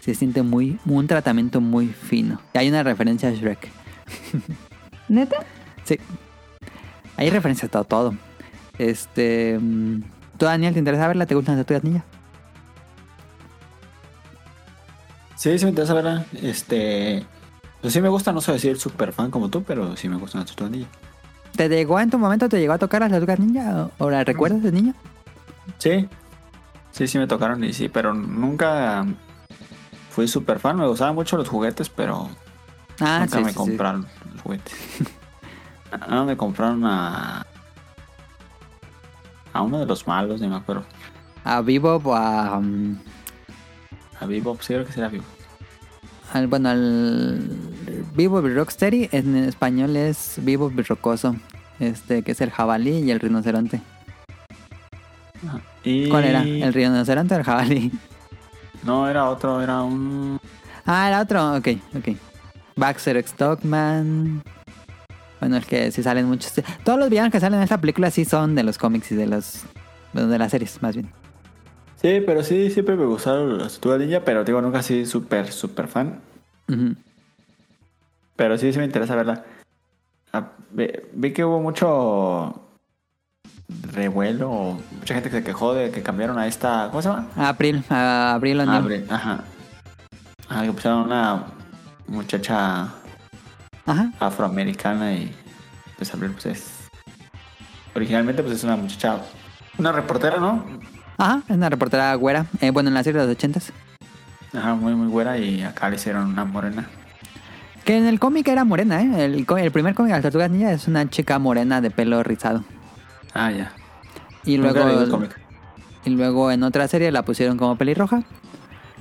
[0.01, 2.39] Se siente muy, un tratamiento muy fino.
[2.53, 3.69] Hay una referencia a Shrek.
[5.09, 5.37] ¿Neta?
[5.83, 5.97] Sí.
[7.17, 8.15] Hay referencias a todo, todo.
[8.77, 9.57] Este.
[9.59, 10.03] mm,
[10.37, 11.25] ¿Tú, Daniel, te interesa verla?
[11.25, 12.05] ¿Te gustan las tortugas ninja?
[15.43, 16.25] Sí, sí me interesa verla.
[16.41, 17.25] Este.
[17.81, 20.39] Pues sí me gusta, no soy decir super fan como tú, pero sí me gustan
[20.39, 20.89] las tortugas ninja.
[21.53, 23.89] ¿Te llegó en tu momento, te llegó a tocar las tortugas ninja?
[23.99, 24.93] ¿O, o la recuerdas de niño?
[25.79, 26.07] Sí.
[26.91, 29.05] Sí, sí me tocaron y sí, pero nunca
[30.11, 30.77] fui super fan.
[30.77, 32.29] Me gustaban mucho los juguetes, pero
[33.01, 33.55] Ah, nunca sí, me sí, sí.
[33.57, 34.73] compraron los juguetes.
[35.91, 37.45] ah, me compraron a.
[39.51, 40.85] A uno de los malos, ni me acuerdo.
[41.43, 42.57] A Vivo o a.
[42.57, 42.97] um,
[44.23, 45.25] A Vivo, sí, creo que será Vivo.
[46.31, 47.41] al, bueno, al
[48.15, 51.35] Vivo y Rocksteady en español es Vivo y Rocoso.
[51.79, 53.81] Este, que es el jabalí y el rinoceronte.
[55.83, 56.07] Y...
[56.07, 56.43] ¿Cuál era?
[56.43, 57.91] ¿El rinoceronte o el jabalí?
[58.83, 60.41] No, era otro, era un.
[60.85, 62.17] Ah, era otro, ok, ok.
[62.75, 64.43] Baxter Stockman.
[65.39, 66.51] Bueno, es que sí salen muchos.
[66.83, 69.27] Todos los villanos que salen en esta película sí son de los cómics y de
[69.27, 69.63] los.
[70.11, 71.09] de las series, más bien.
[72.03, 75.87] Sí, pero sí, siempre me gustaron las tortugas ninja, pero digo, nunca así súper, súper
[75.87, 76.19] fan.
[78.35, 79.45] Pero sí, sí me interesa verla.
[80.33, 82.61] Ah, vi, vi que hubo mucho
[83.93, 86.89] revuelo, mucha gente que se quejó de que cambiaron a esta.
[86.89, 87.27] ¿Cómo se llama?
[87.37, 88.77] April, a Abril O'Neil.
[88.83, 89.45] Abre, ajá.
[90.49, 91.45] Ajá, que pusieron una
[92.07, 92.89] muchacha
[93.85, 94.11] Ajá.
[94.19, 95.33] afroamericana y
[95.95, 96.89] pues Abril pues es...
[97.95, 99.21] Originalmente pues es una muchacha,
[99.77, 100.65] una reportera, ¿no?
[101.17, 102.45] Ajá, es una reportera güera.
[102.61, 103.71] Eh, bueno, en la serie de los ochentas.
[104.53, 106.87] Ajá, muy muy güera y acá le hicieron una morena.
[107.85, 109.25] Que en el cómic era morena, ¿eh?
[109.25, 112.63] El, el primer cómic de las tortugas ninja es una chica morena de pelo rizado.
[113.33, 113.73] Ah, ya.
[114.45, 115.39] Y Nunca leí el luego, cómic.
[116.05, 118.23] y luego en otra serie la pusieron como pelirroja.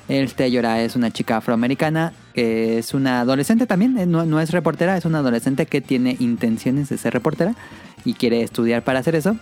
[0.08, 4.50] Este Yora es una chica afroamericana que es una adolescente también, eh, no, no es
[4.50, 7.54] reportera, es una adolescente que tiene intenciones de ser reportera
[8.04, 9.36] y quiere estudiar para hacer eso.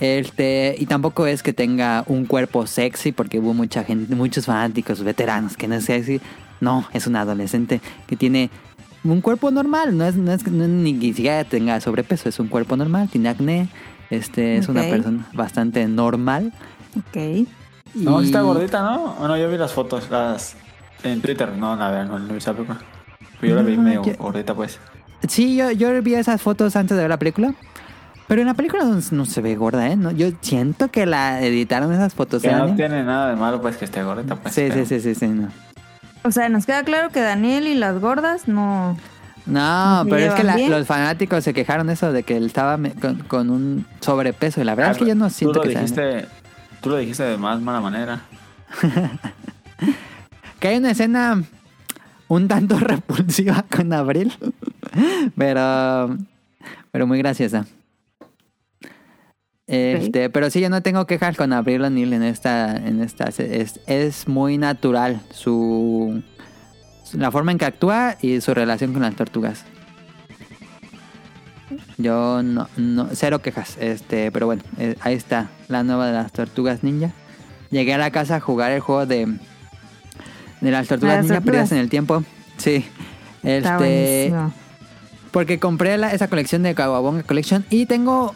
[0.00, 5.02] Este, y tampoco es que tenga un cuerpo sexy, porque hubo mucha gente, muchos fanáticos
[5.02, 6.20] veteranos que no es sexy.
[6.60, 8.50] No, es una adolescente que tiene
[9.04, 12.76] un cuerpo normal, no es, no es no ni siquiera tenga sobrepeso, es un cuerpo
[12.76, 13.68] normal, tiene acné,
[14.10, 16.52] este es una persona bastante normal.
[16.96, 17.46] Ok.
[17.94, 19.14] No, y- está gordita, ¿no?
[19.18, 20.56] Bueno, yo vi las fotos, las
[21.02, 22.80] en Twitter, no, la verdad, no, no vi esa película.
[23.40, 24.78] Pero yo la vi No, medio yo- gordita, pues.
[25.28, 27.54] Sí, yo, yo vi esas fotos antes de ver la película.
[28.26, 29.96] Pero en la película no, no se ve gorda, ¿eh?
[29.96, 32.40] No, yo siento que la editaron esas fotos.
[32.42, 32.76] Que ¿eh, no Dani?
[32.76, 34.54] tiene nada de malo, pues, que esté gordita, pues.
[34.54, 35.48] sí, sí, pero- sí, sí, sí, no.
[36.22, 38.96] O sea, nos queda claro que Daniel y las gordas no.
[39.44, 42.46] No, ¿Se pero es que la- los fanáticos se quejaron de eso, de que él
[42.46, 44.62] estaba me- con, con un sobrepeso.
[44.62, 45.80] Y la verdad Ah, es que yo no tú siento lo que sea.
[45.82, 46.26] dijiste,
[46.80, 48.22] Tú lo dijiste de más mala manera.
[50.60, 51.42] Que hay una escena
[52.28, 54.32] un tanto repulsiva con Abril.
[55.36, 56.16] pero.
[56.90, 57.66] Pero muy graciosa.
[59.66, 63.80] Este, pero sí, yo no tengo quejas con Abril O'Neil en esta, en esta, es,
[63.86, 66.22] es muy natural su,
[67.14, 69.64] la forma en que actúa y su relación con las tortugas.
[71.96, 76.32] Yo no, no cero quejas, este, pero bueno, eh, ahí está la nueva de las
[76.32, 77.12] tortugas ninja.
[77.70, 79.26] Llegué a la casa a jugar el juego de
[80.60, 81.44] de las tortugas ninja tortugas.
[81.44, 82.22] perdidas en el tiempo.
[82.58, 82.84] Sí.
[83.42, 84.32] Este.
[85.30, 88.34] Porque compré la- esa colección de Kawabonga Collection y tengo...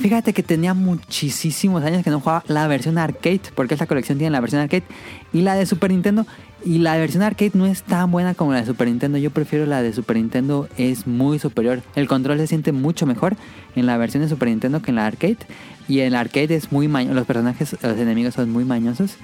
[0.00, 4.30] Fíjate que tenía muchísimos años que no jugaba la versión arcade, porque esta colección tiene
[4.30, 4.82] la versión arcade
[5.32, 6.26] y la de Super Nintendo.
[6.64, 9.18] Y la versión arcade no es tan buena como la de Super Nintendo.
[9.18, 11.82] Yo prefiero la de Super Nintendo, es muy superior.
[11.96, 13.36] El control se siente mucho mejor
[13.76, 15.38] en la versión de Super Nintendo que en la arcade.
[15.88, 17.14] Y en la arcade es muy mañoso.
[17.14, 19.16] Los personajes, los enemigos son muy mañosos.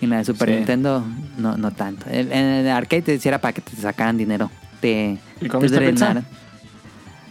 [0.00, 0.56] En la de Super Sí.
[0.56, 1.04] Nintendo,
[1.38, 2.06] no, no tanto.
[2.10, 4.50] En el arcade decía era para que te sacaran dinero.
[4.80, 6.24] Te, ¿Y te drenaran.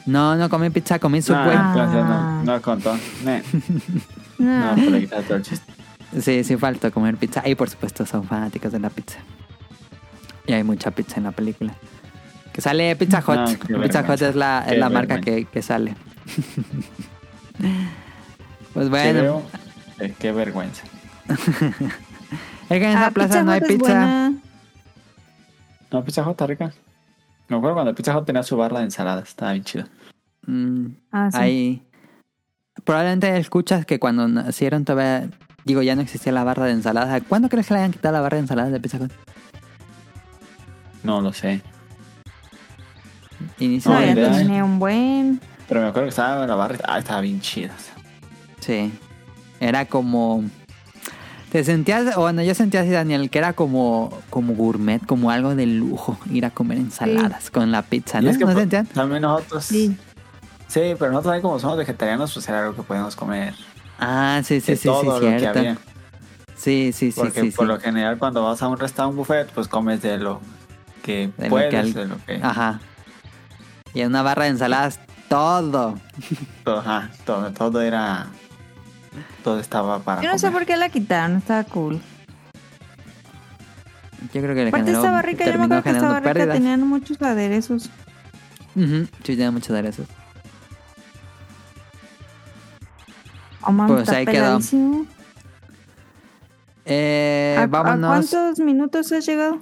[0.06, 1.56] No, no comí pizza, comí Subway.
[1.56, 1.74] Ah, Ah.
[1.76, 2.98] gracias, no, no contó.
[4.40, 5.74] No, Ah, pues le quitaste todo el chiste.
[6.20, 7.48] Sí, sí falta comer pizza.
[7.48, 9.20] Y por supuesto son fanáticos de la pizza.
[10.48, 11.74] Y hay mucha pizza en la película.
[12.52, 13.70] Que sale Pizza Hut.
[13.70, 14.30] No, pizza Hut vergüenza.
[14.30, 15.96] es la, es la marca que, que sale.
[18.74, 19.44] pues bueno.
[20.00, 20.84] Eh, qué vergüenza.
[21.30, 21.38] es
[22.70, 24.32] que en esa ah, plaza no hay Hut pizza.
[25.92, 26.74] No, Pizza Hut está rica.
[27.50, 29.30] Me acuerdo cuando Pizza Hut tenía su barra de ensaladas.
[29.30, 29.86] Estaba bien chido.
[30.48, 31.38] Mm, Ah, sí.
[31.38, 31.84] Ahí.
[32.84, 35.30] Probablemente escuchas que cuando nacieron todavía.
[35.66, 37.22] Digo, ya no existía la barra de ensaladas.
[37.30, 39.12] ¿Cuándo crees que le hayan quitado la barra de ensaladas de Pizza Hut?
[41.04, 41.62] No lo sé.
[43.60, 45.40] Inicio No, tiene un buen.
[45.68, 46.78] Pero me acuerdo que estaba en la barra.
[46.86, 47.74] Ah, estaba bien chida.
[48.60, 48.92] Sí.
[49.60, 50.44] Era como.
[51.54, 55.54] Te sentías, o bueno, yo sentía así, Daniel, que era como, como gourmet, como algo
[55.56, 58.30] de lujo, ir a comer ensaladas con la pizza, ¿no?
[58.32, 58.88] es que ¿No sentían?
[58.88, 59.64] también nosotros.
[59.64, 59.96] Sí.
[60.68, 63.54] Sí, pero nosotros también como somos vegetarianos, pues era algo que podíamos comer.
[64.00, 65.60] Ah, sí, sí, de sí, todo sí, lo que cierto.
[65.60, 65.78] había.
[66.56, 67.72] Sí, sí, sí, Porque sí, por sí.
[67.74, 70.42] lo general cuando vas a un restaurante, un buffet, pues comes de lo
[71.04, 72.40] que De lo puedes, que al- de lo que...
[72.42, 72.80] Ajá.
[73.94, 75.00] Y en una barra de ensaladas,
[75.30, 76.00] todo.
[76.64, 78.28] Todo, ajá, todo, todo era...
[79.44, 82.02] Todo estaba para Yo no sé por qué la quitaron, estaba cool.
[84.34, 86.58] Yo creo que le Aparte generó, estaba rica, yo me acuerdo que estaba rica, pérdidas.
[86.58, 87.90] tenían muchos aderezos.
[88.76, 90.08] Ujú, Sí, tiene muchos aderezos.
[93.62, 94.60] Oh, Pues ahí quedó.
[96.86, 98.30] Eh, ¿A, a vámonos.
[98.30, 99.60] cuántos minutos has llegado?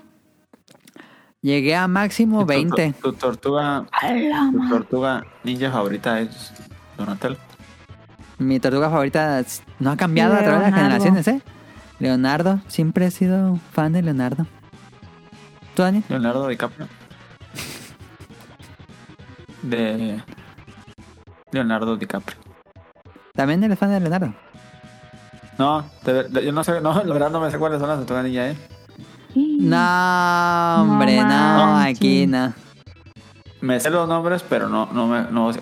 [1.42, 2.94] Llegué a máximo Tu- tu- 20.
[3.02, 4.08] Tu, tortuga, A
[4.52, 6.52] tu tortuga ninja favorita es
[6.98, 7.38] Donatello.
[8.42, 9.44] Mi tortuga favorita
[9.80, 11.42] no ha cambiado a través de las generaciones, ¿eh?
[12.00, 12.60] Leonardo.
[12.68, 14.48] Siempre he sido fan de Leonardo.
[15.76, 16.04] ¿Tú, Daniel?
[16.10, 16.88] Leonardo DiCaprio.
[19.62, 20.22] De
[21.52, 22.38] Leonardo DiCaprio.
[23.36, 24.34] También eres fan de Leonardo.
[25.60, 28.00] No, de- de- yo no sé, no, la verdad no me sé cuáles son las
[28.00, 28.58] tortugas ninja, eh.
[29.36, 32.54] No, hombre, no, aquí no.
[33.62, 35.62] Me sé los nombres, pero no, no me, no, sé-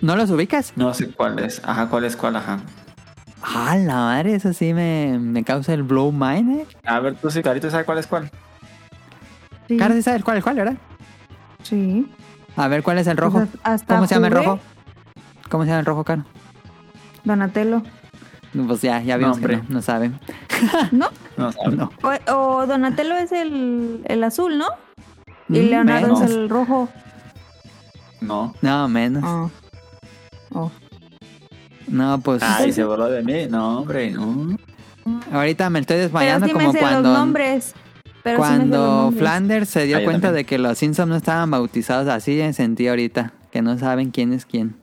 [0.00, 0.72] ¿No los ubicas?
[0.76, 1.60] no sé cuál es.
[1.64, 2.60] Ajá, cuál es cuál, ajá.
[3.42, 6.66] Ah, la madre, eso sí me, me causa el blow mind, ¿eh?
[6.84, 8.30] A ver, tú sí, Carito, ¿sabes cuál es cuál?
[9.66, 10.76] Sí, Cara, sí sabes cuál es cuál, ¿verdad?
[11.62, 12.08] sí.
[12.56, 13.38] A ver, ¿cuál es el rojo?
[13.38, 14.60] Pues hasta ¿Cómo se llama el rojo?
[15.48, 16.24] ¿Cómo se llama el rojo, Caro?
[17.24, 17.82] Donatello.
[18.66, 20.18] Pues ya, ya vimos No, que no, no saben.
[20.92, 21.08] ¿No?
[21.36, 21.76] No, sabe.
[21.76, 21.90] No.
[22.02, 24.66] O, o Donatello es el, el azul, ¿no?
[25.48, 26.22] Y Mm, Leonardo menos.
[26.22, 26.88] es el rojo.
[28.20, 28.54] No.
[28.62, 29.22] No, menos.
[29.26, 29.48] Ah.
[30.52, 30.70] Oh.
[31.88, 33.46] No, pues Ay, se voló de mí.
[33.50, 34.56] No, hombre, no.
[35.32, 37.08] ahorita me estoy Pero desmayando sí me como sé cuando...
[37.08, 37.74] los nombres.
[38.22, 39.18] Pero sí me sé los Cuando nombres.
[39.20, 40.34] Flanders se dio Ah, cuenta también.
[40.42, 44.32] de que los Simpsons no estaban bautizados, así me sentí ahorita, que no saben quién
[44.34, 44.76] es quién.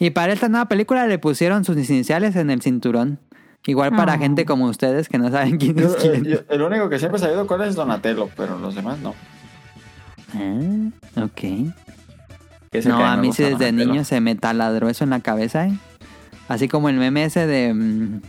[0.00, 3.20] Y para esta nueva película le pusieron sus iniciales en el cinturón.
[3.66, 4.18] Igual para Oh.
[4.18, 6.24] gente como ustedes que no saben quién Yo, es eh, quién.
[6.24, 9.14] yo- el único que siempre he sabido cuál es Donatello, pero los demás no.
[10.34, 11.72] Ah, ok.
[12.74, 15.66] Es No, que a mí sí desde niño se me taladró eso en la cabeza,
[15.66, 15.72] ¿eh?
[16.48, 17.72] Así como el meme ese de...
[17.72, 18.20] mm,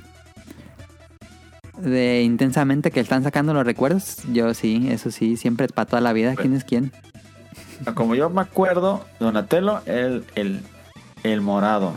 [1.83, 4.19] De intensamente que están sacando los recuerdos.
[4.31, 6.35] Yo sí, eso sí, siempre para toda la vida.
[6.35, 6.91] ¿Quién es quién?
[7.93, 10.61] Como yo me acuerdo, Donatello, el, el,
[11.23, 11.93] el morado.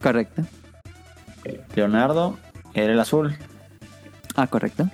[0.00, 0.42] Correcto.
[1.74, 2.38] Leonardo,
[2.74, 3.36] era el azul.
[4.36, 4.88] Ah, correcto.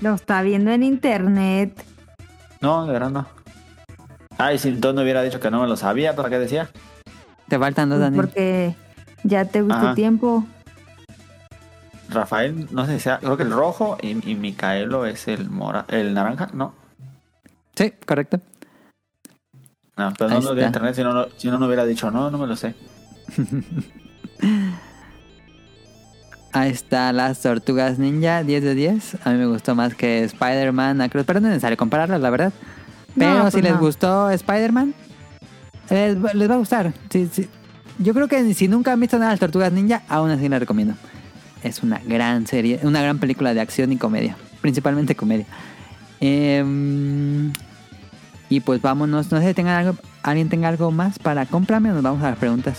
[0.00, 1.82] Lo está viendo en internet.
[2.60, 3.26] No, de verdad no.
[4.38, 6.68] Ay, si no hubiera dicho que no me lo sabía, ¿para qué decía?
[7.48, 8.24] Te faltan dos, Pues Daniel.
[8.26, 8.74] porque
[9.22, 9.94] ya te gustó Ajá.
[9.94, 10.44] tiempo.
[12.08, 15.84] Rafael, no sé si sea, creo que el rojo y, y Micaelo es el mora,
[15.88, 16.74] el naranja, no.
[17.74, 18.40] Sí, correcto.
[19.96, 20.78] No, pero Ahí no lo vi en está.
[20.78, 22.74] internet, si no, no- si no, no hubiera dicho, no, no me lo sé.
[26.52, 29.16] Ahí está las tortugas ninja, 10 de 10.
[29.26, 32.52] A mí me gustó más que Spider-Man, Across, pero no es necesario compararlas, la verdad.
[33.16, 33.78] Pero No, si pues les no.
[33.80, 34.94] gustó Spider-Man,
[35.90, 36.92] les, va- les va a gustar.
[37.10, 37.48] Sí, sí.
[37.98, 40.58] Yo creo que si nunca han visto nada de las tortugas ninja, aún así la
[40.58, 40.94] recomiendo.
[41.62, 44.36] Es una gran serie, una gran película de acción y comedia.
[44.60, 45.46] Principalmente comedia.
[46.20, 47.52] Em,
[48.48, 49.32] Y pues vámonos.
[49.32, 52.30] No sé si tengan algo, alguien tenga algo más para cómprame o nos vamos a
[52.30, 52.78] las preguntas.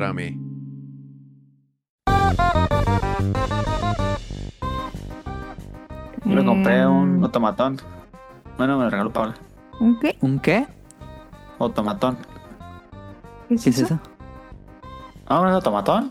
[0.00, 0.36] Cómprame.
[6.24, 7.78] Yo me compré Eh, un automatón.
[8.58, 9.34] Bueno, me lo regaló Paula.
[9.80, 10.18] ¿Un qué?
[10.20, 10.66] ¿Un qué?
[11.58, 12.18] Automatón.
[13.48, 13.98] ¿Qué es, ¿Qué es eso?
[15.26, 16.10] Ah, ¿un automatón?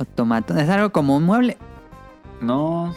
[0.00, 0.56] Automato.
[0.56, 1.58] Es algo como un mueble.
[2.40, 2.92] No.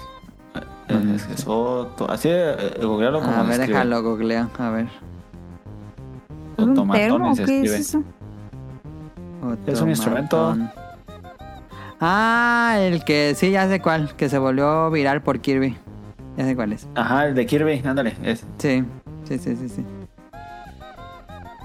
[0.87, 2.09] eh, Es, es otro.
[2.09, 3.67] Así, eh, googlealo como A ver, escribe.
[3.73, 4.49] déjalo, googleo.
[4.57, 4.85] A ver.
[6.57, 7.77] ¿Es un Automatones termo o se qué es escribe.
[7.77, 8.03] eso?
[9.67, 10.55] Es un instrumento.
[11.99, 14.13] Ah, el que sí, ya sé cuál.
[14.15, 15.77] Que se volvió viral por Kirby.
[16.37, 16.87] Ya sé cuál es.
[16.95, 18.15] Ajá, el de Kirby, ándale.
[18.23, 18.45] Es.
[18.57, 18.83] Sí,
[19.25, 19.69] sí, sí, sí.
[19.69, 19.85] sí.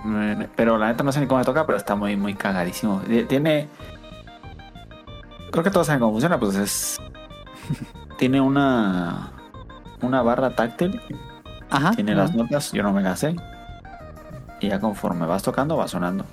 [0.07, 3.01] Eh, Pero la neta no sé ni cómo me toca, pero está muy, muy cagadísimo.
[3.07, 3.69] Ti- Tiene.
[5.51, 7.01] Creo que todos saben cómo funciona, pues es.
[8.19, 9.33] Tiene una.
[10.03, 11.01] Una barra táctil.
[11.71, 11.91] Ajá.
[11.93, 12.21] Tiene ajá.
[12.23, 13.35] las notas, yo no me las sé.
[14.61, 16.25] Y ya conforme vas tocando, va sonando.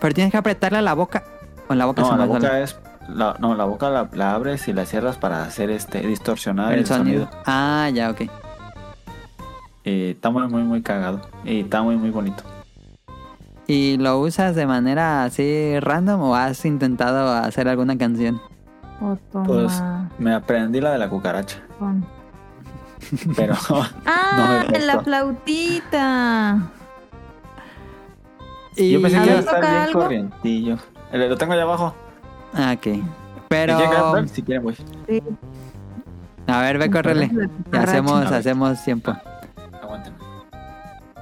[0.00, 1.24] Pero tienes que apretarle a la boca.
[1.68, 2.78] Con la boca No, se la boca es.
[3.08, 6.80] la- no, la boca la, la abres y la cierras para hacer este distorsionar el,
[6.80, 7.24] el, sonido.
[7.26, 7.42] sonido.
[7.46, 8.22] Ah, ya, ok.
[9.84, 11.20] Y está muy, muy, muy cagado.
[11.44, 12.42] Y está muy, muy bonito.
[13.66, 18.40] ¿Y lo usas de manera así random o has intentado hacer alguna canción?
[18.98, 20.10] Pues Automatón.
[20.18, 21.58] me aprendí la de la cucaracha.
[23.36, 23.54] Pero
[24.06, 26.58] Ah, me la flautita.
[28.80, 28.90] Y...
[28.92, 30.00] yo pensé que iba a estar bien algo.
[30.00, 30.76] corrientillo.
[31.12, 31.94] El- Lo tengo allá abajo.
[32.54, 32.98] Ah, ok.
[33.48, 34.26] Pero...
[34.28, 34.76] si quieren, voy.
[35.08, 35.22] Sí.
[36.46, 37.30] A ver, ve, córrele.
[37.72, 39.12] Hacemos, hacemos tiempo.
[39.82, 40.14] Aguanten.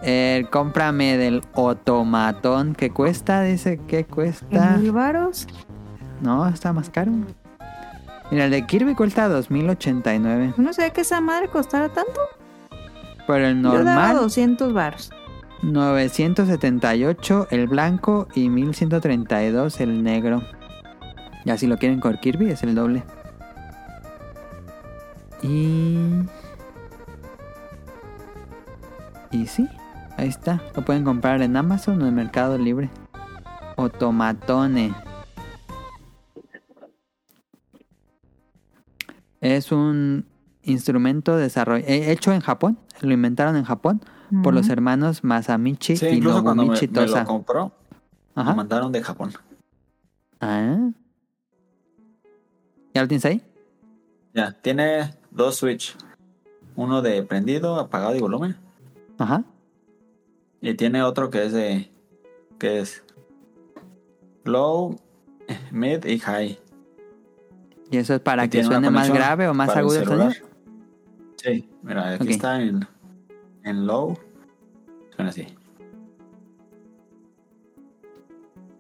[0.02, 2.74] Eh, cómprame del automatón.
[2.74, 3.43] ¿Qué cuesta?
[3.43, 4.74] Dice que cuesta.
[4.74, 5.47] ¿En mil varos?
[6.20, 7.12] No, está más caro.
[8.30, 10.55] Mira, el de Kirby cuesta 2089.
[10.56, 12.20] Yo No sé que esa madre costara tanto.
[13.26, 15.10] Pero el Yo daba normal, 200 varos.
[15.62, 20.43] 978 el blanco y 1132 el negro.
[21.44, 23.02] Ya si lo quieren con Kirby es el doble.
[25.43, 25.98] Y...
[29.30, 29.68] Y sí,
[30.16, 30.62] ahí está.
[30.74, 32.90] Lo pueden comprar en Amazon o en Mercado Libre.
[33.76, 34.94] Otomatone.
[39.40, 40.26] Es un
[40.69, 42.78] instrumento desarroll- hecho en Japón.
[43.01, 44.01] Lo inventaron en Japón
[44.43, 47.20] por los hermanos Masamichi Sí, y incluso cuando me, Nobumichi me Tosa.
[47.20, 47.73] lo compró,
[48.35, 48.51] Ajá.
[48.51, 49.32] lo mandaron de Japón.
[50.40, 50.90] Ah.
[52.95, 53.43] ¿Ya lo tienes ahí?
[54.35, 55.97] Ya, tiene dos switch.
[56.77, 58.57] Uno de prendido, apagado y volumen.
[59.19, 59.45] Ajá.
[60.61, 61.90] Y tiene otro que es de.
[62.59, 63.03] que es.
[64.45, 64.97] Low,
[65.70, 66.59] mid y high.
[67.90, 70.32] ¿Y eso es para Y que suene más grave o más agudo el celular.
[70.35, 70.47] sonido?
[71.82, 72.86] Mira, aquí está en,
[73.64, 74.18] en low.
[75.14, 75.46] Suena así.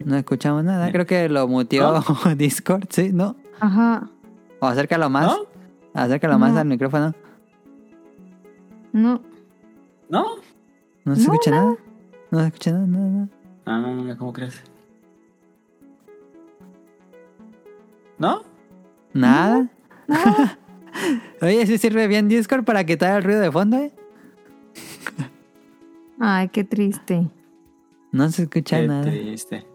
[0.04, 0.86] No escuchamos nada.
[0.86, 0.92] Bien.
[0.92, 2.02] Creo que lo muteó
[2.36, 3.10] Discord, ¿sí?
[3.12, 3.36] ¿No?
[3.60, 4.08] Ajá.
[4.60, 5.26] O acércalo más.
[5.26, 5.46] ¿No?
[5.94, 7.14] Acércalo más al micrófono.
[8.92, 9.20] No.
[10.08, 10.24] ¿No?
[11.04, 11.76] No se No, escucha nada.
[12.30, 13.28] No se escucha nada, nada, nada.
[14.10, 14.62] Ah, ¿cómo crees?
[18.18, 18.42] ¿No?
[19.12, 19.68] Nada.
[21.42, 23.92] Oye, sí sirve bien Discord para quitar el ruido de fondo, ¿eh?
[26.20, 27.28] Ay, qué triste.
[28.10, 29.02] No se escucha Qué nada.
[29.02, 29.66] triste.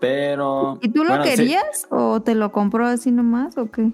[0.00, 0.78] Pero.
[0.80, 3.92] ¿Y tú lo bueno, sí, querías o te lo compró así nomás o qué?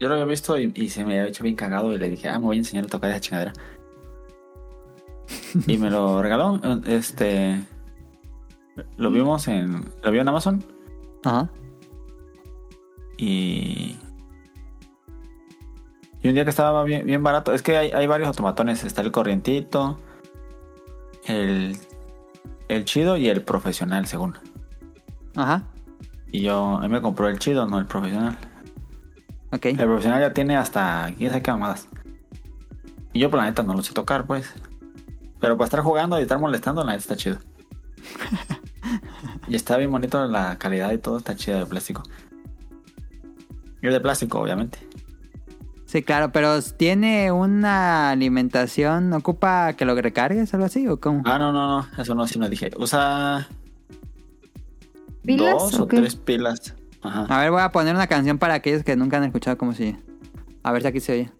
[0.00, 2.28] yo lo había visto y, y se me había hecho bien cagado y le dije,
[2.28, 3.52] ah, me voy a enseñar a tocar esa chingadera.
[5.68, 6.60] y me lo regaló.
[6.86, 7.60] Este.
[8.96, 9.84] Lo vimos en.
[10.02, 10.64] Lo vio en Amazon
[11.24, 11.50] Ajá.
[13.16, 13.96] y.
[16.22, 18.84] Y un día que estaba bien, bien barato, es que hay, hay varios automatones.
[18.84, 19.98] Está el corrientito,
[21.26, 21.76] el,
[22.68, 24.36] el chido y el profesional, según.
[25.34, 25.64] Ajá.
[26.30, 28.38] Y yo, a mí me compró el chido, no el profesional.
[29.50, 29.66] Ok.
[29.66, 31.88] El profesional ya tiene hasta quién sabe qué mamadas.
[33.12, 34.52] Y yo, por la neta, no lo sé tocar, pues.
[35.40, 37.38] Pero para estar jugando y estar molestando, la neta está chido.
[39.48, 42.04] y está bien bonito la calidad y todo, está chido de plástico.
[43.82, 44.78] Y es de plástico, obviamente.
[45.92, 49.12] Sí, claro, pero ¿tiene una alimentación?
[49.12, 50.88] ¿Ocupa que lo recargues o algo así?
[50.88, 51.20] ¿O cómo?
[51.26, 52.70] Ah, no, no, no, eso no, sí no dije.
[52.78, 53.46] Usa
[55.22, 55.98] ¿Pilas dos o qué?
[55.98, 56.74] tres pilas.
[57.02, 57.26] Ajá.
[57.28, 59.98] A ver, voy a poner una canción para aquellos que nunca han escuchado cómo se
[60.62, 61.32] A ver si aquí se oye.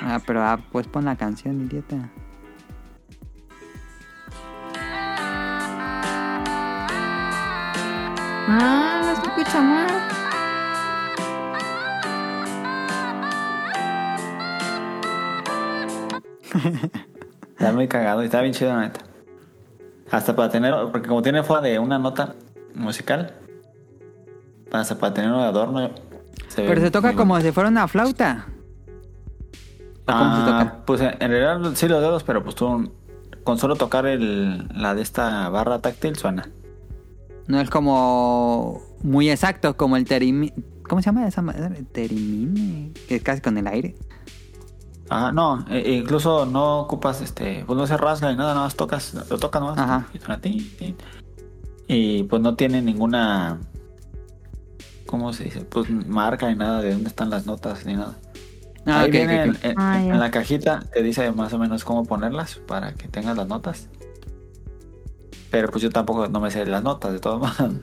[0.00, 2.08] Ah, pero ah, pues pon la canción, idiota.
[8.48, 10.17] Ah, no se escucha mal.
[17.58, 19.00] Está muy cagado y está bien chido, la neta.
[20.10, 22.34] Hasta para tener, porque como tiene fuera de una nota
[22.74, 23.34] musical,
[24.70, 25.90] hasta para tenerlo de adorno.
[26.48, 28.46] se Pero se toca como si fuera una flauta.
[30.06, 30.82] ¿O ¿Cómo se Ah, toca?
[30.86, 32.92] Pues en realidad sí los dedos, pero pues tú
[33.42, 36.48] con solo tocar el, la de esta barra táctil suena.
[37.46, 40.52] No es como muy exacto, como el terimi...
[40.88, 41.82] ¿Cómo se llama esa madre?
[41.92, 42.92] Terimine.
[43.08, 43.94] Que es casi con el aire.
[45.10, 48.64] Ah, no, e- e incluso no ocupas este, pues no se rasga ni nada, nada
[48.66, 50.06] más tocas, lo tocas nomás Ajá.
[51.88, 53.58] y pues no tiene ninguna
[55.06, 55.60] ¿cómo se dice?
[55.62, 58.18] Pues marca ni nada de dónde están las notas ni nada.
[58.84, 59.42] Ah, Ahí ok, viene.
[59.44, 63.08] En, en- Ah, en la cajita te dice más o menos cómo ponerlas para que
[63.08, 63.88] tengas las notas.
[65.50, 67.74] Pero pues yo tampoco no me sé las notas de todos modos.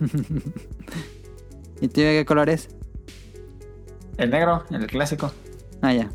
[1.80, 2.68] ¿Y tiene qué color es?
[4.18, 5.32] El negro, el clásico.
[5.80, 6.10] Ah, ya.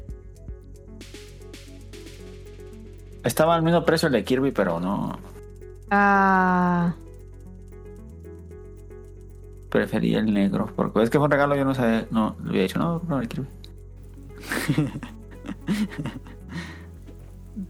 [3.27, 5.19] Estaba al mismo precio el de Kirby, pero no
[5.91, 6.93] Ah,
[9.69, 10.69] prefería el negro.
[10.75, 13.19] Porque es que fue un regalo, yo no sabía, no, le había dicho, no, no,
[13.19, 13.47] el Kirby.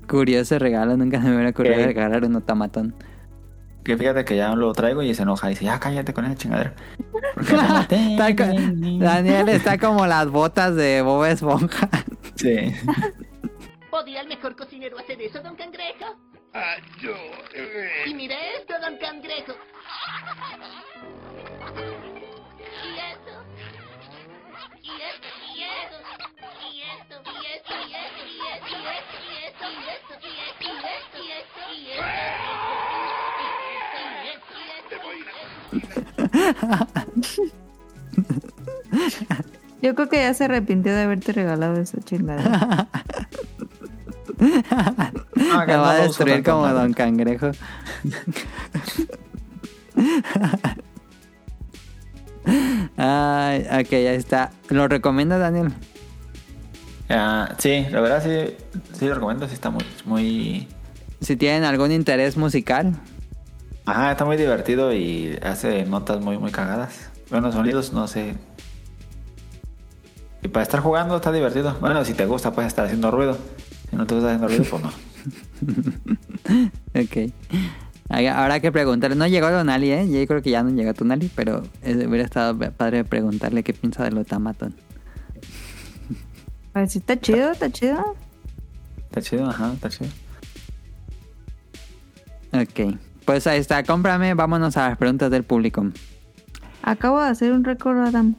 [0.07, 2.93] Curioso regalo, nunca se me hubiera ocurrido regalar un otamatón.
[3.83, 6.35] Que fíjate que ya lo traigo y se enoja y dice, ya cállate con esa
[6.35, 6.75] chingadera.
[8.99, 11.89] Daniel está como las botas de Bob Esponja.
[12.35, 12.57] Sí.
[14.07, 16.15] ¿Podría el mejor cocinero hacer eso, don Cangrejo?
[18.05, 19.51] Y mire esto, don Cangrejo.
[22.85, 23.43] Y esto.
[24.81, 25.97] Y esto, y esto.
[26.71, 30.71] Y esto, y esto, y esto, y esto, y esto, y esto, y esto, y
[30.71, 31.67] esto, y esto, y esto,
[34.47, 35.03] y esto,
[39.81, 42.87] yo creo que ya se arrepintió de haberte regalado esa chingada.
[45.51, 46.67] Ah, La no va a destruir como.
[46.67, 47.51] Don Cangrejo.
[52.97, 54.51] Ay, ok, ya está.
[54.69, 55.73] ¿Lo recomienda Daniel?
[57.09, 58.55] Ah, sí, la verdad sí,
[58.93, 60.67] sí lo recomiendo, sí está muy, muy...
[61.21, 62.93] Si tienen algún interés musical.
[63.85, 67.09] Ajá, está muy divertido y hace notas muy, muy cagadas.
[67.29, 68.35] Bueno, sonidos, no sé.
[70.43, 71.75] Y para estar jugando está divertido.
[71.79, 73.37] Bueno, si te gusta, puedes estar haciendo ruido.
[73.89, 74.91] Si no te gusta haciendo ruido, pues no.
[77.01, 77.33] Ok.
[78.09, 79.15] Habrá que preguntarle.
[79.17, 80.07] No llegó Donali, ¿eh?
[80.09, 84.17] Yo creo que ya no llegó Tonali, pero hubiera estado padre preguntarle qué piensa del
[84.17, 84.75] Otamatón.
[86.73, 88.15] A ver si está chido, está chido.
[89.09, 90.09] Está chido, ajá, está chido.
[92.53, 92.97] Ok.
[93.25, 93.83] Pues ahí está.
[93.83, 94.33] Cómprame.
[94.35, 95.85] Vámonos a las preguntas del público.
[96.81, 98.35] Acabo de hacer un récord, Adam.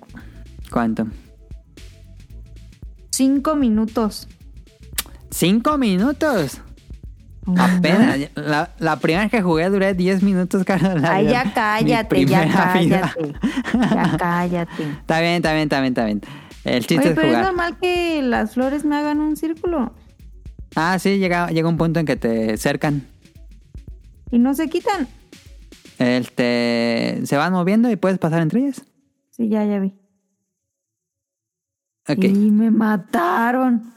[0.70, 1.06] ¿Cuánto?
[3.10, 4.28] Cinco minutos.
[5.30, 6.60] ¡Cinco minutos!
[7.56, 8.18] Apenas.
[8.34, 11.02] La, la primera vez que jugué duré 10 minutos, Carlos.
[11.02, 12.52] Ay, ya cállate, ya vida.
[12.72, 13.32] cállate.
[13.72, 14.82] Ya cállate.
[15.00, 16.20] Está bien, está bien, está bien, está bien.
[16.64, 17.44] El chiste Oye, es pero es jugar.
[17.46, 19.94] normal que las flores me hagan un círculo
[20.76, 23.06] Ah, sí, llega, llega un punto en que te cercan.
[24.30, 25.09] y no se quitan.
[25.98, 28.84] Este, se van moviendo y puedes pasar entre ellas.
[29.30, 29.94] Sí, ya, ya vi.
[32.09, 32.24] Ok.
[32.24, 33.94] Y me mataron.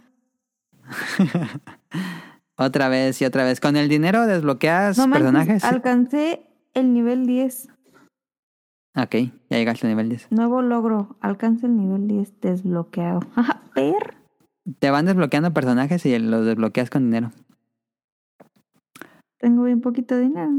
[2.58, 3.60] Otra vez y otra vez.
[3.60, 5.64] Con el dinero desbloqueas No personajes.
[5.64, 6.46] alcancé
[6.76, 7.70] el nivel 10.
[8.96, 9.16] Ok,
[9.50, 10.32] ya llegaste al nivel 10.
[10.32, 11.18] Nuevo logro.
[11.22, 13.22] Alcance el nivel 10 desbloqueado.
[13.36, 14.16] Ajá, Per.
[14.80, 17.32] Te van desbloqueando personajes y los desbloqueas con dinero.
[19.40, 20.52] Tengo bien poquito dinero.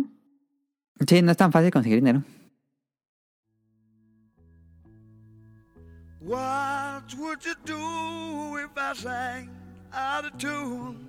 [1.07, 2.25] Sí, no es tan fácil conseguir dinero.
[6.21, 9.49] What would you do if I sang
[9.93, 11.09] out of tune?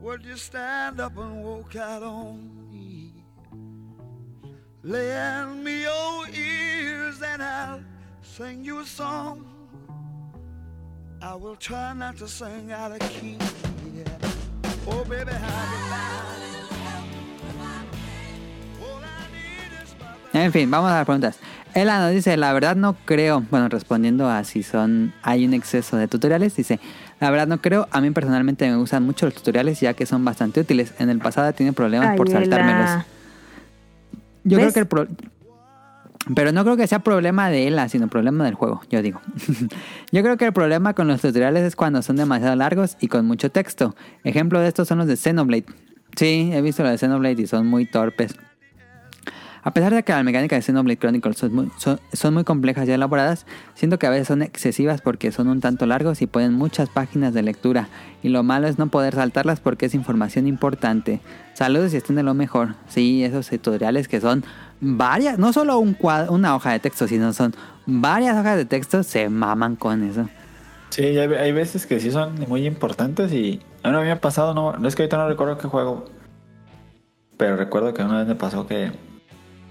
[0.00, 3.12] Would you stand up and walk out on me?
[4.82, 5.86] Me
[8.22, 9.44] sing you a song.
[11.20, 12.98] I will try not to sing out of.
[14.86, 15.04] Oh,
[20.32, 21.38] En fin, vamos a las preguntas.
[21.74, 26.08] Nos dice, la verdad no creo, bueno, respondiendo a si son, hay un exceso de
[26.08, 26.80] tutoriales, dice,
[27.20, 30.24] la verdad no creo, a mí personalmente me gustan mucho los tutoriales ya que son
[30.24, 30.94] bastante útiles.
[30.98, 32.90] En el pasado tiene problemas por saltármelos.
[32.90, 33.06] Ela.
[34.44, 35.08] Yo creo que el, pro-
[36.34, 39.20] Pero no creo que sea problema de él, sino problema del juego, yo digo.
[40.12, 43.26] yo creo que el problema con los tutoriales es cuando son demasiado largos y con
[43.26, 43.94] mucho texto.
[44.24, 45.66] Ejemplo de estos son los de Xenoblade.
[46.16, 48.34] Sí, he visto los de Xenoblade y son muy torpes.
[49.68, 52.92] A pesar de que las mecánicas de Xenoblade Chronicles son muy, son- muy complejas y
[52.92, 56.88] elaboradas, siento que a veces son excesivas porque son un tanto largos y ponen muchas
[56.88, 57.90] páginas de lectura.
[58.22, 61.20] Y lo malo es no poder saltarlas porque es información importante.
[61.52, 62.76] Saludos y estén de lo mejor.
[62.88, 64.42] Sí, esos tutoriales que son
[64.80, 67.54] varias, no solo una hoja de texto, sino son
[67.84, 70.30] varias hojas de texto, se maman con eso.
[70.88, 74.88] Sí, hay, veces que sí son muy importantes y a mí me había pasado, no
[74.88, 76.06] es que ahorita no recuerdo qué juego,
[77.36, 79.06] pero recuerdo que una vez me pasó que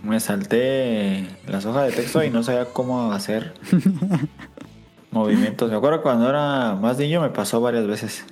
[0.03, 3.53] me salté las hojas de texto y no sabía cómo hacer
[5.11, 5.69] movimientos.
[5.69, 8.26] Me acuerdo cuando era más niño me pasó varias veces.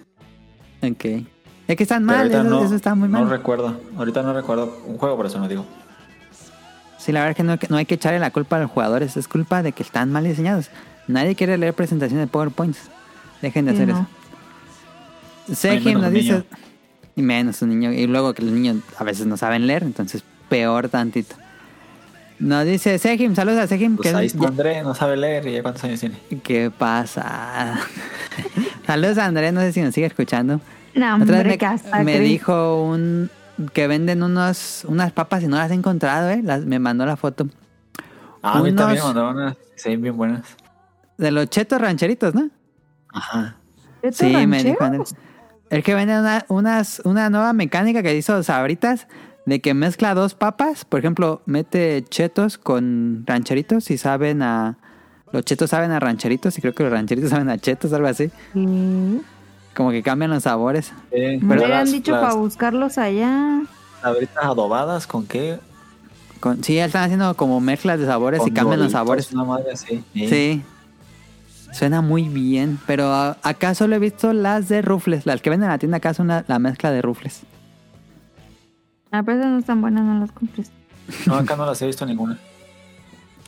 [0.81, 1.05] Ok.
[1.67, 3.29] Es que están mal, eso, no, eso está muy no mal.
[3.29, 5.65] recuerdo, ahorita no recuerdo un juego, por eso no digo.
[6.99, 9.17] Sí, la verdad es que no, no hay que echarle la culpa a los jugadores,
[9.17, 10.69] es culpa de que están mal diseñados.
[11.07, 12.79] Nadie quiere leer presentaciones de PowerPoints.
[13.41, 14.07] Dejen de Sí, hacer no.
[15.49, 15.67] eso.
[15.85, 16.31] Menos nos dice.
[16.33, 16.43] niño.
[17.15, 17.91] Y menos un niño.
[17.93, 21.35] Y luego que los niños a veces no saben leer, entonces peor tantito.
[22.39, 23.95] Nos dice Sejim, saludos a Sejim.
[23.95, 26.17] Pues que ahí está André, no sabe leer y ya cuántos años tiene.
[26.43, 27.79] ¿Qué pasa?
[28.85, 30.59] saludos a Andrés, no sé si nos sigue escuchando.
[30.93, 31.59] No, Otra vez
[32.03, 33.29] me, dijo un
[33.73, 36.41] que venden unos unas papas y no las he encontrado, ¿eh?
[36.43, 37.47] Las, me mandó la foto.
[38.41, 40.55] Ah, a mí también me mandaron unas, sí, bien buenas.
[41.17, 42.49] De los chetos rancheritos, ¿no?
[43.09, 43.55] Ajá.
[44.01, 44.83] ¿Chetos Sí, me dijo?
[44.83, 45.15] Andrés.
[45.69, 49.07] El que vende una, unas, una nueva mecánica que hizo Sabritas
[49.45, 50.85] de que mezcla dos papas.
[50.85, 54.77] Por ejemplo, mete chetos con rancheritos y saben a...
[55.31, 58.31] Los chetos saben a rancheritos y creo que los rancheritos saben a chetos, algo así.
[58.53, 59.21] Sí.
[59.75, 60.93] Como que cambian los sabores.
[61.11, 63.61] Me Sí, pero hubieran dicho las para buscarlos allá.
[64.01, 65.59] sabritas adobadas con qué?
[66.39, 69.31] Con, sí, están haciendo como mezclas de sabores y cambian los sabores.
[69.33, 70.03] Una madre así.
[70.13, 70.63] Sí.
[71.73, 75.25] Suena muy bien, pero acá solo he visto las de rufles.
[75.25, 77.41] Las que venden en la tienda acá son la, la mezcla de rufles.
[79.17, 80.71] A veces no están buenas, no las compres.
[81.25, 82.37] No, acá no las he visto ninguna.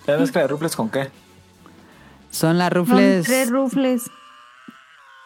[0.06, 1.10] ¿La mezcla de rufles con qué?
[2.32, 3.26] Son las Son rufles...
[3.26, 4.04] tres rufles.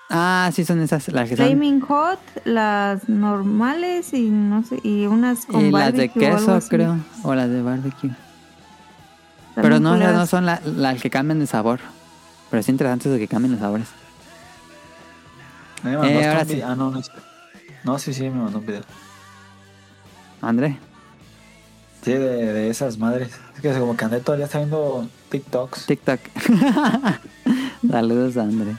[0.10, 1.46] Ah, sí, son esas las que son...
[1.46, 6.60] Flaming Hot, las normales y no sé, y unas con Y las de o queso,
[6.70, 6.98] creo.
[7.24, 8.12] O las de barbecue.
[9.56, 11.80] Pero no, no son la- las que cambian de sabor.
[12.50, 13.88] Pero es interesante eso de que cambien los sabores.
[15.86, 15.96] Eh,
[16.28, 16.62] ahora sí.
[16.62, 17.12] Ah, no, no es-
[17.84, 18.82] No, sí, sí, me mandó un video.
[20.42, 20.78] André.
[22.04, 23.30] Sí, de, de esas madres.
[23.56, 25.86] Es que como que el día está viendo TikToks.
[25.86, 26.20] TikTok.
[27.90, 28.76] Saludos, André.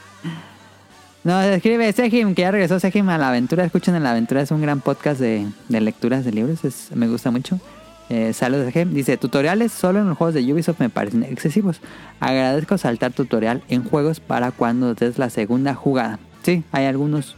[1.25, 3.65] No, escribe Sejim, que ya regresó Sejim a la aventura.
[3.65, 6.65] Escuchen en la aventura, es un gran podcast de, de lecturas de libros.
[6.65, 7.61] Es, me gusta mucho.
[8.09, 8.93] Eh, saludos, Sejim.
[8.93, 11.81] Dice: Tutoriales solo en los juegos de Ubisoft me parecen excesivos.
[12.19, 16.19] Agradezco saltar tutorial en juegos para cuando des la segunda jugada.
[16.43, 17.37] Sí, hay algunos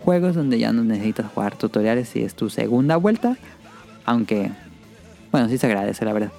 [0.00, 3.36] juegos donde ya no necesitas jugar tutoriales si es tu segunda vuelta.
[4.08, 4.50] Aunque,
[5.30, 6.32] bueno, sí se agradece, la verdad.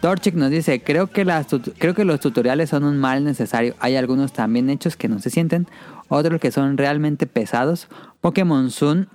[0.00, 3.76] Torchic nos dice, creo que, los tutoriales son un mal necesario.
[3.78, 5.68] Hay algunos también hechos que no se sienten,
[6.08, 7.86] otros que son realmente pesados.
[8.20, 9.08] Pokémon Sun,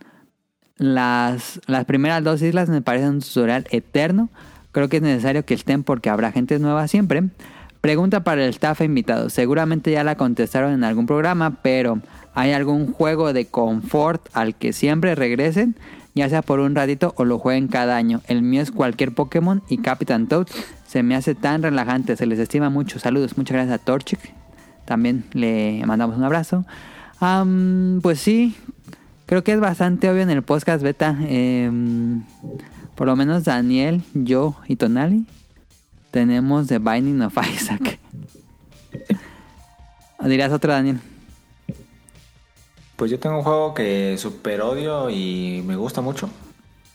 [0.77, 4.29] las, las primeras dos islas me parecen un tutorial eterno.
[4.71, 7.23] Creo que es necesario que estén porque habrá gente nueva siempre.
[7.81, 9.29] Pregunta para el staff invitado.
[9.29, 11.99] Seguramente ya la contestaron en algún programa, pero
[12.33, 15.75] ¿hay algún juego de confort al que siempre regresen?
[16.13, 18.21] Ya sea por un ratito o lo jueguen cada año.
[18.27, 20.47] El mío es cualquier Pokémon y Captain Toad.
[20.85, 22.99] Se me hace tan relajante, se les estima mucho.
[22.99, 24.19] Saludos, muchas gracias a Torchic.
[24.85, 26.65] También le mandamos un abrazo.
[28.01, 28.55] Pues sí,
[29.25, 31.15] creo que es bastante obvio en el podcast beta.
[31.21, 32.23] Em,
[32.95, 35.25] por lo menos Daniel, yo y Tonali
[36.11, 37.99] tenemos The Binding of Isaac.
[40.19, 40.99] ¿O dirías otro, Daniel?
[43.01, 46.29] Pues yo tengo un juego que super odio y me gusta mucho.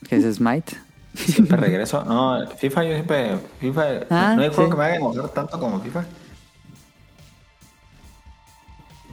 [0.08, 0.76] Que es Smite.
[1.16, 2.04] Siempre regreso.
[2.04, 3.38] No, FIFA yo siempre...
[3.58, 3.82] FIFA...
[4.08, 4.70] Ah, no hay juego sí.
[4.70, 6.04] que me haga emocionar tanto como FIFA.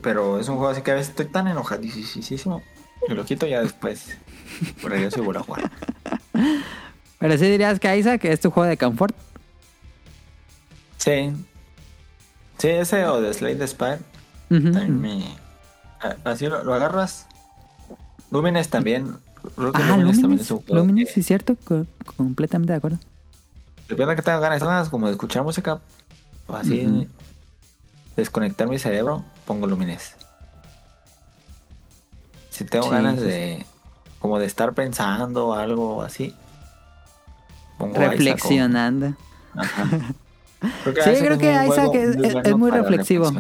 [0.04, 2.62] Pero es un juego así que a veces estoy tan enojadísimo.
[3.10, 4.16] Y lo quito ya después.
[4.84, 5.72] Regreso y vuelvo a jugar.
[7.18, 9.16] Pero sí dirías que Isaac es tu juego de confort.
[10.98, 11.34] Sí.
[12.60, 14.00] Sí, ese o de Slade the Spire.
[14.52, 14.72] Ujú.
[14.72, 15.43] También me...
[16.24, 17.28] Así lo, lo agarras.
[18.32, 19.18] Lumines también.
[19.56, 20.42] Creo que Ah, Lumines también Lumines.
[20.46, 21.56] es un juego Lumines, que- sí, cierto.
[21.64, 21.86] co-
[22.18, 22.98] completamente de acuerdo.
[23.90, 25.80] Depende de que tenga ganas, ganas como de escuchar música,
[26.48, 27.08] o así
[28.16, 30.16] desconectar mi cerebro, pongo Lumines.
[32.50, 33.66] Si tengo Sí, ganas sí, de
[34.20, 36.34] como de estar pensando algo así,
[37.78, 39.16] pongo Isaac Reflexionando.
[39.56, 39.90] Ajá.
[40.84, 43.32] Creo Sí, Isaac creo que Isaac es- es- bueno es muy reflexivo.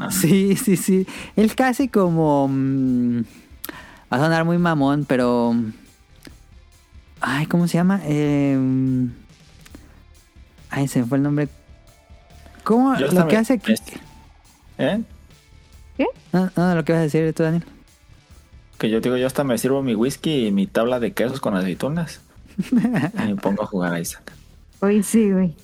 [0.10, 1.06] Sí, sí, sí.
[1.36, 2.48] Él casi como...
[2.48, 3.20] mm,
[4.12, 5.54] va a sonar muy mamón, pero...
[7.20, 8.00] Ay, ¿cómo se llama?
[8.04, 8.58] Eh,
[10.70, 11.48] ay, se me fue el nombre.
[12.64, 12.96] ¿Cómo?
[12.98, 13.58] Yo lo que hace...
[13.58, 13.76] que-
[14.78, 15.02] ¿Eh?
[16.32, 17.64] No, no, lo que vas a decir tú, Daniel.
[18.78, 21.54] Que yo digo, yo hasta me sirvo mi whisky y mi tabla de quesos con
[21.54, 22.20] aceitunas.
[22.72, 22.74] y
[23.26, 24.32] me pongo a jugar a Isaac.
[24.80, 25.54] Hoy sí, güey.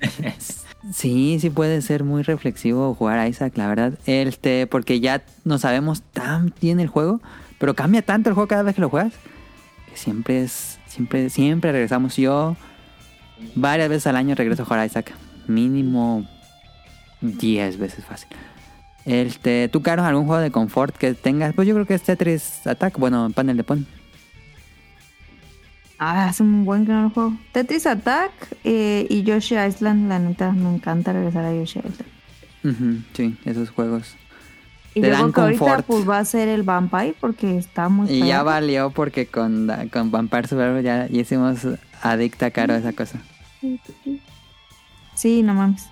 [0.92, 3.94] Sí, sí puede ser muy reflexivo jugar a Isaac, la verdad.
[4.06, 7.20] Este, porque ya no sabemos tan bien el juego,
[7.58, 9.12] pero cambia tanto el juego cada vez que lo juegas.
[9.88, 12.16] Que siempre es, siempre, siempre regresamos.
[12.16, 12.56] Yo
[13.54, 15.12] varias veces al año regreso a jugar a Isaac.
[15.48, 16.26] Mínimo
[17.20, 18.28] 10 veces fácil.
[19.04, 21.54] Este, ¿tú, Caro, algún juego de confort que tengas?
[21.54, 23.86] Pues yo creo que es Tetris Attack, bueno, panel de pon.
[25.98, 27.32] Ah, hace un buen que no lo juego.
[27.52, 28.30] Tetris Attack
[28.64, 33.04] eh, y Yoshi Island, la neta, me encanta regresar a Yoshi Island.
[33.14, 34.14] Sí, esos juegos.
[34.94, 35.86] Y Te dan que ahorita confort.
[35.86, 40.10] pues va a ser el Vampire porque está muy Y ya valió porque con, con
[40.10, 41.66] Vampire Survivor ya, ya hicimos
[42.02, 43.18] adicta caro a esa cosa.
[45.14, 45.88] Sí, no mames.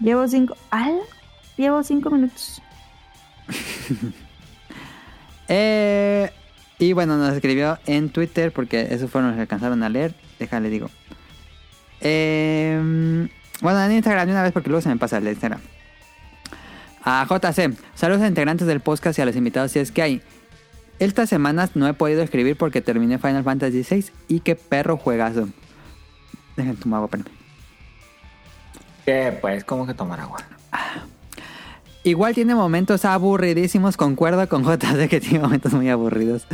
[0.00, 0.56] Llevo cinco...
[0.70, 0.98] ¿Al?
[1.56, 2.62] Llevo cinco minutos.
[5.50, 6.30] Eh,
[6.78, 10.14] y bueno, nos escribió en Twitter porque esos fueron los que alcanzaron a leer.
[10.38, 10.90] Déjale, digo.
[12.00, 13.28] Eh,
[13.60, 15.60] bueno, en Instagram de una vez porque luego se me pasa el de Instagram.
[17.02, 20.22] A JC, saludos a integrantes del podcast y a los invitados si es que hay.
[20.98, 25.48] Estas semanas no he podido escribir porque terminé Final Fantasy VI y qué perro juegazo.
[26.56, 27.30] Dejen tu agua, espérame.
[29.04, 29.38] ¿Qué?
[29.40, 30.38] Pues, ¿cómo que tomar agua?
[32.08, 36.46] Igual tiene momentos aburridísimos, concuerdo con JC que tiene momentos muy aburridos.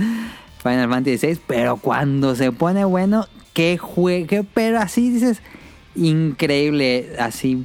[0.61, 5.43] Final Fantasy VI, pero cuando se pone bueno, que juegue, pero así dices,
[5.95, 7.65] increíble, así,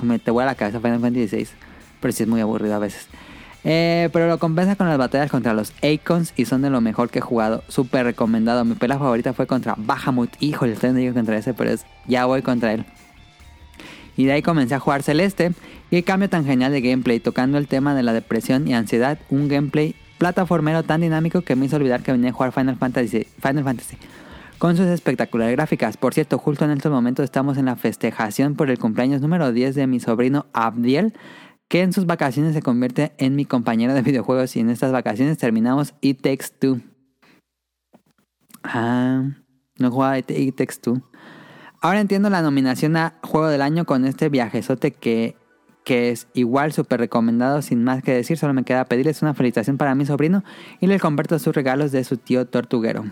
[0.00, 1.48] me te vuela la cabeza Final Fantasy VI,
[2.00, 3.06] pero sí es muy aburrido a veces.
[3.64, 7.10] Eh, pero lo compensa con las batallas contra los Icons y son de lo mejor
[7.10, 7.64] que he jugado.
[7.68, 8.64] Súper recomendado.
[8.64, 10.30] Mi pelea favorita fue contra Bahamut.
[10.40, 12.86] Híjole, estoy no contra ese, pero es, ya voy contra él.
[14.16, 15.52] Y de ahí comencé a jugar Celeste.
[15.94, 19.16] El cambio tan genial de gameplay, tocando el tema de la depresión y ansiedad.
[19.30, 23.28] Un gameplay plataformero tan dinámico que me hizo olvidar que venía a jugar Final Fantasy.
[23.40, 23.96] Final Fantasy.
[24.58, 25.96] Con sus espectaculares gráficas.
[25.96, 29.76] Por cierto, justo en estos momentos estamos en la festejación por el cumpleaños número 10
[29.76, 31.12] de mi sobrino Abdiel.
[31.68, 34.56] Que en sus vacaciones se convierte en mi compañero de videojuegos.
[34.56, 36.80] Y en estas vacaciones terminamos It Takes Two.
[38.64, 39.22] Ah,
[39.78, 41.02] no jugaba It Takes Two.
[41.80, 45.36] Ahora entiendo la nominación a Juego del Año con este viajezote que,
[45.84, 49.76] que es igual súper recomendado, sin más que decir, solo me queda pedirles una felicitación
[49.76, 50.42] para mi sobrino
[50.80, 53.04] y le comparto sus regalos de su tío tortuguero.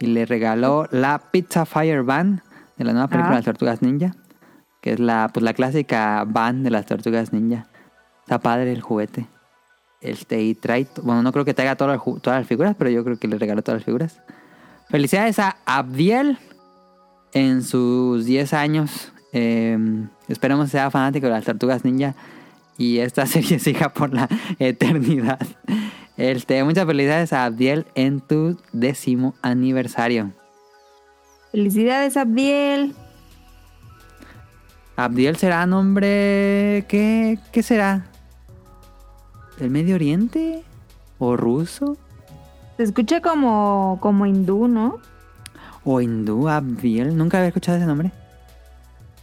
[0.00, 2.42] Y le regaló la Pizza Fire Van
[2.76, 3.36] de la nueva película Ah.
[3.36, 4.16] Las Tortugas Ninja,
[4.80, 7.66] que es la, pues, la clásica van de las Tortugas Ninja.
[8.22, 9.26] Está padre el juguete.
[10.00, 13.04] Este, y trae, bueno, no creo que traiga todas las, todas las figuras, pero yo
[13.04, 14.20] creo que le regaló todas las figuras.
[14.88, 16.38] Felicidades a Abdiel
[17.34, 19.12] en sus 10 años.
[19.32, 19.78] Eh,
[20.32, 22.14] esperamos sea fanático de las tortugas ninja
[22.78, 24.28] y esta serie siga por la
[24.58, 25.38] eternidad.
[26.16, 30.32] Este, muchas felicidades a Abdiel en tu décimo aniversario.
[31.50, 32.94] Felicidades, Abdiel.
[34.96, 36.84] Abdiel será nombre.
[36.88, 38.06] ¿Qué, qué será?
[39.58, 40.62] ¿Del Medio Oriente?
[41.18, 41.96] ¿O ruso?
[42.76, 44.98] Se escucha como, como hindú, ¿no?
[45.84, 46.48] ¿O hindú?
[46.48, 47.16] Abdiel.
[47.16, 48.12] Nunca había escuchado ese nombre.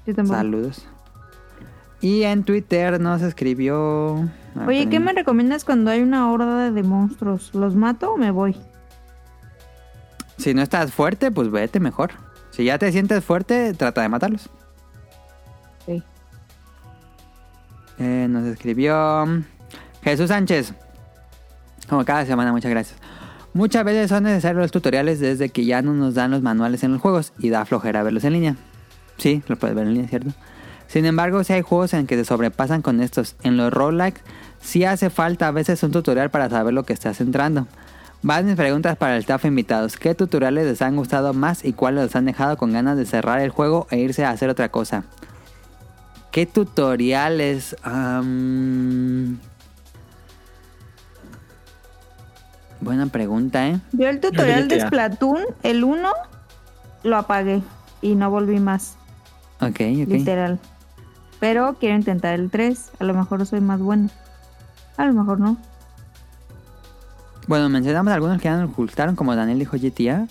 [0.05, 0.37] Yo tampoco.
[0.37, 0.87] Saludos.
[2.01, 4.29] Y en Twitter nos escribió.
[4.67, 7.53] Oye, ¿qué me recomiendas cuando hay una horda de monstruos?
[7.53, 8.55] ¿Los mato o me voy?
[10.37, 12.11] Si no estás fuerte, pues vete mejor.
[12.51, 14.49] Si ya te sientes fuerte, trata de matarlos.
[15.85, 16.03] Sí.
[17.99, 19.25] Eh, nos escribió
[20.03, 20.73] Jesús Sánchez.
[21.89, 22.99] Como cada semana, muchas gracias.
[23.53, 26.91] Muchas veces son necesarios los tutoriales desde que ya no nos dan los manuales en
[26.93, 28.55] los juegos y da flojera verlos en línea.
[29.17, 30.31] Sí, lo puedes ver en línea, ¿cierto?
[30.87, 33.35] Sin embargo, si hay juegos en que se sobrepasan con estos.
[33.43, 34.21] En los roguelikes
[34.61, 37.67] sí hace falta a veces un tutorial para saber lo que estás entrando.
[38.23, 39.97] Van mis preguntas para el staff invitados.
[39.97, 43.41] ¿Qué tutoriales les han gustado más y cuáles les han dejado con ganas de cerrar
[43.41, 45.03] el juego e irse a hacer otra cosa?
[46.31, 47.75] ¿Qué tutoriales?
[52.79, 53.79] Buena pregunta, ¿eh?
[53.91, 54.81] Yo el tutorial de.
[54.81, 56.09] Splatoon, el 1,
[57.03, 57.61] lo apagué
[58.01, 58.95] y no volví más,
[59.59, 60.07] Ok, ok.
[60.07, 60.59] literal.
[61.39, 64.09] Pero quiero intentar el 3, a lo mejor soy más bueno.
[64.97, 65.57] A lo mejor no.
[67.47, 70.27] Bueno, mencionamos algunos que ya nos ocultaron, como Daniel dijo GTA.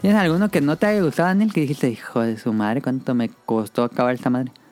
[0.00, 1.52] ¿Tienes alguno que no te haya gustado, Daniel?
[1.52, 4.52] Que dijiste, hijo de su madre, ¿cuánto me costó acabar esta madre?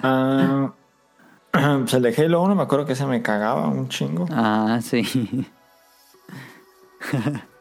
[0.00, 0.72] Ah,
[1.52, 4.26] pues el de Halo 1 me acuerdo que se me cagaba un chingo.
[4.30, 5.46] Ah, sí.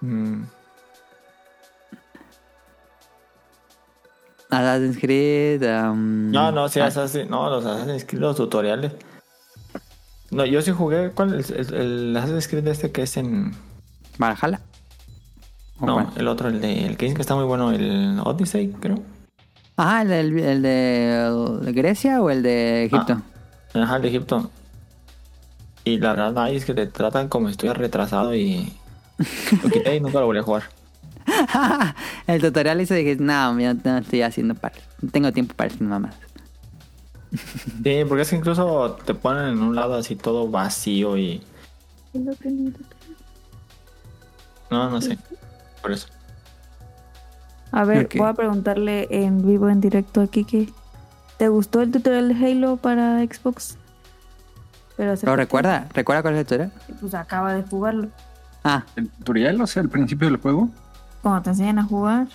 [0.01, 0.43] Mm,
[4.60, 5.64] Assassin's Creed.
[5.64, 8.91] um, No, no, sí, ah, Assassin's- no, los Assassin's Creed, los tutoriales.
[10.32, 11.34] No, yo sí jugué, ¿cuál?
[11.36, 13.53] El, el, el Assassin's Creed este que es en...
[14.18, 14.60] ¿Valhalla?
[15.80, 16.07] ¿O No, cuál?
[16.18, 18.99] el otro, el, de, el que dicen que está muy bueno, el Odyssey, creo.
[19.77, 21.26] Ajá, ¿el, el de,
[21.60, 23.22] el de Grecia o el de Egipto?
[23.73, 24.49] Ajá, el de Egipto.
[25.84, 28.73] Y la verdad, es que te tratan como si estuvieras retrasado y...
[29.64, 30.64] Lo quité y nunca lo volví a jugar.
[32.27, 34.76] el tutorial hizo y dije, no, ya no estoy haciendo para...
[35.02, 36.15] No tengo tiempo para estas mamás.
[37.84, 41.43] Sí, porque es que incluso te ponen en un lado así todo vacío y...
[44.72, 45.18] No, no sé.
[45.81, 46.07] Por eso.
[47.72, 50.69] A ver, voy a preguntarle en vivo, en directo a Kike.
[51.38, 53.77] ¿Te gustó el tutorial de Halo para Xbox?
[54.95, 55.89] Pero, ¿Lo recuerda?
[55.93, 56.72] ¿Recuerda cuál es el tutorial?
[57.02, 58.07] Pues acaba de jugarlo.
[58.64, 60.69] Ah, El tutorial, o sea, el principio del juego,
[61.26, 62.27] Cuando te enseñan a jugar.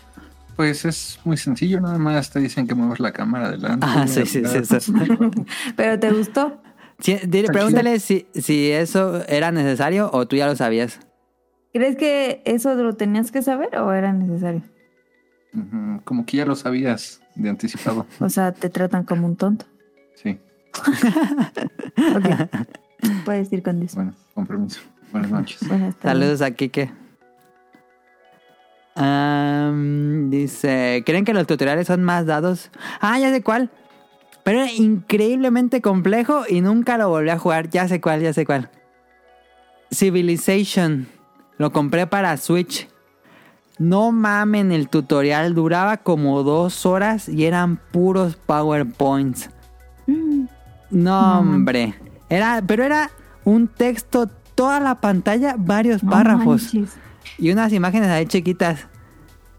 [0.56, 3.86] pues es muy sencillo, nada más te dicen que muevas la cámara adelante.
[3.88, 4.80] ah sí, sí, sí.
[4.80, 4.92] sí.
[5.76, 6.60] ¿Pero te gustó?
[6.98, 10.98] Sí, dile- pregúntale si, si eso era necesario o tú ya lo sabías.
[11.72, 14.62] ¿Crees que eso lo tenías que saber o era necesario?
[16.02, 18.06] Como que ya lo sabías de anticipado.
[18.18, 19.66] O sea, te tratan como un tonto.
[20.16, 20.36] Sí,
[22.16, 22.50] Ok.
[23.24, 23.94] Puedes ir con eso.
[23.94, 24.80] bueno, con permiso.
[25.12, 25.60] Buenas noches.
[25.68, 26.18] Buenas tardes.
[26.20, 26.90] Saludos a Kike.
[28.96, 32.70] Am, dice, ¿creen que los tutoriales son más dados?
[33.00, 33.70] Ah, ya sé cuál.
[34.44, 37.68] Pero era increíblemente complejo y nunca lo volví a jugar.
[37.70, 38.70] Ya sé cuál, ya sé cuál.
[39.92, 41.08] Civilization.
[41.58, 42.88] Lo compré para Switch.
[43.78, 49.50] No mamen, el tutorial duraba como dos horas y eran puros PowerPoints.
[50.06, 50.44] Mm,
[50.90, 51.94] No, hombre.
[52.28, 53.10] Era, pero era
[53.44, 56.72] un texto, toda la pantalla, varios párrafos.
[57.40, 58.86] Y unas imágenes ahí chiquitas.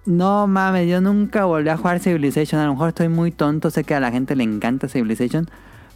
[0.06, 2.62] No mames, yo nunca volví a jugar Civilization.
[2.62, 5.50] A lo mejor estoy muy tonto, sé que a la gente le encanta Civilization.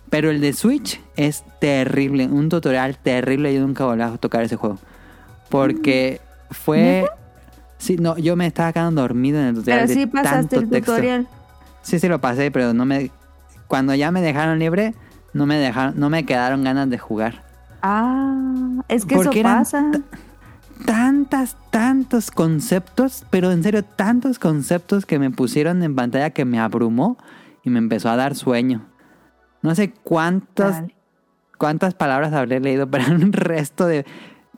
[0.10, 3.54] Pero el de Switch es terrible, un tutorial terrible.
[3.54, 4.80] Yo nunca volví a tocar ese juego.
[5.50, 7.08] Porque fue...
[7.78, 9.82] Sí, no, yo me estaba quedando dormido en el tutorial.
[9.82, 10.92] Pero de sí pasaste tanto el texto.
[10.94, 11.28] tutorial.
[11.84, 13.12] Sí, sí lo pasé, pero no me...
[13.68, 14.96] Cuando ya me dejaron libre,
[15.34, 17.44] no me dejaron, no me quedaron ganas de jugar.
[17.82, 19.92] Ah, es que eso Porque eran pasa.
[20.86, 26.60] Tantas, tantos conceptos, pero en serio, tantos conceptos que me pusieron en pantalla que me
[26.60, 27.18] abrumó
[27.64, 28.86] y me empezó a dar sueño.
[29.62, 30.96] No sé cuántas, Dale.
[31.58, 34.06] cuántas palabras habré leído, pero un resto de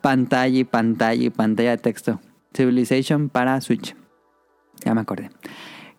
[0.02, 2.20] pantalla y pantalla y pantalla de texto.
[2.54, 3.96] Civilization para Switch.
[4.84, 5.30] Ya me acordé.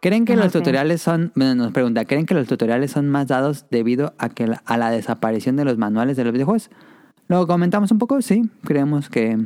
[0.00, 3.66] ¿Creen que los tutoriales son, bueno, nos pregunta, ¿creen que los tutoriales son más dados
[3.70, 6.70] debido a que la- a la desaparición de los manuales de los videojuegos?
[7.26, 9.36] Lo comentamos un poco, sí, creemos que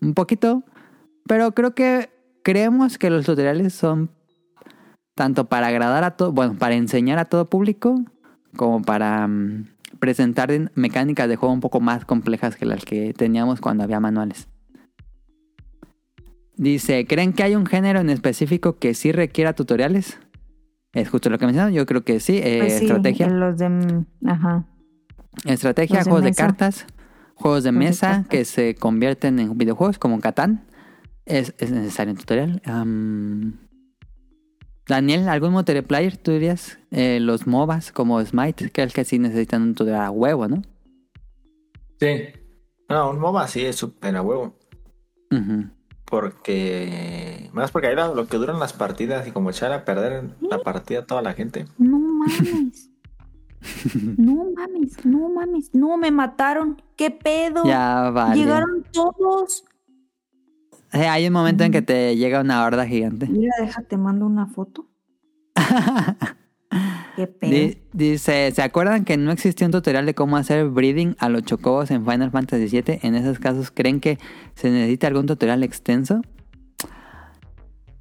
[0.00, 0.62] un poquito,
[1.26, 2.10] pero creo que
[2.42, 4.10] creemos que los tutoriales son
[5.14, 8.04] tanto para agradar a todo, bueno, para enseñar a todo público,
[8.56, 9.66] como para mm,
[9.98, 13.98] presentar en- mecánicas de juego un poco más complejas que las que teníamos cuando había
[14.00, 14.48] manuales.
[16.56, 20.18] Dice, ¿creen que hay un género en específico que sí requiera tutoriales?
[20.92, 23.28] Es justo lo que mencionaron, yo creo que sí, eh, Pues sí, estrategia.
[23.28, 24.04] Los de.
[24.26, 24.64] Ajá.
[25.44, 26.86] Estrategia, Los juegos de cartas,
[27.38, 30.64] juegos de mesa que se convierten en videojuegos como Catán.
[31.24, 32.62] Es, es necesario un tutorial.
[34.86, 36.78] Daniel, ¿algún multiplayer tú dirías?
[36.90, 40.62] Eh, los MOBAs como Smite, que es que sí necesitan un tutorial a huevo, ¿no?
[42.00, 42.28] Sí.
[42.88, 44.56] No, un MOBA sí es súper a huevo.
[46.06, 47.50] Porque.
[47.52, 51.00] Más porque ahí lo que duran las partidas y como echar a perder la partida
[51.00, 51.66] a toda la gente.
[51.76, 52.90] No mames.
[54.16, 55.70] no mames, no mames.
[55.74, 56.80] No, me mataron.
[56.96, 57.64] ¿Qué pedo?
[57.64, 58.36] Ya vale.
[58.40, 59.64] Llegaron todos.
[60.92, 63.26] Eh, hay un momento en que te llega una horda gigante.
[63.26, 64.86] Mira, déjate, mando una foto.
[67.16, 67.50] Qué pedo.
[67.50, 71.42] Di- dice, ¿se acuerdan que no existía un tutorial de cómo hacer breeding a los
[71.42, 73.00] chocobos en Final Fantasy VII?
[73.02, 74.18] En esos casos, ¿creen que
[74.54, 76.22] se necesita algún tutorial extenso?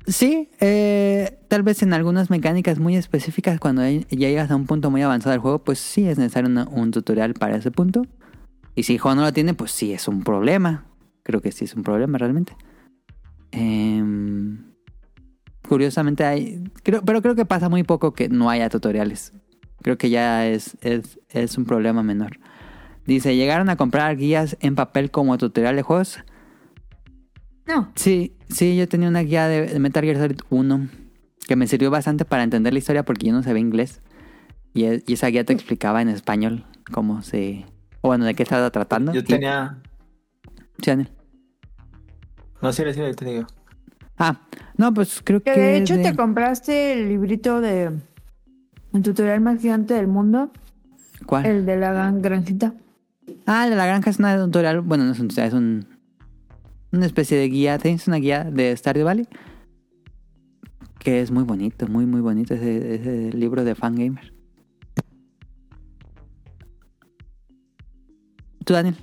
[0.07, 4.89] Sí, eh, tal vez en algunas mecánicas muy específicas, cuando ya llegas a un punto
[4.89, 8.03] muy avanzado del juego, pues sí es necesario un tutorial para ese punto.
[8.73, 10.85] Y si el no lo tiene, pues sí es un problema.
[11.23, 12.55] Creo que sí es un problema realmente.
[13.51, 14.71] Em,
[15.67, 19.33] curiosamente hay, creo, pero creo que pasa muy poco que no haya tutoriales.
[19.81, 22.39] Creo que ya es, es, es un problema menor.
[23.05, 26.19] Dice, ¿llegaron a comprar guías en papel como tutorial de juegos?
[27.67, 27.91] No.
[27.95, 30.87] Sí, sí, yo tenía una guía de de Metal Gear Solid 1
[31.47, 34.01] que me sirvió bastante para entender la historia porque yo no sabía inglés.
[34.73, 37.65] Y, e- y esa guía te explicaba en español cómo se...
[38.01, 39.13] O bueno, de qué estaba tratando.
[39.13, 39.79] Yo Y- tenía.
[40.79, 41.09] Sí, Daniel.
[42.61, 43.47] No, sí, sí, te digo.
[44.17, 44.41] Ah,
[44.77, 45.53] no, pues creo que...
[45.53, 47.91] Que de hecho de- te compraste el librito de
[48.93, 50.51] el tutorial más gigante del mundo,
[51.25, 51.45] ¿Cuál?
[51.45, 52.73] el de la gran- granjita.
[53.45, 54.81] Ah, el de la granja es una tutorial.
[54.81, 55.87] Bueno, no es un tutorial, es un.
[56.91, 57.77] Una especie de guía.
[57.77, 59.27] Tienes una guía de Stardew Valley.
[60.99, 64.33] Que es muy bonito, muy, muy bonito ese, ese libro de Fangamer.
[68.65, 68.95] ¿Tú, Daniel?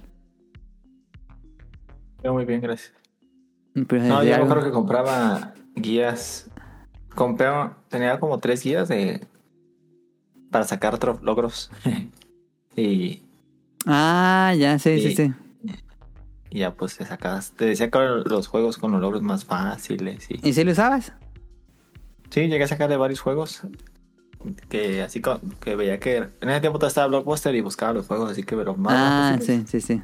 [2.22, 2.92] Yo muy bien, gracias.
[3.88, 6.50] Pero No, yo algo- creo que compraba guías.
[7.14, 7.46] Compré,
[7.88, 9.26] tenía como tres guías de
[10.50, 11.70] para sacar otros logros.
[12.76, 13.22] y,
[13.86, 15.16] Ah, ya, sí, sí, Sí.
[15.28, 15.34] sí.
[16.54, 17.50] Y ya pues te sacabas.
[17.50, 20.26] Te decía que los juegos con los logros más fáciles.
[20.30, 21.12] Y, ¿Y si lo usabas?
[22.30, 23.62] sí, llegué a sacar de varios juegos.
[24.68, 28.30] Que así co- que veía que en ese tiempo estaba Blockbuster y buscaba los juegos
[28.32, 29.94] así que pero más ah, sí, sí, sí.
[29.96, 30.02] Ya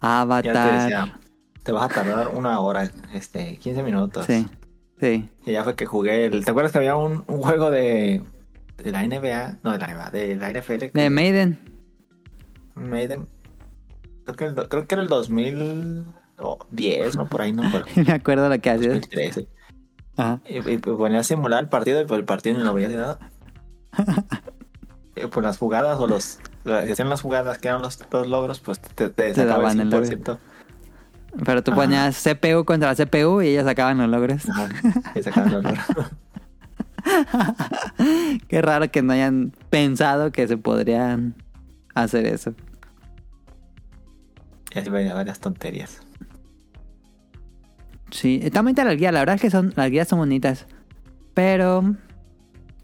[0.00, 0.80] te Avatar.
[0.82, 1.20] decía,
[1.62, 4.26] te vas a tardar una hora, este, 15 minutos.
[4.26, 4.46] Sí,
[5.00, 5.28] sí.
[5.46, 6.26] Y ya fue que jugué.
[6.26, 8.22] el- ¿Te acuerdas que había un, un juego de,
[8.78, 9.58] de la NBA?
[9.62, 10.90] No, de la NBA, de la NFL.
[10.94, 11.58] De Maiden.
[12.74, 13.26] Maiden.
[14.24, 17.26] Creo que, el creo que era el 2010, ¿no?
[17.26, 17.62] Por ahí, ¿no?
[17.70, 19.00] Pero, Me acuerdo lo que hacías.
[19.00, 19.48] 2013.
[20.16, 20.40] Ajá.
[20.48, 22.88] Y, y pues ponía a simular el partido y pues el partido no lo veía
[22.88, 23.18] de nada.
[25.16, 26.38] Y, pues las jugadas o los...
[26.64, 29.90] Si hacían las jugadas que eran los, los logros, pues te, te, sacaba daban el
[29.90, 30.06] logro.
[30.06, 30.38] 100%.
[31.44, 31.82] Pero tú Ajá.
[31.82, 34.48] ponías CPU contra CPU y ellos sacaban los logros.
[34.48, 34.68] Ajá,
[35.14, 35.84] y sacaban los logros.
[38.48, 41.34] Qué raro que no hayan pensado que se podrían
[41.94, 42.54] hacer eso.
[44.74, 46.00] Y así veía varias tonterías.
[48.10, 49.12] Sí, está bonita la guía.
[49.12, 50.66] La verdad es que son, las guías son bonitas.
[51.34, 51.96] Pero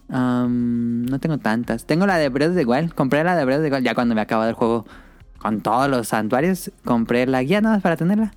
[0.09, 1.87] no tengo tantas.
[1.87, 2.89] Tengo la de Breath of the.
[2.95, 4.87] Compré la de Breath of the ya cuando me acabado el juego
[5.39, 6.73] con todos los santuarios.
[6.85, 8.33] Compré la guía nada más para tenerla.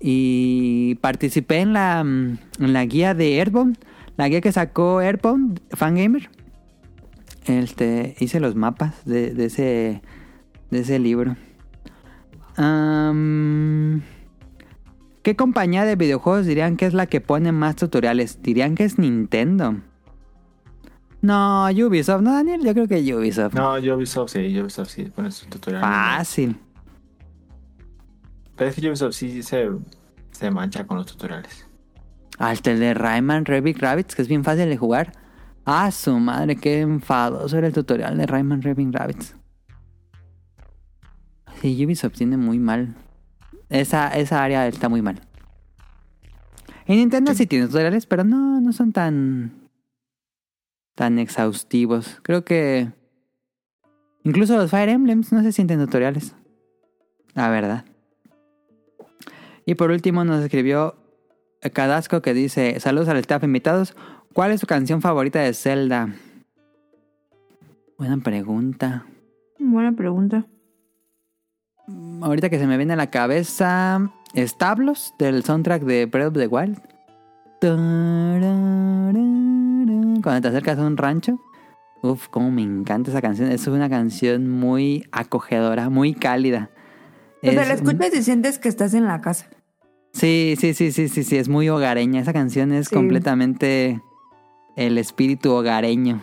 [0.00, 3.74] Y participé en la, mm, en la guía de Airborne.
[4.16, 6.28] La guía que sacó Airborne, Fangamer.
[7.46, 10.02] Este, hice los mapas de, de ese,
[10.70, 11.36] de ese libro.
[15.22, 18.42] ¿Qué compañía de videojuegos dirían que es la que pone más tutoriales?
[18.42, 19.76] Dirían que es Nintendo.
[21.20, 22.62] No, Ubisoft, ¿no, Daniel?
[22.64, 23.54] Yo creo que Ubisoft.
[23.54, 25.82] No, Ubisoft sí, Ubisoft sí, pone su tutorial.
[25.82, 26.56] Fácil.
[28.56, 29.68] Pero es que Ubisoft sí se,
[30.32, 31.66] se mancha con los tutoriales.
[32.38, 35.12] Hasta el de Rayman Rabbit Rabbits, que es bien fácil de jugar.
[35.64, 39.37] Ah, su madre, qué enfadoso era el tutorial de Rayman Rabbit Rabbits.
[41.60, 42.94] Sí, Ubisoft tiene muy mal.
[43.68, 45.20] Esa, esa área está muy mal.
[46.86, 49.68] En Nintendo sí tiene tutoriales, pero no, no son tan.
[50.94, 52.20] tan exhaustivos.
[52.22, 52.92] Creo que.
[54.24, 56.34] Incluso los Fire Emblems no se sienten tutoriales.
[57.34, 57.84] La verdad.
[59.66, 60.96] Y por último nos escribió
[61.72, 63.94] Cadasco que dice: Saludos al staff invitados.
[64.32, 66.14] ¿Cuál es su canción favorita de Zelda?
[67.98, 69.04] Buena pregunta.
[69.58, 70.46] Buena pregunta.
[72.22, 76.46] Ahorita que se me viene a la cabeza Establos del soundtrack de Breath of the
[76.46, 76.78] Wild.
[80.22, 81.38] Cuando te acercas a un rancho.
[82.02, 83.50] Uf, cómo me encanta esa canción.
[83.50, 86.70] Es una canción muy acogedora, muy cálida.
[87.42, 89.48] O sea, Es la escuchas y sientes que estás en la casa.
[90.12, 92.20] Sí, sí, sí, sí, sí, sí, es muy hogareña.
[92.20, 92.94] Esa canción es Sí.
[92.94, 94.00] completamente
[94.76, 96.20] el espíritu hogareño.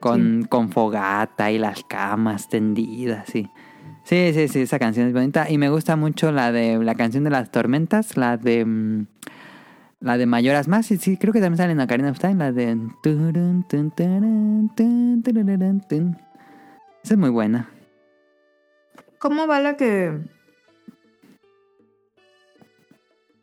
[0.00, 3.50] Con, con fogata y las camas tendidas, sí.
[4.08, 5.50] Sí, sí, sí, esa canción es bonita.
[5.50, 9.06] Y me gusta mucho la de la canción de las tormentas, la de mm,
[10.00, 10.90] la de Mayoras Más.
[10.90, 12.78] Y sí, creo que también sale en Ocarina of Time, la de.
[17.04, 17.68] Esa es muy buena.
[19.18, 20.18] ¿Cómo va la que...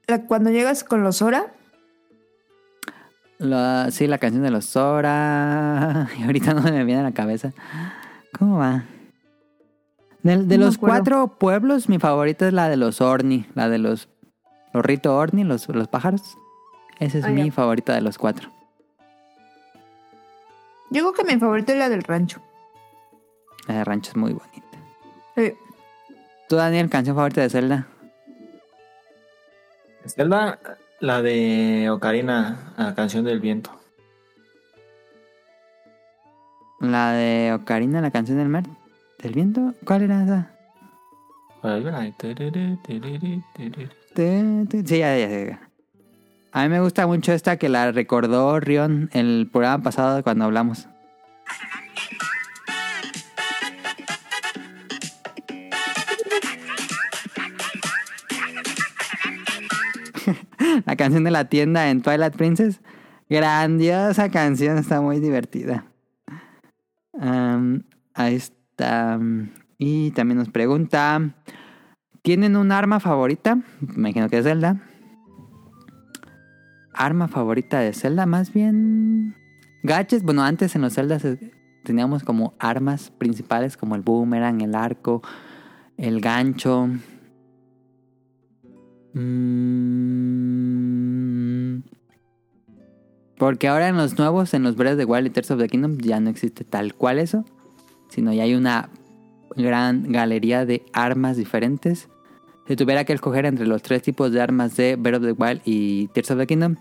[0.07, 1.53] la- cuando llegas con los Sora?
[3.37, 6.07] La, sí, la canción de los Sora.
[6.17, 7.51] Y ahorita no me viene a la cabeza.
[8.39, 8.85] ¿Cómo va?
[10.25, 13.45] De, de No me los cuatro pueblos, mi favorita es la de los Orni.
[13.53, 14.09] La de los,
[14.73, 16.35] los Rito Orni, los, los pájaros.
[16.99, 18.49] Esa es Ah, mi favorita de los cuatro.
[20.89, 22.41] Yo creo que mi favorita es la del rancho.
[23.67, 24.77] La de rancho es muy bonita.
[25.35, 25.53] Sí.
[26.49, 27.87] ¿Tú, Daniel, canción favorita de Zelda?
[30.07, 30.57] Zelda,
[31.01, 33.69] la de Ocarina, la canción del viento.
[36.79, 38.63] La de Ocarina, la canción del mar.
[39.25, 39.73] ¿Del viento?
[39.85, 40.51] ¿Cuál era esa?
[44.15, 45.67] Sí, ya, ya, ya.
[46.51, 50.87] A mí me gusta mucho esta que la recordó Rion el programa pasado cuando hablamos.
[60.85, 62.79] la canción de la tienda en Twilight Princess.
[63.27, 65.87] Grandiosa canción, está muy divertida.
[68.13, 68.64] Ahí está.
[69.77, 71.35] Y también nos pregunta:
[72.21, 73.55] ¿Tienen un arma favorita?
[73.79, 74.81] Me imagino que es Zelda.
[76.93, 79.35] Arma favorita de Zelda, más bien.
[79.83, 80.23] Gadgets.
[80.23, 81.25] Bueno, antes en los Zeldas
[81.83, 85.21] teníamos como armas principales como el boomerang, el arco,
[85.97, 86.89] el gancho.
[89.13, 90.55] Mm.
[93.37, 95.97] Porque ahora en los nuevos, en los Breath the Wild y Tears of the Kingdom,
[95.97, 97.45] ya no existe tal cual eso.
[98.09, 98.89] Sino ya hay una
[99.55, 102.09] gran galería de armas diferentes.
[102.67, 105.61] Si tuviera que escoger entre los tres tipos de armas de Breath of the Wild
[105.65, 106.75] y Tears of the Kingdom,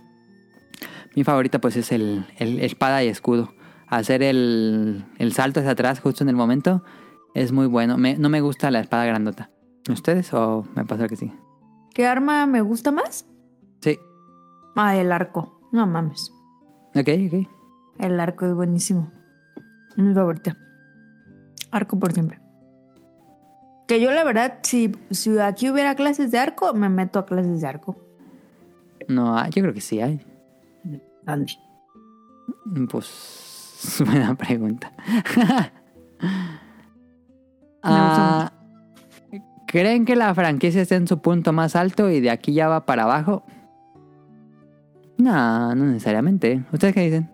[1.15, 3.53] mi favorita pues es el, el espada y escudo.
[3.87, 6.83] Hacer el, el salto hacia atrás justo en el momento
[7.35, 7.97] es muy bueno.
[7.99, 9.51] Me- no me gusta la espada grandota.
[9.91, 11.33] ¿Ustedes o me pasa que sí?
[11.95, 13.27] ¿Qué arma me gusta más?
[13.81, 13.99] Sí.
[14.75, 15.61] Ah, el arco.
[15.73, 16.33] No mames.
[16.95, 17.49] Ok, ok.
[17.99, 19.13] El arco es buenísimo.
[19.91, 20.57] Es mi favorita.
[21.75, 22.41] Arco por siempre.
[23.89, 27.61] Que yo la verdad, si, si aquí hubiera clases de arco, me meto a clases
[27.61, 27.97] de arco.
[29.09, 30.25] No, hay, yo creo que sí hay.
[31.25, 31.53] ¿Dónde?
[32.91, 34.93] Pues, buena pregunta.
[37.87, 38.51] Ah,
[39.67, 42.87] ¿Creen que la franquicia está en su punto más alto y de aquí ya va
[42.87, 43.45] para abajo?
[45.19, 46.65] No, no necesariamente.
[46.73, 47.34] ¿Ustedes qué dicen?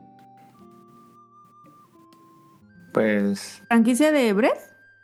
[2.92, 4.58] Pues ¿Franquicia de Breath?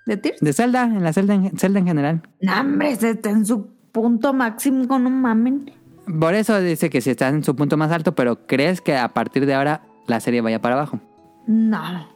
[0.07, 0.41] ¿De Tears?
[0.41, 2.23] De Zelda, en la Zelda en, Zelda en general.
[2.41, 5.73] No, hombre, está en su punto máximo, no mamen.
[6.21, 9.09] Por eso dice que si está en su punto más alto, pero ¿crees que a
[9.09, 11.01] partir de ahora la serie vaya para abajo?
[11.47, 12.09] No.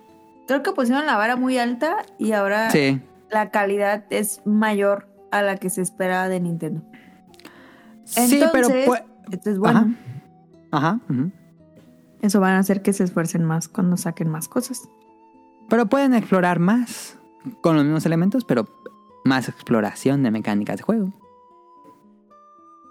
[0.47, 3.01] Creo que pusieron la vara muy alta y ahora Sí.
[3.31, 6.83] la calidad es mayor a la que se esperaba de Nintendo.
[8.05, 8.69] sí, pero...
[8.69, 9.95] Entonces, Esto es bueno.
[10.71, 11.01] Ajá.
[12.23, 14.89] Eso van a hacer que se esfuercen más cuando saquen más cosas.
[15.71, 17.19] Pero pueden explorar más
[17.63, 18.67] con los mismos elementos, pero
[19.25, 21.13] más exploración de mecánicas de juego.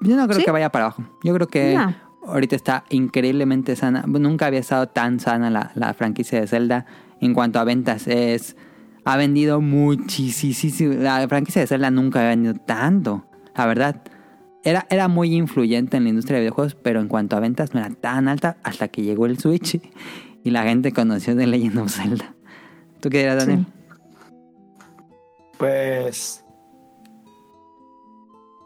[0.01, 0.45] Yo no creo ¿Sí?
[0.45, 1.03] que vaya para abajo.
[1.23, 1.93] Yo creo que No.
[2.25, 4.03] ahorita está increíblemente sana.
[4.07, 6.85] Nunca había estado tan sana la, la franquicia de Zelda
[7.19, 8.07] en cuanto a ventas.
[8.07, 8.55] Es
[9.05, 10.93] ha vendido muchísimo.
[10.93, 13.25] La franquicia de Zelda nunca había vendido tanto,
[13.55, 14.03] la verdad.
[14.63, 17.79] Era, era muy influyente en la industria de videojuegos, pero en cuanto a ventas no
[17.79, 19.81] era tan alta hasta que llegó el Switch
[20.43, 22.35] y la gente conoció de Legend of Zelda.
[22.99, 23.65] ¿Tú qué dirás, Daniel?
[25.57, 26.43] Pues.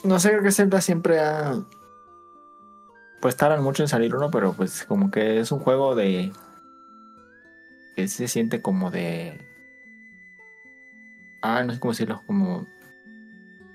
[0.04, 1.60] No sé, creo que Zelda siempre ha.
[3.22, 6.32] Pues tardan mucho en salir uno, pero pues como que es un juego de.
[7.96, 9.40] que se siente como de.
[11.42, 12.68] Ah, no sé cómo decirlo, como.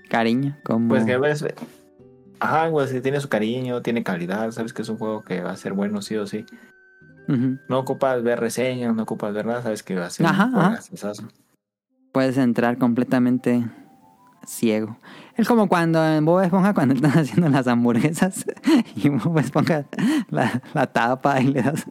[0.09, 0.89] Cariño, como...
[0.89, 1.45] Pues que ves.
[2.41, 5.51] Ajá, pues que tiene su cariño, tiene calidad, sabes que es un juego que va
[5.51, 6.47] a ser bueno sí o sí.
[7.69, 10.57] No ocupas ver reseñas, no ocupas ver nada, sabes que va a ser Ajá, un
[10.57, 10.81] ajá.
[12.13, 13.67] Puedes entrar completamente
[14.47, 14.97] ciego.
[15.37, 18.47] Es como cuando en Bob Esponja, cuando están haciendo las hamburguesas
[18.97, 19.85] y Bob Esponja
[20.31, 21.85] la, la tapa y le, das-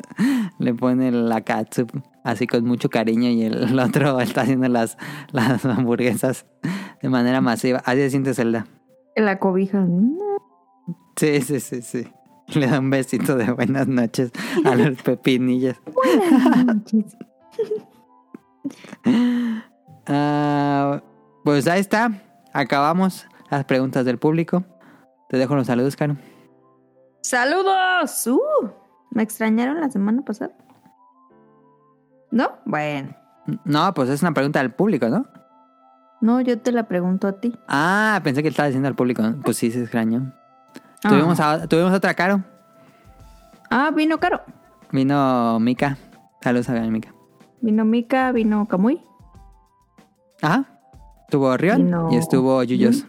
[0.58, 1.92] le pone la catsup
[2.24, 4.98] así con mucho cariño y el, el otro está haciendo las,
[5.32, 6.48] las hamburguesas
[7.02, 7.84] de manera masiva.
[7.86, 8.66] Así se siente Zelda.
[9.16, 9.86] En la cobija.
[11.16, 12.08] Sí, sí, sí, sí.
[12.54, 14.32] Le da un besito de buenas noches
[14.64, 15.76] a los pepinillos.
[20.06, 21.02] Ah,
[21.44, 22.12] pues ahí está.
[22.54, 24.64] Acabamos las preguntas del público.
[25.30, 26.16] Te dejo los saludos, Caro.
[27.22, 28.28] ¡Saludos!
[28.28, 28.70] Uh,
[29.12, 30.54] ¿Me extrañaron la semana pasada?
[32.32, 32.52] ¿No?
[32.66, 33.16] Bueno.
[33.66, 35.26] No, pues es una pregunta del público, ¿no?
[36.22, 37.54] No, yo te la pregunto a ti.
[37.68, 39.24] Ah, pensé que estaba diciendo al público.
[39.44, 40.34] Pues sí, se extrañó.
[41.04, 41.10] Ah.
[41.10, 42.44] Tuvimos, a- tuvimos otra Caro.
[43.70, 44.42] Ah, vino Caro.
[44.92, 45.98] Vino Mika.
[46.42, 47.14] Saludos a Mika.
[47.62, 49.02] Vino Mika, vino Kamui.
[50.42, 50.66] Ajá.
[51.26, 53.06] Estuvo Rion Vino- y estuvo Yuyos.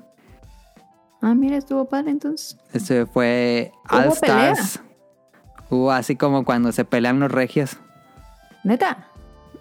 [1.20, 2.58] Ah, mira, estuvo padre entonces.
[2.72, 4.80] Este fue ¿Hubo All Stars.
[5.70, 7.76] Hubo así como cuando se pelean los regios.
[8.64, 9.06] ¿Neta?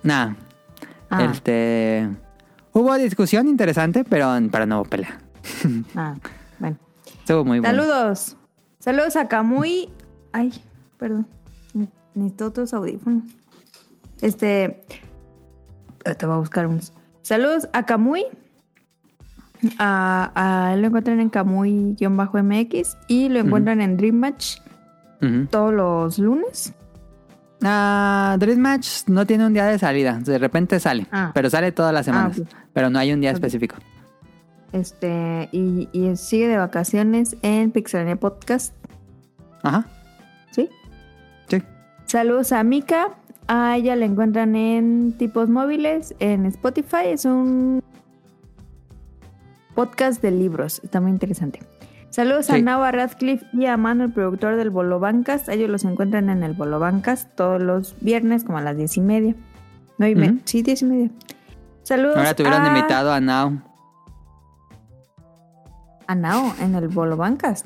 [0.03, 0.33] Nah.
[1.09, 2.09] Ah, Este.
[2.73, 5.17] Hubo discusión interesante, pero, pero no pelea.
[5.95, 6.15] ah,
[6.59, 6.77] bueno.
[7.27, 7.75] Estuvo muy bueno.
[7.83, 8.37] Saludos.
[8.79, 9.89] Saludos a Kamui.
[10.31, 10.53] Ay,
[10.97, 11.27] perdón.
[12.15, 13.23] Necesito otros audífonos.
[14.21, 14.81] Este.
[16.17, 16.93] Te voy a buscar unos.
[17.23, 18.23] Saludos a Kamui.
[19.77, 24.59] A, a lo encuentran en Kamui-MX y lo encuentran en Dream Match
[25.51, 26.73] todos los lunes.
[27.61, 30.17] Ah, Dream Match no tiene un día de salida.
[30.23, 31.07] De repente sale.
[31.11, 31.31] Ah.
[31.33, 32.39] Pero sale todas las semanas.
[32.39, 32.47] ok.
[32.71, 33.75] Pero no hay un día específico.
[34.71, 38.73] Este, y, y sigue de vacaciones en Pixelania Podcast.
[39.63, 39.85] Ajá.
[40.51, 40.69] ¿Sí?
[41.47, 41.61] Sí.
[42.05, 43.15] Saludos a Mika.
[43.47, 47.05] A ella la encuentran en tipos móviles, en Spotify.
[47.05, 47.81] Es un
[49.73, 50.81] podcast de libros.
[50.83, 51.59] Está muy interesante.
[52.09, 52.61] Saludos a Sí.
[52.61, 55.47] Nava Radcliffe y a Manu, el productor del Bolo Bancas.
[55.49, 59.01] Ellos los encuentran en el Bolo Bancas todos los viernes, como a las diez y
[59.01, 59.35] media.
[59.97, 60.39] No y Ujú.
[60.45, 61.09] Sí, diez y media.
[61.83, 63.61] Saludos Ahora tuvieron a, invitado a Now.
[66.07, 67.65] A Nao en el Bolo Bancas.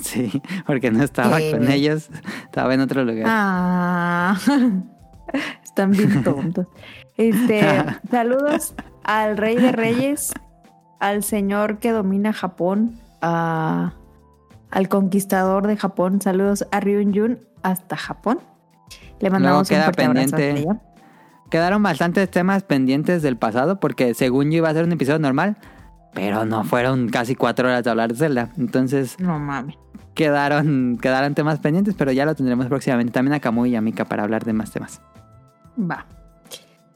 [0.00, 1.50] Sí, porque no estaba Eh.
[1.50, 2.08] con ellos.
[2.44, 3.24] Estaba en otro lugar.
[3.28, 4.36] Ah,
[5.64, 6.66] están bien tontos.
[7.16, 7.60] Este,
[8.10, 8.74] saludos
[9.04, 10.32] al Rey de Reyes,
[11.00, 13.92] al señor que domina Japón, a-
[14.70, 16.20] al conquistador de Japón.
[16.22, 18.38] Saludos a Ryun Jun hasta Japón.
[19.20, 20.60] Le mandamos queda un fuerte abrazo pendiente.
[20.60, 20.80] hasta allá.
[21.50, 25.56] Quedaron bastantes temas pendientes del pasado porque según yo iba a ser un episodio normal,
[26.14, 28.50] pero no fueron casi cuatro horas de hablar de Zelda.
[28.58, 29.76] Entonces No mames.
[30.14, 33.12] quedaron, quedaron temas pendientes, pero ya lo tendremos próximamente.
[33.12, 35.00] También a Kamui y a Mika para hablar de más temas.
[35.78, 36.06] Va.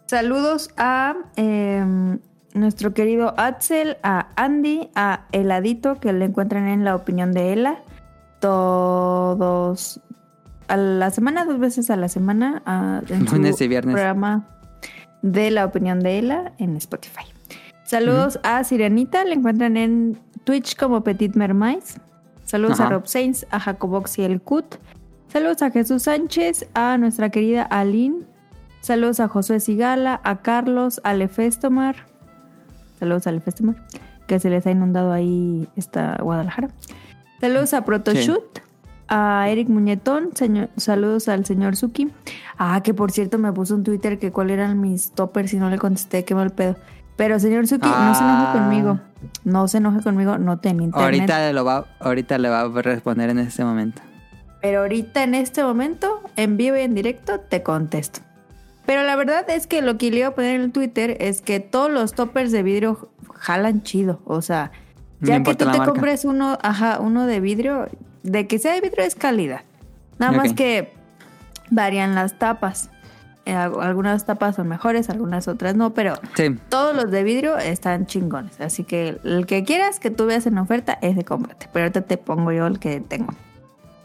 [0.06, 2.18] Saludos a em,
[2.54, 7.78] nuestro querido Axel, a Andy, a Heladito, que le encuentran en la opinión de Ela.
[8.40, 10.00] Todos
[10.68, 13.94] a la semana, dos veces a la semana, a- en su Lunes y viernes.
[13.94, 14.46] programa
[15.22, 17.24] de la opinión de Ela en Spotify.
[17.84, 22.00] Saludos a Sirenita, le encuentran en Twitch como Petit Mermais.
[22.44, 22.88] Saludos a.
[22.88, 24.76] Rob Sainz, a Jacobox y el Cut.
[25.28, 28.22] Saludos a Jesús Sánchez, a nuestra querida Aline.
[28.80, 31.96] Saludos a Josué Sigala, a Carlos, a Lefestomar.
[32.98, 33.76] Saludos a Lefestomar,
[34.26, 36.68] que se les ha inundado ahí esta Guadalajara.
[37.40, 38.60] Saludos a Protoshoot,
[39.08, 40.30] a Eric Muñetón.
[40.34, 42.10] señor- saludos al señor Suki.
[42.56, 45.68] Ah, que por cierto me puso un Twitter que cuál eran mis toppers y no
[45.70, 46.76] le contesté, qué mal pedo.
[47.16, 48.52] Pero señor Suki, no se enoje Ah.
[48.52, 49.00] conmigo.
[49.44, 51.20] No se enoje conmigo, no tengo internet.
[51.20, 54.02] Ahorita, lo va, ahorita le va a responder en este momento.
[54.60, 58.20] Pero ahorita en este momento, en vivo y en directo, te contesto.
[58.86, 61.40] Pero la verdad es que lo que le iba a poner en el Twitter es
[61.40, 64.20] que todos los toppers de vidrio jalan chido.
[64.24, 64.72] O sea,
[65.20, 65.84] No ya que tú te marca.
[65.86, 67.88] compres uno, ajá, uno de vidrio,
[68.22, 69.62] de que sea de vidrio es calidad.
[70.18, 70.92] Nada más que
[71.70, 72.90] varían las tapas.
[73.46, 77.58] Eh, al- algunas tapas son mejores, algunas otras no, pero Sí, todos los de vidrio
[77.58, 78.60] están chingones.
[78.60, 81.68] Así que el que quieras que tú veas en oferta, ese cómprate.
[81.72, 83.34] Pero ahorita te pongo yo el que tengo.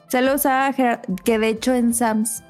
[0.07, 2.43] Saludos a Gerard, que de hecho en Sams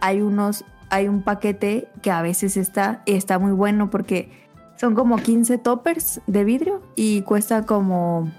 [0.00, 4.30] hay unos, hay un paquete que a veces está, y está muy bueno porque
[4.76, 8.30] son como 15 toppers de vidrio y cuesta como,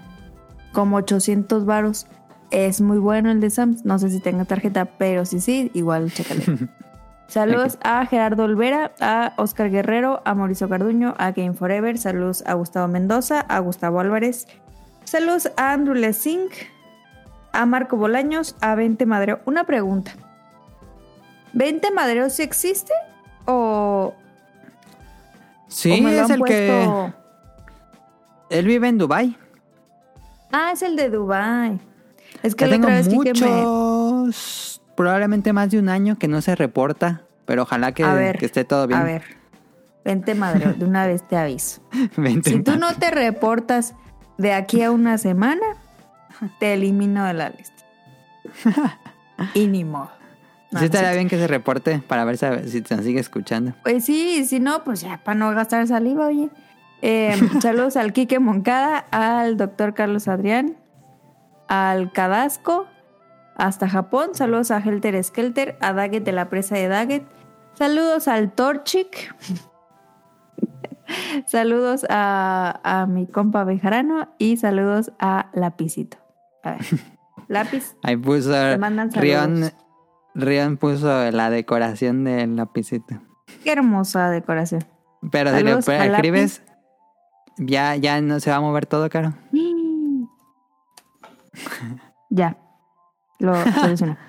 [0.72, 2.06] como 800 varos.
[2.50, 3.84] Es muy bueno el de Sams.
[3.84, 6.44] No sé si tenga tarjeta, pero si sí, igual chécale.
[7.30, 11.96] Saludos a Gerardo Olvera, a Oscar Guerrero, a Mauricio Carduño, a Game Forever.
[11.96, 14.48] Saludos a Gustavo Mendoza, a Gustavo Álvarez.
[15.04, 16.48] Saludos a Andrew Lessing,
[17.52, 19.38] a Marco Bolaños, a Vente Madreo.
[19.44, 20.12] Una pregunta.
[21.52, 22.92] ¿Vente Madreo sí existe?
[23.46, 24.12] ¿O,
[25.68, 26.84] sí o me lo es han el que...
[26.84, 27.14] puesto-
[28.50, 29.36] Él vive en Dubai.
[30.52, 31.78] Ah, es el de Dubai.
[32.42, 34.32] Es que Ya la tengo otra vez Kike me...
[35.00, 38.44] probablemente más de un año que no se reporta, pero ojalá que, A ver, que
[38.44, 39.00] esté todo bien.
[39.00, 39.22] A ver.
[40.04, 41.80] Vente Madreo, de una vez te aviso.
[42.18, 43.94] Vente Si tú no te reportas
[44.36, 45.64] de aquí a una semana,
[46.58, 47.82] te elimino de la lista.
[49.54, 50.10] Y ni modo.
[50.70, 51.14] No, sí no estaría sé.
[51.14, 53.72] bien que se reporte para ver si, se sigue escuchando.
[53.82, 56.50] Pues sí, si no, pues ya para no gastar saliva, oye.
[57.00, 60.76] Eh, saludos al Quique Moncada, al doctor Carlos Adrián,
[61.68, 62.86] al Cadasco,
[63.60, 64.30] hasta Japón.
[64.34, 67.24] Saludos a Helter Skelter, a Daggett de la presa de Daggett.
[67.74, 69.34] Saludos al Torchic.
[71.46, 76.16] saludos a, a mi compa Bejarano y saludos a Lapicito.
[76.62, 76.80] A ver,
[77.48, 77.96] Lápiz.
[78.02, 79.46] Ahí puso Te mandan saludos.
[79.46, 79.72] Rion,
[80.34, 83.20] Rion puso la decoración del lapicito.
[83.64, 84.84] Qué hermosa decoración.
[85.30, 86.62] Pero si le Saludos escribes,
[87.58, 89.34] ya, ya no se va a mover todo, caro.
[92.32, 92.56] Ya,
[93.40, 94.16] lo solucioné.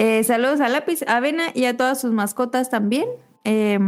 [0.00, 3.08] Eh, saludos a Lápiz, Avena y a todas sus mascotas también.
[3.42, 3.80] Eh,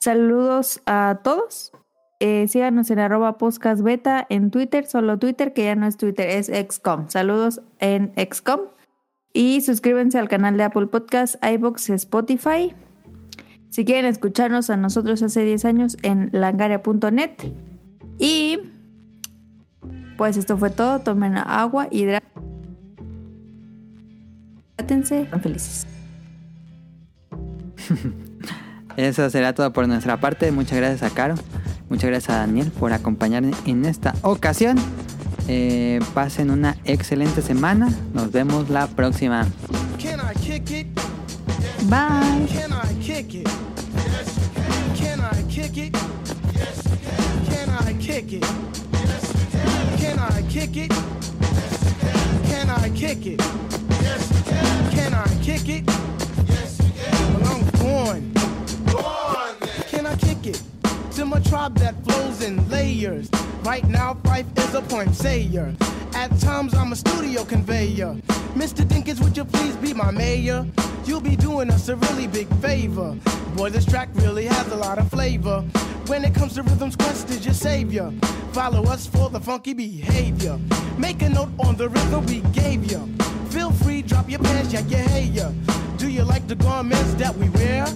[0.00, 1.70] saludos a todos.
[2.18, 6.28] Eh, síganos en arroba podcast beta en Twitter, solo Twitter, que ya no es Twitter,
[6.30, 7.08] es XCOM.
[7.08, 8.60] Saludos en XCOM.
[9.32, 12.74] Y suscríbanse al canal de Apple Podcast, iBox, Spotify.
[13.68, 17.32] Si quieren escucharnos a nosotros hace 10 años en langaria.net.
[18.18, 18.58] Y
[20.16, 21.00] Pues esto fue todo.
[21.00, 21.88] Tomen agua,
[24.76, 25.26] hidrátense.
[25.26, 25.86] Sean felices.
[28.96, 30.50] Eso será todo por nuestra parte.
[30.52, 31.34] Muchas gracias a Caro.
[31.88, 34.76] Muchas gracias a Daniel por acompañarme en esta ocasión.
[35.48, 37.88] Eh, pasen una excelente semana.
[38.14, 39.46] Nos vemos la próxima.
[40.02, 40.86] Can I kick it?
[41.88, 42.46] Bye.
[54.90, 55.86] Can I kick it?
[55.86, 58.32] Well, I'm going.
[59.88, 60.62] Can I kick it?
[61.12, 63.28] To my tribe that flows in layers.
[63.62, 65.74] Right now, Fife is a point sayer.
[66.14, 68.16] At times, I'm a studio conveyor.
[68.54, 68.84] Mr.
[68.84, 70.66] Dinkins, would you please be my mayor?
[71.04, 73.16] You'll be doing us a really big favor.
[73.54, 75.60] Boy, this track really has a lot of flavor.
[76.06, 78.12] When it comes to rhythms, Quest is your savior.
[78.52, 80.58] Follow us for the funky behavior.
[80.96, 83.08] Make a note on the rhythm we gave you.
[83.56, 85.50] Feel free, drop your pants, yeah, yeah, hey, yeah.
[85.96, 87.86] Do you like the garments that we wear?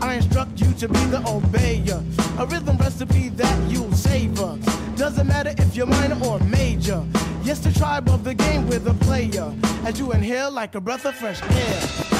[0.00, 2.00] I instruct you to be the obeyer.
[2.38, 4.56] A rhythm recipe that you'll savor.
[4.94, 7.04] Doesn't matter if you're minor or major.
[7.42, 9.52] Yes, the tribe of the game with a player.
[9.84, 12.19] As you inhale like a breath of fresh air.